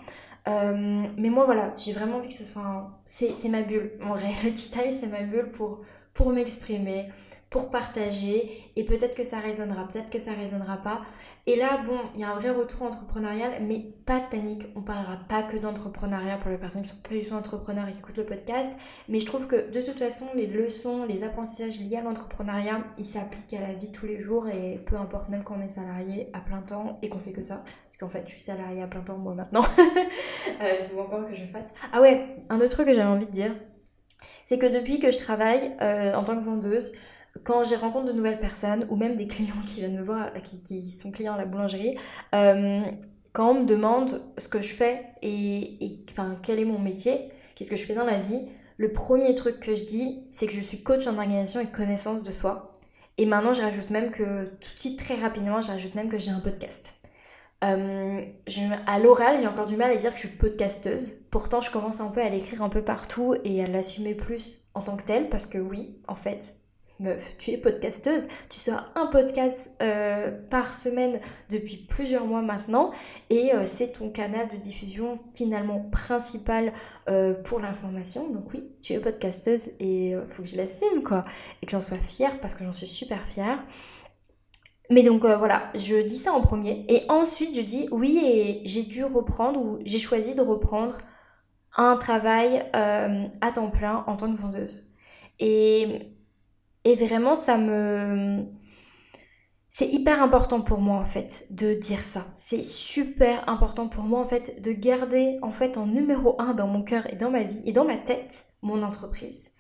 mais 0.46 1.30
moi 1.30 1.46
voilà, 1.46 1.74
j'ai 1.78 1.92
vraiment 1.92 2.18
envie 2.18 2.28
que 2.28 2.34
ce 2.34 2.44
soit... 2.44 2.90
C'est 3.06 3.48
ma 3.48 3.62
bulle. 3.62 3.92
En 4.02 4.12
vrai, 4.12 4.32
le 4.44 4.52
time 4.52 4.90
c'est 4.90 5.06
ma 5.06 5.22
bulle 5.22 5.50
pour, 5.50 5.80
pour 6.12 6.30
m'exprimer, 6.30 7.08
pour 7.54 7.70
partager 7.70 8.50
et 8.74 8.84
peut-être 8.84 9.14
que 9.14 9.22
ça 9.22 9.38
résonnera, 9.38 9.86
peut-être 9.86 10.10
que 10.10 10.18
ça 10.18 10.32
résonnera 10.32 10.78
pas. 10.78 11.02
Et 11.46 11.54
là, 11.54 11.80
bon, 11.86 12.00
il 12.16 12.20
y 12.20 12.24
a 12.24 12.30
un 12.30 12.34
vrai 12.34 12.50
retour 12.50 12.82
entrepreneurial, 12.82 13.52
mais 13.62 13.92
pas 14.04 14.18
de 14.18 14.24
panique, 14.28 14.66
on 14.74 14.82
parlera 14.82 15.18
pas 15.28 15.44
que 15.44 15.56
d'entrepreneuriat 15.56 16.38
pour 16.38 16.50
les 16.50 16.58
personnes 16.58 16.82
qui 16.82 16.88
sont 16.88 16.96
pas 17.08 17.14
du 17.14 17.24
tout 17.24 17.32
entrepreneurs 17.32 17.86
et 17.86 17.92
qui 17.92 18.00
écoutent 18.00 18.16
le 18.16 18.26
podcast, 18.26 18.72
mais 19.08 19.20
je 19.20 19.26
trouve 19.26 19.46
que 19.46 19.70
de 19.70 19.80
toute 19.82 20.00
façon, 20.00 20.26
les 20.34 20.48
leçons, 20.48 21.04
les 21.04 21.22
apprentissages 21.22 21.78
liés 21.78 21.98
à 21.98 22.02
l'entrepreneuriat, 22.02 22.82
ils 22.98 23.04
s'appliquent 23.04 23.54
à 23.54 23.60
la 23.60 23.72
vie 23.72 23.92
tous 23.92 24.06
les 24.06 24.18
jours 24.18 24.48
et 24.48 24.82
peu 24.84 24.96
importe, 24.96 25.28
même 25.28 25.44
quand 25.44 25.54
on 25.56 25.62
est 25.62 25.68
salarié 25.68 26.30
à 26.32 26.40
plein 26.40 26.60
temps 26.60 26.98
et 27.02 27.08
qu'on 27.08 27.20
fait 27.20 27.30
que 27.30 27.42
ça. 27.42 27.58
Parce 27.58 27.98
qu'en 28.00 28.08
fait, 28.08 28.24
je 28.26 28.32
suis 28.32 28.42
salarié 28.42 28.82
à 28.82 28.88
plein 28.88 29.02
temps 29.02 29.18
moi 29.18 29.34
maintenant. 29.34 29.62
euh, 29.78 30.74
je 30.88 30.92
veux 30.92 31.00
encore 31.00 31.24
que 31.24 31.36
je 31.36 31.44
fasse. 31.44 31.72
Ah 31.92 32.00
ouais, 32.00 32.34
un 32.48 32.56
autre 32.56 32.70
truc 32.70 32.88
que 32.88 32.94
j'avais 32.94 33.08
envie 33.08 33.26
de 33.26 33.30
dire, 33.30 33.54
c'est 34.44 34.58
que 34.58 34.66
depuis 34.66 34.98
que 34.98 35.12
je 35.12 35.18
travaille 35.18 35.76
euh, 35.80 36.14
en 36.14 36.24
tant 36.24 36.36
que 36.36 36.42
vendeuse, 36.42 36.90
quand 37.42 37.64
j'ai 37.64 37.76
rencontre 37.76 38.06
de 38.06 38.12
nouvelles 38.12 38.40
personnes 38.40 38.86
ou 38.88 38.96
même 38.96 39.16
des 39.16 39.26
clients 39.26 39.54
qui 39.66 39.80
viennent 39.80 39.96
me 39.96 40.02
voir, 40.02 40.30
qui, 40.42 40.88
sont 40.88 41.10
clients 41.10 41.34
à 41.34 41.38
la 41.38 41.46
boulangerie, 41.46 41.98
euh, 42.34 42.80
quand 43.32 43.50
on 43.50 43.60
me 43.62 43.66
demande 43.66 44.22
ce 44.38 44.48
que 44.48 44.60
je 44.60 44.72
fais 44.72 45.06
et, 45.22 46.04
quel 46.42 46.60
est 46.60 46.64
mon 46.64 46.78
métier, 46.78 47.32
qu'est-ce 47.54 47.70
que 47.70 47.76
je 47.76 47.84
fais 47.84 47.94
dans 47.94 48.04
la 48.04 48.18
vie, 48.18 48.46
le 48.76 48.92
premier 48.92 49.34
truc 49.34 49.60
que 49.60 49.74
je 49.74 49.82
dis, 49.82 50.24
c'est 50.30 50.46
que 50.46 50.52
je 50.52 50.60
suis 50.60 50.82
coach 50.82 51.06
en 51.06 51.18
organisation 51.18 51.60
et 51.60 51.66
connaissance 51.66 52.22
de 52.22 52.30
soi. 52.30 52.72
Et 53.18 53.26
maintenant, 53.26 53.52
je 53.52 53.62
rajoute 53.62 53.90
même 53.90 54.10
que, 54.10 54.46
tout 54.46 54.74
de 54.74 54.80
suite, 54.80 54.98
très 54.98 55.14
rapidement, 55.14 55.62
je 55.62 55.68
rajoute 55.68 55.94
même 55.94 56.08
que 56.08 56.18
j'ai 56.18 56.30
un 56.30 56.40
podcast. 56.40 56.94
Euh, 57.62 58.22
à 58.86 58.98
l'oral, 58.98 59.38
j'ai 59.40 59.46
encore 59.46 59.66
du 59.66 59.76
mal 59.76 59.90
à 59.90 59.96
dire 59.96 60.10
que 60.10 60.20
je 60.20 60.26
suis 60.26 60.36
podcasteuse. 60.36 61.14
Pourtant, 61.30 61.60
je 61.60 61.70
commence 61.70 62.00
un 62.00 62.08
peu 62.08 62.20
à 62.20 62.28
l'écrire 62.28 62.62
un 62.62 62.68
peu 62.68 62.82
partout 62.82 63.34
et 63.44 63.62
à 63.62 63.66
l'assumer 63.66 64.14
plus 64.14 64.64
en 64.74 64.82
tant 64.82 64.96
que 64.96 65.04
telle, 65.04 65.28
parce 65.28 65.46
que 65.46 65.58
oui, 65.58 65.96
en 66.08 66.16
fait, 66.16 66.56
meuf, 67.00 67.36
tu 67.38 67.50
es 67.50 67.58
podcasteuse, 67.58 68.28
tu 68.48 68.58
sors 68.58 68.84
un 68.94 69.06
podcast 69.06 69.76
euh, 69.82 70.30
par 70.50 70.72
semaine 70.72 71.20
depuis 71.50 71.76
plusieurs 71.76 72.24
mois 72.24 72.42
maintenant 72.42 72.92
et 73.30 73.52
euh, 73.52 73.64
c'est 73.64 73.92
ton 73.94 74.10
canal 74.10 74.48
de 74.48 74.56
diffusion 74.56 75.18
finalement 75.34 75.80
principal 75.90 76.72
euh, 77.08 77.34
pour 77.34 77.60
l'information. 77.60 78.30
Donc 78.30 78.52
oui, 78.52 78.64
tu 78.80 78.92
es 78.92 79.00
podcasteuse 79.00 79.70
et 79.80 80.10
il 80.10 80.22
faut 80.28 80.42
que 80.42 80.48
je 80.48 80.56
l'assume 80.56 81.02
quoi 81.02 81.24
et 81.62 81.66
que 81.66 81.72
j'en 81.72 81.80
sois 81.80 81.98
fière 81.98 82.40
parce 82.40 82.54
que 82.54 82.64
j'en 82.64 82.72
suis 82.72 82.86
super 82.86 83.22
fière. 83.26 83.64
Mais 84.90 85.02
donc 85.02 85.24
voilà, 85.24 85.70
je 85.74 86.02
dis 86.02 86.18
ça 86.18 86.32
en 86.32 86.42
premier. 86.42 86.84
Et 86.88 87.04
ensuite, 87.08 87.56
je 87.56 87.62
dis 87.62 87.88
oui, 87.90 88.20
et 88.22 88.60
j'ai 88.68 88.82
dû 88.82 89.02
reprendre, 89.02 89.58
ou 89.58 89.78
j'ai 89.86 89.98
choisi 89.98 90.34
de 90.34 90.42
reprendre 90.42 90.98
un 91.74 91.96
travail 91.96 92.66
à 92.74 93.50
temps 93.50 93.70
plein 93.70 94.04
en 94.06 94.14
tant 94.16 94.30
que 94.30 94.38
vendeuse. 94.38 94.90
Et, 95.40 96.14
et 96.84 96.94
vraiment, 96.96 97.34
ça 97.34 97.58
me... 97.58 98.44
C'est 99.70 99.88
hyper 99.88 100.22
important 100.22 100.60
pour 100.60 100.78
moi 100.78 100.98
en 100.98 101.04
fait 101.04 101.48
de 101.50 101.74
dire 101.74 101.98
ça. 101.98 102.26
C'est 102.36 102.62
super 102.62 103.48
important 103.48 103.88
pour 103.88 104.04
moi 104.04 104.20
en 104.20 104.24
fait 104.24 104.62
de 104.62 104.70
garder 104.70 105.36
en 105.42 105.50
fait 105.50 105.76
en 105.78 105.86
numéro 105.86 106.40
un 106.40 106.54
dans 106.54 106.68
mon 106.68 106.84
cœur 106.84 107.12
et 107.12 107.16
dans 107.16 107.32
ma 107.32 107.42
vie 107.42 107.60
et 107.64 107.72
dans 107.72 107.84
ma 107.84 107.96
tête 107.96 108.44
mon 108.62 108.84
entreprise. 108.84 109.50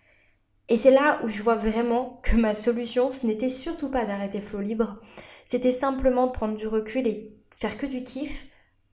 Et 0.68 0.76
c'est 0.76 0.92
là 0.92 1.20
où 1.24 1.26
je 1.26 1.42
vois 1.42 1.56
vraiment 1.56 2.20
que 2.22 2.36
ma 2.36 2.54
solution, 2.54 3.12
ce 3.12 3.26
n'était 3.26 3.50
surtout 3.50 3.90
pas 3.90 4.04
d'arrêter 4.04 4.40
Flow 4.40 4.60
Libre, 4.60 5.00
c'était 5.46 5.72
simplement 5.72 6.26
de 6.26 6.32
prendre 6.32 6.56
du 6.56 6.68
recul 6.68 7.08
et 7.08 7.26
faire 7.50 7.76
que 7.76 7.86
du 7.86 8.04
kiff, 8.04 8.46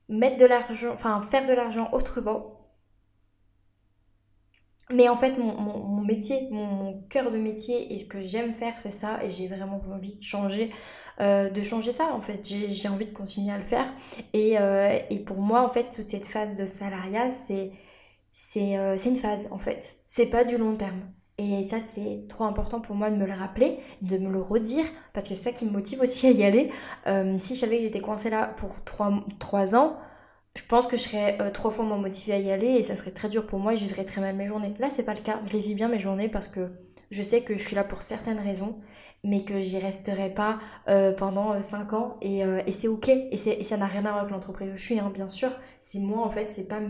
mettre 0.08 0.38
de 0.38 0.46
l'argent, 0.46 0.90
enfin 0.92 1.20
faire 1.20 1.46
de 1.46 1.52
l'argent 1.52 1.88
autrement. 1.92 2.61
Mais 4.90 5.08
en 5.08 5.16
fait, 5.16 5.38
mon, 5.38 6.02
métier, 6.02 6.48
mon, 6.50 7.02
cœur 7.08 7.30
de 7.30 7.38
métier 7.38 7.94
et 7.94 7.98
ce 7.98 8.04
que 8.04 8.22
j'aime 8.22 8.52
faire, 8.52 8.74
c'est 8.82 8.90
ça. 8.90 9.24
Et 9.24 9.30
j'ai 9.30 9.48
vraiment 9.48 9.80
envie 9.90 10.16
de 10.16 10.22
changer, 10.22 10.70
euh, 11.20 11.50
de 11.50 11.62
changer 11.62 11.92
ça. 11.92 12.12
En 12.12 12.20
fait, 12.20 12.40
j'ai 12.44 12.88
envie 12.88 13.06
de 13.06 13.12
continuer 13.12 13.52
à 13.52 13.58
le 13.58 13.64
faire. 13.64 13.92
Et, 14.32 14.58
euh, 14.58 14.98
et, 15.08 15.18
pour 15.20 15.38
moi, 15.38 15.62
en 15.62 15.70
fait, 15.70 15.88
toute 15.94 16.08
cette 16.10 16.26
phase 16.26 16.56
de 16.56 16.66
salariat, 16.66 17.30
c'est 17.30 18.78
euh, 18.78 18.96
une 18.98 19.16
phase, 19.16 19.48
en 19.50 19.58
fait. 19.58 19.96
C'est 20.06 20.26
pas 20.26 20.44
du 20.44 20.56
long 20.56 20.76
terme. 20.76 21.00
Et 21.38 21.62
ça, 21.64 21.80
c'est 21.80 22.26
trop 22.28 22.44
important 22.44 22.80
pour 22.80 22.94
moi 22.94 23.10
de 23.10 23.16
me 23.16 23.26
le 23.26 23.32
rappeler, 23.32 23.78
de 24.02 24.18
me 24.18 24.30
le 24.30 24.40
redire, 24.40 24.84
parce 25.12 25.28
que 25.28 25.34
c'est 25.34 25.42
ça 25.42 25.52
qui 25.52 25.64
me 25.64 25.70
motive 25.70 26.00
aussi 26.00 26.26
à 26.26 26.30
y 26.30 26.44
aller. 26.44 26.70
Euh, 27.06 27.36
si 27.38 27.54
je 27.54 27.60
savais 27.60 27.78
que 27.78 27.82
j'étais 27.82 28.00
coincée 28.00 28.30
là 28.30 28.54
pour 28.58 28.84
3, 28.84 29.74
ans, 29.74 29.96
je 30.56 30.62
pense 30.68 30.86
que 30.86 30.96
je 30.96 31.02
serais 31.02 31.38
euh, 31.40 31.50
trois 31.50 31.70
fois 31.70 31.84
moins 31.84 31.98
motivée 31.98 32.34
à 32.34 32.38
y 32.38 32.50
aller 32.50 32.68
et 32.68 32.82
ça 32.82 32.94
serait 32.94 33.10
très 33.10 33.28
dur 33.28 33.46
pour 33.46 33.58
moi 33.58 33.74
et 33.74 33.76
je 33.76 33.84
vivrais 33.84 34.04
très 34.04 34.20
mal 34.20 34.36
mes 34.36 34.46
journées. 34.46 34.74
Là, 34.78 34.88
c'est 34.90 35.02
pas 35.02 35.14
le 35.14 35.20
cas. 35.20 35.40
Je 35.46 35.52
les 35.54 35.60
vis 35.60 35.74
bien 35.74 35.88
mes 35.88 35.98
journées 35.98 36.28
parce 36.28 36.48
que 36.48 36.70
je 37.10 37.22
sais 37.22 37.42
que 37.42 37.56
je 37.56 37.62
suis 37.62 37.76
là 37.76 37.84
pour 37.84 38.02
certaines 38.02 38.38
raisons, 38.38 38.78
mais 39.24 39.44
que 39.44 39.60
j'y 39.60 39.78
resterai 39.78 40.30
pas 40.30 40.58
euh, 40.88 41.12
pendant 41.12 41.60
5 41.60 41.92
ans 41.92 42.16
et, 42.22 42.42
c'est 42.70 42.88
ok. 42.88 43.08
Et, 43.08 43.36
ça 43.36 43.76
n'a 43.76 43.86
rien 43.86 44.00
à 44.06 44.10
voir 44.10 44.18
avec 44.20 44.32
l'entreprise 44.32 44.70
où 44.72 44.76
je 44.76 44.82
suis, 44.82 44.98
hein, 44.98 45.10
bien 45.12 45.28
sûr. 45.28 45.50
Si 45.80 46.00
moi, 46.00 46.24
en 46.24 46.30
fait, 46.30 46.50
c'est 46.50 46.68
pas, 46.68 46.80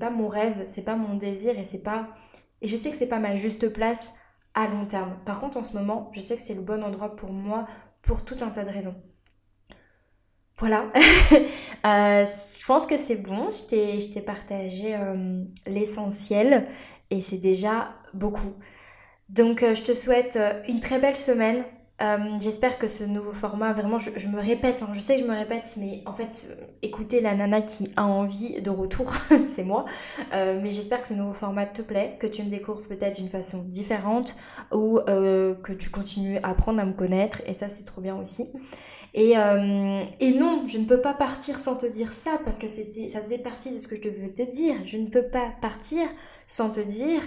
pas 0.00 0.10
mon 0.10 0.28
rêve, 0.28 0.62
c'est 0.66 0.82
pas 0.84 0.96
mon 0.96 1.14
désir 1.14 1.58
et 1.58 1.64
c'est 1.64 1.82
pas 1.82 2.08
et 2.62 2.68
je 2.68 2.76
sais 2.76 2.90
que 2.90 2.96
c'est 2.96 3.06
pas 3.06 3.18
ma 3.18 3.36
juste 3.36 3.68
place 3.68 4.12
à 4.54 4.68
long 4.68 4.86
terme. 4.86 5.18
Par 5.26 5.40
contre, 5.40 5.58
en 5.58 5.64
ce 5.64 5.72
moment, 5.74 6.10
je 6.14 6.20
sais 6.20 6.36
que 6.36 6.42
c'est 6.42 6.54
le 6.54 6.62
bon 6.62 6.82
endroit 6.84 7.16
pour 7.16 7.32
moi 7.32 7.66
pour 8.02 8.24
tout 8.24 8.36
un 8.40 8.50
tas 8.50 8.64
de 8.64 8.70
raisons. 8.70 8.94
Voilà, 10.62 10.84
euh, 11.86 12.24
je 12.24 12.64
pense 12.64 12.86
que 12.86 12.96
c'est 12.96 13.16
bon, 13.16 13.48
je 13.50 14.12
t'ai 14.12 14.20
partagé 14.20 14.94
euh, 14.94 15.42
l'essentiel 15.66 16.68
et 17.10 17.20
c'est 17.20 17.38
déjà 17.38 17.96
beaucoup. 18.14 18.54
Donc 19.28 19.64
euh, 19.64 19.74
je 19.74 19.82
te 19.82 19.92
souhaite 19.92 20.38
une 20.68 20.78
très 20.78 21.00
belle 21.00 21.16
semaine, 21.16 21.64
j'espère 22.38 22.78
que 22.78 22.86
ce 22.86 23.02
nouveau 23.02 23.32
format, 23.32 23.72
vraiment, 23.72 23.98
je, 23.98 24.28
me 24.28 24.38
répète, 24.38 24.84
hein, 24.84 24.90
je 24.92 25.00
sais 25.00 25.16
que 25.16 25.22
je 25.22 25.26
me 25.26 25.36
répète, 25.36 25.74
mais 25.78 26.04
en 26.06 26.12
fait, 26.12 26.46
écoutez 26.82 27.20
la 27.20 27.34
nana 27.34 27.60
qui 27.60 27.90
a 27.96 28.04
envie 28.04 28.62
de 28.62 28.70
retour, 28.70 29.12
c'est 29.50 29.64
moi. 29.64 29.86
Mais 30.30 30.70
j'espère 30.70 31.02
que 31.02 31.08
ce 31.08 31.14
nouveau 31.14 31.32
format 31.32 31.66
te 31.66 31.82
plaît, 31.82 32.18
que 32.20 32.28
tu 32.28 32.44
me 32.44 32.50
découvres 32.50 32.82
peut-être 32.82 33.16
d'une 33.16 33.28
façon 33.28 33.64
différente 33.64 34.36
ou 34.70 35.00
que 35.06 35.72
tu 35.72 35.90
continues 35.90 36.38
à 36.44 36.50
apprendre 36.50 36.80
à 36.80 36.84
me 36.84 36.92
connaître, 36.92 37.42
et 37.48 37.52
ça, 37.52 37.68
c'est 37.68 37.84
trop 37.84 38.00
bien 38.00 38.16
aussi. 38.16 38.48
Et, 39.14 39.32
et, 40.20 40.32
non, 40.32 40.64
je 40.66 40.78
ne 40.78 40.86
peux 40.86 41.00
pas 41.00 41.12
partir 41.12 41.58
sans 41.58 41.76
te 41.76 41.84
dire 41.84 42.12
ça, 42.12 42.40
parce 42.44 42.58
que 42.58 42.66
c'était, 42.66 43.08
ça 43.08 43.20
faisait 43.20 43.38
partie 43.38 43.70
de 43.70 43.78
ce 43.78 43.86
que 43.86 43.96
je 43.96 44.02
devais 44.02 44.30
te 44.30 44.42
dire. 44.42 44.76
Je 44.84 44.96
ne 44.96 45.06
peux 45.06 45.28
pas 45.28 45.52
partir 45.60 46.08
sans 46.46 46.70
te 46.70 46.80
dire 46.80 47.20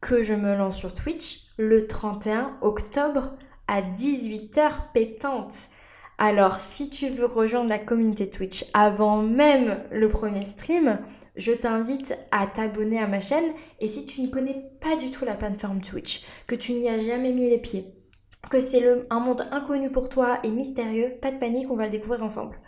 que 0.00 0.22
je 0.22 0.34
me 0.34 0.56
lance 0.56 0.76
sur 0.76 0.92
Twitch 0.92 1.42
le 1.56 1.86
31 1.86 2.56
octobre 2.62 3.34
à 3.68 3.82
18h 3.82 4.92
pétante. 4.92 5.68
Alors, 6.18 6.56
si 6.56 6.90
tu 6.90 7.08
veux 7.08 7.24
rejoindre 7.24 7.68
la 7.68 7.78
communauté 7.78 8.28
Twitch 8.28 8.66
avant 8.74 9.22
même 9.22 9.78
le 9.90 10.08
premier 10.08 10.44
stream, 10.44 10.98
je 11.36 11.52
t'invite 11.52 12.14
à 12.30 12.46
t'abonner 12.46 12.98
à 12.98 13.06
ma 13.06 13.20
chaîne. 13.20 13.52
Et 13.80 13.88
si 13.88 14.04
tu 14.04 14.20
ne 14.20 14.28
connais 14.28 14.70
pas 14.80 14.96
du 14.96 15.10
tout 15.10 15.24
la 15.24 15.34
plateforme 15.34 15.80
Twitch, 15.80 16.22
que 16.46 16.54
tu 16.54 16.72
n'y 16.72 16.88
as 16.88 16.98
jamais 16.98 17.32
mis 17.32 17.48
les 17.48 17.58
pieds, 17.58 17.94
que 18.48 18.60
c'est 18.60 18.82
un 19.10 19.20
monde 19.20 19.46
inconnu 19.50 19.90
pour 19.90 20.08
toi 20.08 20.38
et 20.42 20.50
mystérieux, 20.50 21.12
pas 21.20 21.30
de 21.30 21.38
panique, 21.38 21.70
on 21.70 21.76
va 21.76 21.84
le 21.84 21.90
découvrir 21.90 22.22
ensemble. 22.22 22.58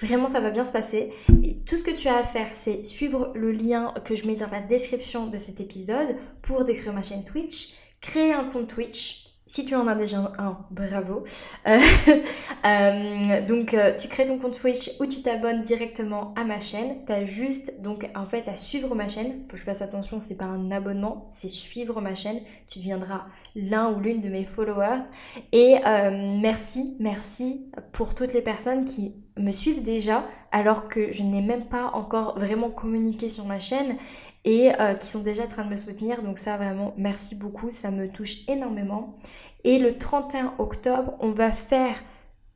Vraiment, 0.00 0.28
ça 0.28 0.40
va 0.40 0.50
bien 0.50 0.64
se 0.64 0.72
passer. 0.72 1.12
Et 1.42 1.58
tout 1.58 1.76
ce 1.76 1.82
que 1.82 1.90
tu 1.90 2.08
as 2.08 2.18
à 2.18 2.24
faire, 2.24 2.50
c'est 2.52 2.84
suivre 2.84 3.32
le 3.34 3.50
lien 3.50 3.92
que 4.04 4.14
je 4.14 4.26
mets 4.26 4.36
dans 4.36 4.48
la 4.48 4.60
description 4.60 5.26
de 5.26 5.36
cet 5.36 5.60
épisode 5.60 6.16
pour 6.40 6.64
décrire 6.64 6.92
ma 6.92 7.02
chaîne 7.02 7.24
Twitch, 7.24 7.74
créer 8.00 8.32
un 8.32 8.44
compte 8.44 8.68
Twitch, 8.68 9.27
si 9.48 9.64
tu 9.64 9.74
en 9.74 9.86
as 9.88 9.94
déjà 9.94 10.30
un, 10.38 10.58
bravo. 10.70 11.24
Euh, 11.66 11.78
euh, 12.66 13.46
donc 13.46 13.72
euh, 13.72 13.96
tu 13.96 14.06
crées 14.06 14.26
ton 14.26 14.38
compte 14.38 14.60
Twitch 14.60 14.90
ou 15.00 15.06
tu 15.06 15.22
t'abonnes 15.22 15.62
directement 15.62 16.34
à 16.36 16.44
ma 16.44 16.60
chaîne. 16.60 16.98
Tu 17.06 17.26
juste 17.26 17.80
donc 17.80 18.08
en 18.14 18.26
fait 18.26 18.46
à 18.46 18.56
suivre 18.56 18.94
ma 18.94 19.08
chaîne. 19.08 19.44
Faut 19.48 19.52
que 19.52 19.56
je 19.56 19.62
fasse 19.62 19.80
attention, 19.80 20.20
c'est 20.20 20.36
pas 20.36 20.44
un 20.44 20.70
abonnement, 20.70 21.30
c'est 21.32 21.48
suivre 21.48 22.02
ma 22.02 22.14
chaîne. 22.14 22.40
Tu 22.68 22.78
deviendras 22.78 23.24
l'un 23.56 23.90
ou 23.90 24.00
l'une 24.00 24.20
de 24.20 24.28
mes 24.28 24.44
followers. 24.44 25.04
Et 25.52 25.76
merci, 26.12 26.94
merci 27.00 27.70
pour 27.92 28.14
toutes 28.14 28.34
les 28.34 28.42
personnes 28.42 28.84
qui 28.84 29.14
me 29.38 29.50
suivent 29.50 29.82
déjà 29.82 30.26
alors 30.52 30.88
que 30.88 31.12
je 31.12 31.22
n'ai 31.22 31.42
même 31.42 31.66
pas 31.68 31.90
encore 31.94 32.38
vraiment 32.38 32.70
communiqué 32.70 33.30
sur 33.30 33.46
ma 33.46 33.60
chaîne 33.60 33.96
et 34.44 34.72
euh, 34.80 34.94
qui 34.94 35.06
sont 35.06 35.20
déjà 35.20 35.44
en 35.44 35.48
train 35.48 35.64
de 35.64 35.70
me 35.70 35.76
soutenir. 35.76 36.22
Donc 36.22 36.38
ça 36.38 36.56
vraiment, 36.56 36.94
merci 36.96 37.34
beaucoup, 37.34 37.70
ça 37.70 37.90
me 37.90 38.08
touche 38.08 38.36
énormément. 38.48 39.16
Et 39.64 39.78
le 39.78 39.96
31 39.96 40.54
octobre, 40.58 41.14
on 41.20 41.30
va 41.30 41.50
faire 41.50 41.96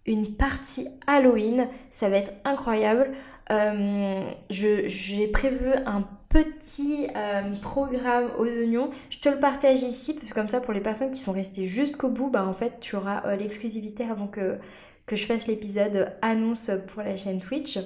une 0.06 0.34
partie 0.34 0.88
Halloween. 1.06 1.68
Ça 1.90 2.08
va 2.08 2.16
être 2.16 2.32
incroyable. 2.44 3.12
Euh, 3.50 4.22
j'ai 4.48 5.26
prévu 5.28 5.70
un 5.86 6.08
petit 6.28 7.08
euh, 7.14 7.54
programme 7.60 8.30
aux 8.38 8.46
oignons. 8.46 8.90
Je 9.10 9.18
te 9.18 9.28
le 9.28 9.38
partage 9.38 9.82
ici, 9.82 10.18
comme 10.34 10.48
ça 10.48 10.60
pour 10.60 10.72
les 10.72 10.80
personnes 10.80 11.10
qui 11.10 11.18
sont 11.18 11.32
restées 11.32 11.66
jusqu'au 11.66 12.08
bout, 12.08 12.30
bah 12.30 12.46
en 12.46 12.54
fait 12.54 12.80
tu 12.80 12.96
auras 12.96 13.36
l'exclusivité 13.36 14.04
avant 14.04 14.28
que, 14.28 14.58
que 15.04 15.16
je 15.16 15.26
fasse 15.26 15.46
l'épisode 15.46 16.16
annonce 16.22 16.70
pour 16.86 17.02
la 17.02 17.16
chaîne 17.16 17.40
Twitch. 17.40 17.78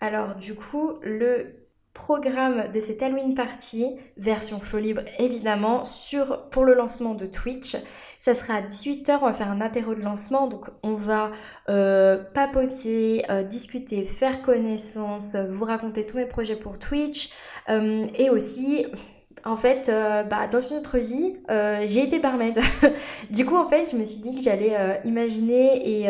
Alors 0.00 0.34
du 0.34 0.54
coup, 0.54 0.94
le 1.02 1.63
programme 1.94 2.70
de 2.72 2.80
cette 2.80 3.02
Halloween 3.02 3.34
party, 3.34 3.96
version 4.16 4.60
flow 4.60 4.80
libre 4.80 5.02
évidemment, 5.18 5.84
sur, 5.84 6.48
pour 6.50 6.64
le 6.64 6.74
lancement 6.74 7.14
de 7.14 7.26
Twitch. 7.26 7.76
Ça 8.24 8.34
sera 8.34 8.54
à 8.54 8.62
18h, 8.62 9.18
on 9.20 9.26
va 9.26 9.34
faire 9.34 9.50
un 9.50 9.60
apéro 9.60 9.94
de 9.94 10.00
lancement, 10.00 10.46
donc 10.48 10.70
on 10.82 10.94
va 10.94 11.30
euh, 11.68 12.16
papoter, 12.32 13.22
euh, 13.30 13.42
discuter, 13.42 14.06
faire 14.06 14.40
connaissance, 14.40 15.36
vous 15.36 15.66
raconter 15.66 16.06
tous 16.06 16.16
mes 16.16 16.24
projets 16.24 16.56
pour 16.56 16.78
Twitch, 16.78 17.28
euh, 17.68 18.06
et 18.14 18.30
aussi 18.30 18.86
en 19.44 19.58
fait, 19.58 19.90
euh, 19.90 20.22
bah, 20.22 20.46
dans 20.46 20.60
une 20.60 20.78
autre 20.78 20.96
vie, 20.96 21.36
j'ai 21.86 22.02
été 22.02 22.18
barmaid. 22.18 22.58
du 23.30 23.44
coup, 23.44 23.56
en 23.56 23.68
fait, 23.68 23.90
je 23.90 23.96
me 23.96 24.06
suis 24.06 24.20
dit 24.20 24.34
que 24.34 24.40
j'allais 24.40 24.74
imaginer 25.04 26.00
et, 26.00 26.08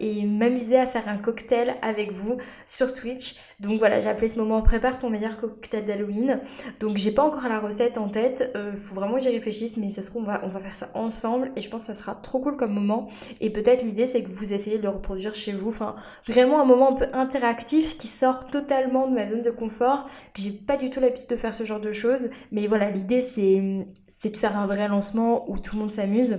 et 0.00 0.26
m'amuser 0.26 0.78
à 0.78 0.84
faire 0.84 1.08
un 1.08 1.16
cocktail 1.16 1.76
avec 1.80 2.12
vous 2.12 2.36
sur 2.66 2.92
Twitch. 2.92 3.36
Donc 3.64 3.78
voilà, 3.78 4.00
j'ai 4.00 4.08
appelé 4.08 4.28
ce 4.28 4.38
moment 4.38 4.62
Prépare 4.62 4.98
ton 4.98 5.10
meilleur 5.10 5.36
cocktail 5.36 5.84
d'Halloween. 5.84 6.40
Donc 6.80 6.96
j'ai 6.96 7.10
pas 7.10 7.22
encore 7.22 7.48
la 7.48 7.60
recette 7.60 7.98
en 7.98 8.08
tête. 8.08 8.52
Il 8.54 8.78
faut 8.78 8.94
vraiment 8.94 9.14
que 9.14 9.22
j'y 9.22 9.30
réfléchisse, 9.30 9.76
mais 9.76 9.90
ça 9.90 10.02
se 10.02 10.10
trouve, 10.10 10.22
on 10.22 10.26
va, 10.26 10.40
on 10.44 10.48
va 10.48 10.60
faire 10.60 10.74
ça 10.74 10.90
ensemble 10.94 11.52
et 11.56 11.60
je 11.60 11.68
pense 11.68 11.82
que 11.82 11.86
ça 11.88 11.94
sera 11.94 12.14
trop 12.14 12.38
cool 12.40 12.56
comme 12.56 12.72
moment. 12.72 13.08
Et 13.40 13.50
peut-être 13.50 13.82
l'idée, 13.82 14.06
c'est 14.06 14.22
que 14.22 14.30
vous 14.30 14.52
essayez 14.52 14.78
de 14.78 14.82
le 14.82 14.90
reproduire 14.90 15.34
chez 15.34 15.52
vous. 15.52 15.68
Enfin, 15.68 15.96
vraiment 16.26 16.60
un 16.60 16.64
moment 16.64 16.90
un 16.92 16.94
peu 16.94 17.06
interactif 17.12 17.96
qui 17.98 18.08
sort 18.08 18.46
totalement 18.46 19.06
de 19.06 19.14
ma 19.14 19.26
zone 19.26 19.42
de 19.42 19.50
confort. 19.50 20.08
J'ai 20.34 20.50
pas 20.50 20.76
du 20.76 20.90
tout 20.90 21.00
l'habitude 21.00 21.28
de 21.28 21.36
faire 21.36 21.54
ce 21.54 21.64
genre 21.64 21.80
de 21.80 21.92
choses, 21.92 22.30
mais 22.52 22.66
voilà, 22.66 22.90
l'idée 22.90 23.20
c'est 23.20 24.30
de 24.30 24.36
faire 24.36 24.56
un 24.56 24.66
vrai 24.66 24.88
lancement 24.88 25.50
où 25.50 25.58
tout 25.58 25.74
le 25.76 25.80
monde 25.80 25.90
s'amuse. 25.90 26.38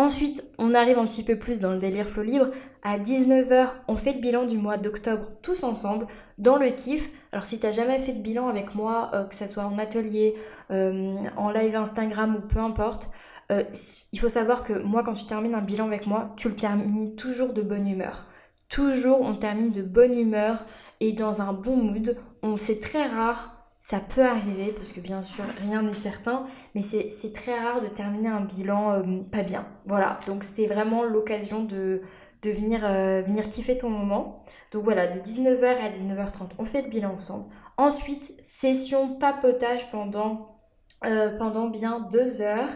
Ensuite, 0.00 0.44
on 0.58 0.74
arrive 0.74 0.96
un 0.96 1.06
petit 1.06 1.24
peu 1.24 1.36
plus 1.36 1.58
dans 1.58 1.72
le 1.72 1.78
délire 1.78 2.08
flow 2.08 2.22
libre. 2.22 2.46
À 2.84 3.00
19h, 3.00 3.70
on 3.88 3.96
fait 3.96 4.12
le 4.12 4.20
bilan 4.20 4.46
du 4.46 4.56
mois 4.56 4.76
d'octobre 4.76 5.26
tous 5.42 5.64
ensemble 5.64 6.06
dans 6.38 6.56
le 6.56 6.68
kiff. 6.70 7.10
Alors 7.32 7.44
si 7.44 7.58
t'as 7.58 7.72
jamais 7.72 7.98
fait 7.98 8.12
de 8.12 8.22
bilan 8.22 8.46
avec 8.46 8.76
moi, 8.76 9.10
euh, 9.12 9.24
que 9.24 9.34
ce 9.34 9.48
soit 9.48 9.64
en 9.64 9.76
atelier, 9.76 10.36
euh, 10.70 11.16
en 11.36 11.50
live 11.50 11.74
Instagram 11.74 12.36
ou 12.36 12.46
peu 12.46 12.60
importe, 12.60 13.10
euh, 13.50 13.64
il 14.12 14.20
faut 14.20 14.28
savoir 14.28 14.62
que 14.62 14.72
moi 14.72 15.02
quand 15.02 15.14
tu 15.14 15.26
termines 15.26 15.56
un 15.56 15.62
bilan 15.62 15.88
avec 15.88 16.06
moi, 16.06 16.32
tu 16.36 16.48
le 16.48 16.54
termines 16.54 17.16
toujours 17.16 17.52
de 17.52 17.62
bonne 17.62 17.88
humeur. 17.88 18.24
Toujours 18.68 19.20
on 19.20 19.34
termine 19.34 19.72
de 19.72 19.82
bonne 19.82 20.16
humeur 20.16 20.64
et 21.00 21.12
dans 21.12 21.42
un 21.42 21.52
bon 21.52 21.76
mood. 21.76 22.16
On 22.44 22.56
c'est 22.56 22.78
très 22.78 23.08
rare 23.08 23.57
ça 23.80 24.00
peut 24.00 24.24
arriver, 24.24 24.72
parce 24.72 24.92
que 24.92 25.00
bien 25.00 25.22
sûr, 25.22 25.44
rien 25.58 25.82
n'est 25.82 25.94
certain, 25.94 26.44
mais 26.74 26.82
c'est 26.82 27.32
très 27.32 27.58
rare 27.58 27.80
de 27.80 27.88
terminer 27.88 28.28
un 28.28 28.40
bilan 28.40 28.92
euh, 28.92 29.22
pas 29.30 29.42
bien. 29.42 29.66
Voilà, 29.86 30.20
donc 30.26 30.42
c'est 30.42 30.66
vraiment 30.66 31.04
l'occasion 31.04 31.62
de, 31.62 32.02
venir, 32.44 32.84
euh, 32.84 33.22
venir 33.22 33.48
kiffer 33.48 33.78
ton 33.78 33.90
moment. 33.90 34.44
Donc 34.72 34.84
voilà, 34.84 35.06
de 35.06 35.18
19h 35.18 35.64
à 35.64 35.90
19h30, 35.90 36.50
on 36.58 36.64
fait 36.64 36.82
le 36.82 36.88
bilan 36.88 37.12
ensemble. 37.12 37.46
Ensuite, 37.76 38.34
session 38.42 39.14
papotage 39.14 39.90
pendant, 39.90 40.60
euh, 41.06 41.68
bien 41.70 42.00
deux 42.10 42.40
heures. 42.40 42.70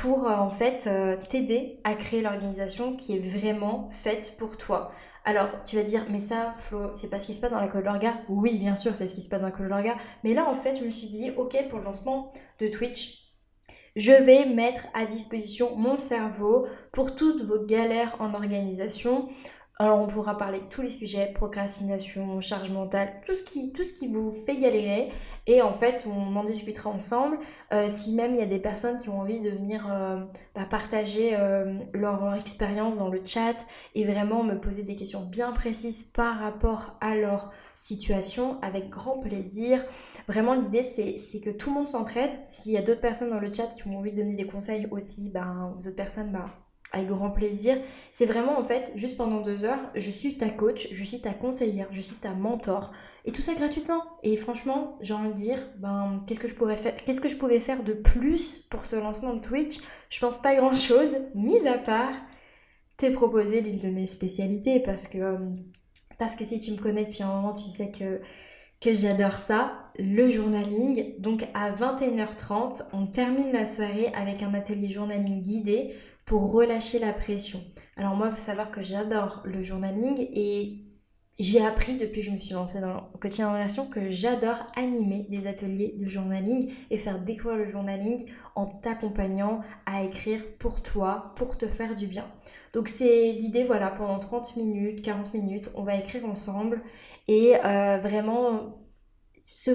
Pour 0.00 0.28
en 0.28 0.48
fait 0.48 0.88
t'aider 1.28 1.80
à 1.82 1.94
créer 1.94 2.22
l'organisation 2.22 2.94
qui 2.94 3.16
est 3.16 3.18
vraiment 3.18 3.88
faite 3.90 4.36
pour 4.38 4.56
toi. 4.56 4.92
Alors, 5.24 5.50
tu 5.64 5.76
vas 5.76 5.82
dire, 5.82 6.06
mais 6.10 6.18
ça, 6.18 6.54
Flo, 6.56 6.92
c'est 6.94 7.08
pas 7.08 7.18
ce 7.18 7.26
qui 7.26 7.34
se 7.34 7.40
passe 7.40 7.50
dans 7.50 7.60
la 7.60 7.68
Colorga 7.68 8.14
Oui, 8.28 8.58
bien 8.58 8.74
sûr, 8.74 8.96
c'est 8.96 9.06
ce 9.06 9.14
qui 9.14 9.22
se 9.22 9.28
passe 9.28 9.40
dans 9.40 9.46
la 9.46 9.52
Colorga. 9.52 9.96
Mais 10.24 10.34
là, 10.34 10.48
en 10.48 10.54
fait, 10.54 10.76
je 10.76 10.84
me 10.84 10.90
suis 10.90 11.08
dit, 11.08 11.30
ok, 11.36 11.68
pour 11.68 11.78
le 11.78 11.84
lancement 11.84 12.32
de 12.58 12.68
Twitch, 12.68 13.34
je 13.96 14.12
vais 14.12 14.46
mettre 14.46 14.86
à 14.94 15.04
disposition 15.04 15.76
mon 15.76 15.96
cerveau 15.96 16.66
pour 16.92 17.14
toutes 17.14 17.42
vos 17.42 17.64
galères 17.66 18.16
en 18.20 18.34
organisation. 18.34 19.28
Alors 19.80 19.98
on 19.98 20.06
pourra 20.06 20.36
parler 20.36 20.58
de 20.58 20.66
tous 20.66 20.82
les 20.82 20.90
sujets, 20.90 21.32
procrastination, 21.32 22.42
charge 22.42 22.68
mentale, 22.68 23.14
tout 23.24 23.32
ce 23.34 23.42
qui, 23.42 24.08
vous 24.08 24.30
fait 24.30 24.58
galérer. 24.58 25.08
Et 25.46 25.62
en 25.62 25.72
fait, 25.72 26.06
on 26.06 26.36
en 26.36 26.44
discutera 26.44 26.90
ensemble. 26.90 27.38
Euh, 27.72 27.88
si 27.88 28.12
même 28.12 28.34
il 28.34 28.40
y 28.40 28.42
a 28.42 28.46
des 28.46 28.58
personnes 28.58 29.00
qui 29.00 29.08
ont 29.08 29.18
envie 29.18 29.40
de 29.40 29.48
venir 29.48 29.90
euh, 29.90 30.20
bah, 30.54 30.66
partager 30.68 31.34
euh, 31.34 31.78
leur, 31.94 32.34
expérience 32.34 32.98
dans 32.98 33.08
le 33.08 33.22
chat 33.24 33.56
et 33.94 34.04
vraiment 34.04 34.44
me 34.44 34.60
poser 34.60 34.82
des 34.82 34.96
questions 34.96 35.24
bien 35.24 35.50
précises 35.52 36.02
par 36.02 36.40
rapport 36.40 36.98
à 37.00 37.14
leur 37.14 37.48
situation, 37.74 38.60
avec 38.60 38.90
grand 38.90 39.18
plaisir. 39.18 39.82
Vraiment, 40.28 40.52
l'idée, 40.52 40.82
c'est 40.82 41.40
que 41.40 41.48
tout 41.48 41.70
le 41.70 41.76
monde 41.76 41.88
s'entraide. 41.88 42.32
S'il 42.44 42.72
y 42.72 42.76
a 42.76 42.82
d'autres 42.82 43.00
personnes 43.00 43.30
dans 43.30 43.40
le 43.40 43.50
chat 43.50 43.68
qui 43.68 43.88
ont 43.88 43.96
envie 43.96 44.12
de 44.12 44.18
donner 44.18 44.34
des 44.34 44.46
conseils 44.46 44.88
aussi 44.90 45.30
bah, 45.30 45.72
aux 45.74 45.86
autres 45.86 45.96
personnes, 45.96 46.32
bah, 46.32 46.50
avec 46.92 47.08
grand 47.08 47.30
plaisir. 47.30 47.76
C'est 48.12 48.26
vraiment 48.26 48.58
en 48.58 48.64
fait, 48.64 48.92
juste 48.96 49.16
pendant 49.16 49.40
deux 49.40 49.64
heures, 49.64 49.90
je 49.94 50.10
suis 50.10 50.36
ta 50.36 50.50
coach, 50.50 50.88
je 50.90 51.04
suis 51.04 51.20
ta 51.20 51.32
conseillère, 51.32 51.88
je 51.90 52.00
suis 52.00 52.14
ta 52.16 52.34
mentor. 52.34 52.92
Et 53.24 53.32
tout 53.32 53.42
ça 53.42 53.54
gratuitement. 53.54 54.02
Et 54.22 54.36
franchement, 54.36 54.96
j'ai 55.00 55.14
envie 55.14 55.28
de 55.28 55.34
dire, 55.34 55.58
ben, 55.78 56.22
qu'est-ce 56.26 56.40
que 56.40 56.48
je 56.48 56.54
pourrais 56.54 56.76
faire, 56.76 56.94
qu'est-ce 57.04 57.20
que 57.20 57.28
je 57.28 57.36
pouvais 57.36 57.60
faire 57.60 57.82
de 57.82 57.92
plus 57.92 58.58
pour 58.58 58.86
ce 58.86 58.96
lancement 58.96 59.34
de 59.34 59.40
Twitch? 59.40 59.78
Je 60.08 60.20
pense 60.20 60.38
pas 60.38 60.54
grand 60.54 60.74
chose, 60.74 61.16
mis 61.34 61.66
à 61.66 61.78
part 61.78 62.14
t'es 63.00 63.10
proposé 63.10 63.62
l'une 63.62 63.78
de 63.78 63.88
mes 63.88 64.04
spécialités 64.04 64.78
parce 64.78 65.08
que, 65.08 65.16
euh, 65.16 65.38
parce 66.18 66.36
que 66.36 66.44
si 66.44 66.60
tu 66.60 66.70
me 66.70 66.76
connais 66.76 67.06
depuis 67.06 67.22
un 67.22 67.32
moment, 67.32 67.54
tu 67.54 67.64
sais 67.64 67.90
que 67.90 68.20
que 68.80 68.94
j'adore 68.94 69.34
ça, 69.34 69.90
le 69.98 70.28
journaling. 70.30 71.20
Donc 71.20 71.46
à 71.52 71.70
21h30, 71.70 72.82
on 72.94 73.06
termine 73.06 73.52
la 73.52 73.66
soirée 73.66 74.10
avec 74.14 74.42
un 74.42 74.54
atelier 74.54 74.88
journaling 74.88 75.42
guidé 75.42 75.94
pour 76.30 76.52
relâcher 76.52 77.00
la 77.00 77.12
pression. 77.12 77.60
Alors 77.96 78.14
moi, 78.14 78.28
il 78.30 78.36
faut 78.36 78.40
savoir 78.40 78.70
que 78.70 78.80
j'adore 78.80 79.42
le 79.44 79.64
journaling 79.64 80.28
et 80.30 80.84
j'ai 81.40 81.60
appris 81.60 81.96
depuis 81.96 82.20
que 82.20 82.28
je 82.28 82.30
me 82.30 82.38
suis 82.38 82.54
lancée 82.54 82.78
dans 82.78 82.94
le 82.94 83.18
coaching 83.18 83.44
en 83.44 83.86
que 83.86 84.10
j'adore 84.10 84.64
animer 84.76 85.26
des 85.28 85.48
ateliers 85.48 85.96
de 85.98 86.06
journaling 86.06 86.72
et 86.90 86.98
faire 86.98 87.18
découvrir 87.18 87.58
le 87.58 87.66
journaling 87.66 88.26
en 88.54 88.66
t'accompagnant 88.66 89.62
à 89.86 90.04
écrire 90.04 90.40
pour 90.60 90.84
toi, 90.84 91.32
pour 91.34 91.58
te 91.58 91.66
faire 91.66 91.96
du 91.96 92.06
bien. 92.06 92.30
Donc 92.74 92.86
c'est 92.86 93.32
l'idée, 93.32 93.64
voilà, 93.64 93.90
pendant 93.90 94.20
30 94.20 94.54
minutes, 94.54 95.02
40 95.02 95.34
minutes, 95.34 95.68
on 95.74 95.82
va 95.82 95.96
écrire 95.96 96.24
ensemble 96.26 96.80
et 97.26 97.56
euh, 97.64 97.98
vraiment 97.98 98.78
se 99.48 99.72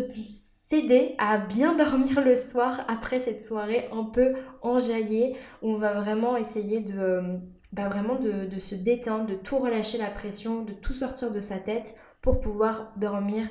s'aider 0.68 1.14
à 1.20 1.38
bien 1.38 1.76
dormir 1.76 2.26
le 2.26 2.34
soir 2.34 2.84
après 2.88 3.20
cette 3.20 3.40
soirée 3.40 3.88
un 3.92 4.04
peu 4.04 4.34
enjaillée 4.64 5.36
où 5.62 5.70
on 5.70 5.76
va 5.76 5.94
vraiment 5.94 6.38
essayer 6.38 6.80
de, 6.80 6.98
euh, 6.98 7.38
bah 7.72 7.88
vraiment 7.88 8.16
de, 8.16 8.58
se 8.58 8.74
détendre, 8.74 9.28
de 9.28 9.36
tout 9.36 9.60
relâcher 9.60 10.00
la 10.00 10.10
pression, 10.10 10.64
de 10.64 10.74
tout 10.74 10.96
sortir 10.96 11.30
de 11.30 11.40
sa 11.40 11.60
tête 11.60 11.94
pour 12.20 12.40
pouvoir 12.40 12.94
dormir 12.98 13.48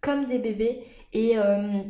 comme 0.00 0.24
des 0.24 0.38
bébés 0.38 0.84
et, 1.12 1.36
euh, 1.36 1.80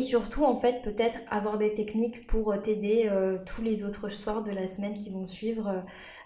surtout 0.00 0.44
en 0.44 0.56
fait 0.56 0.82
peut-être 0.82 1.18
avoir 1.30 1.56
des 1.56 1.72
techniques 1.72 2.26
pour 2.26 2.60
t'aider 2.60 3.08
euh, 3.08 3.38
tous 3.46 3.62
les 3.62 3.84
autres 3.84 4.08
soirs 4.08 4.42
de 4.42 4.50
la 4.50 4.66
semaine 4.66 4.94
qui 4.98 5.10
vont 5.10 5.26
suivre 5.26 5.82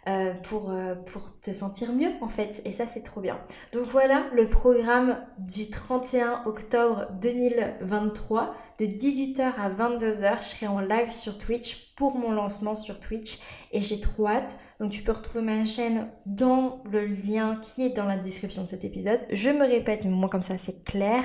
euh, 0.08 0.34
pour, 0.34 0.70
euh, 0.70 0.94
pour 0.94 1.38
te 1.40 1.52
sentir 1.52 1.92
mieux 1.92 2.10
en 2.20 2.28
fait. 2.28 2.60
Et 2.64 2.72
ça 2.72 2.84
c'est 2.86 3.02
trop 3.02 3.20
bien. 3.20 3.38
Donc 3.72 3.84
voilà 3.86 4.24
le 4.34 4.48
programme 4.48 5.18
du 5.38 5.70
31 5.70 6.42
octobre 6.44 7.06
2023 7.20 8.54
de 8.78 8.86
18h 8.86 9.52
à 9.56 9.70
22h. 9.70 10.38
Je 10.38 10.44
serai 10.44 10.66
en 10.66 10.80
live 10.80 11.10
sur 11.10 11.38
Twitch 11.38 11.92
pour 11.96 12.18
mon 12.18 12.32
lancement 12.32 12.74
sur 12.74 12.98
Twitch 12.98 13.38
et 13.72 13.80
j'ai 13.80 14.00
trop 14.00 14.26
hâte. 14.26 14.56
Donc 14.80 14.90
tu 14.90 15.02
peux 15.02 15.12
retrouver 15.12 15.44
ma 15.44 15.64
chaîne 15.64 16.08
dans 16.26 16.82
le 16.90 17.06
lien 17.06 17.60
qui 17.62 17.82
est 17.86 17.90
dans 17.90 18.06
la 18.06 18.16
description 18.16 18.62
de 18.62 18.68
cet 18.68 18.84
épisode. 18.84 19.20
Je 19.30 19.50
me 19.50 19.64
répète, 19.64 20.04
mais 20.04 20.10
moi 20.10 20.28
comme 20.28 20.42
ça 20.42 20.58
c'est 20.58 20.84
clair. 20.84 21.22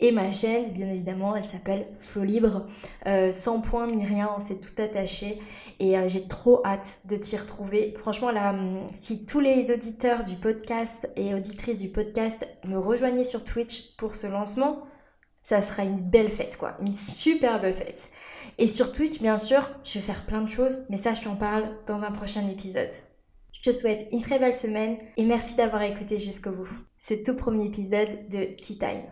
Et 0.00 0.10
ma 0.10 0.32
chaîne, 0.32 0.72
bien 0.72 0.90
évidemment, 0.90 1.36
elle 1.36 1.44
s'appelle 1.44 1.86
Flow 1.98 2.24
Libre, 2.24 2.66
euh, 3.06 3.30
sans 3.30 3.60
point 3.60 3.86
ni 3.86 4.04
rien, 4.04 4.30
c'est 4.46 4.60
tout 4.60 4.82
attaché. 4.82 5.38
Et 5.78 5.96
euh, 5.96 6.08
j'ai 6.08 6.26
trop 6.26 6.60
hâte 6.64 6.98
de 7.04 7.14
t'y 7.14 7.36
retrouver. 7.36 7.94
Franchement, 7.98 8.32
là, 8.32 8.50
hum, 8.50 8.86
si 8.94 9.24
tous 9.24 9.40
les 9.40 9.72
auditeurs 9.72 10.24
du 10.24 10.34
podcast 10.34 11.08
et 11.14 11.34
auditrices 11.34 11.76
du 11.76 11.88
podcast 11.88 12.46
me 12.66 12.76
rejoignaient 12.76 13.22
sur 13.22 13.44
Twitch 13.44 13.94
pour 13.96 14.16
ce 14.16 14.26
lancement, 14.26 14.82
ça 15.48 15.62
sera 15.62 15.82
une 15.82 16.02
belle 16.02 16.28
fête, 16.28 16.58
quoi. 16.58 16.76
Une 16.86 16.94
superbe 16.94 17.72
fête. 17.72 18.10
Et 18.58 18.66
sur 18.66 18.92
Twitch, 18.92 19.18
bien 19.18 19.38
sûr, 19.38 19.70
je 19.82 19.94
vais 19.94 20.04
faire 20.04 20.26
plein 20.26 20.42
de 20.42 20.50
choses, 20.50 20.80
mais 20.90 20.98
ça, 20.98 21.14
je 21.14 21.22
t'en 21.22 21.36
parle 21.36 21.74
dans 21.86 22.02
un 22.02 22.10
prochain 22.10 22.46
épisode. 22.50 22.90
Je 23.52 23.70
te 23.70 23.74
souhaite 23.74 24.06
une 24.12 24.20
très 24.20 24.38
belle 24.38 24.54
semaine 24.54 24.98
et 25.16 25.24
merci 25.24 25.54
d'avoir 25.54 25.80
écouté 25.80 26.18
jusqu'au 26.18 26.50
bout 26.50 26.68
ce 26.98 27.14
tout 27.14 27.34
premier 27.34 27.64
épisode 27.64 28.28
de 28.28 28.44
Tea 28.60 28.76
Time. 28.76 29.08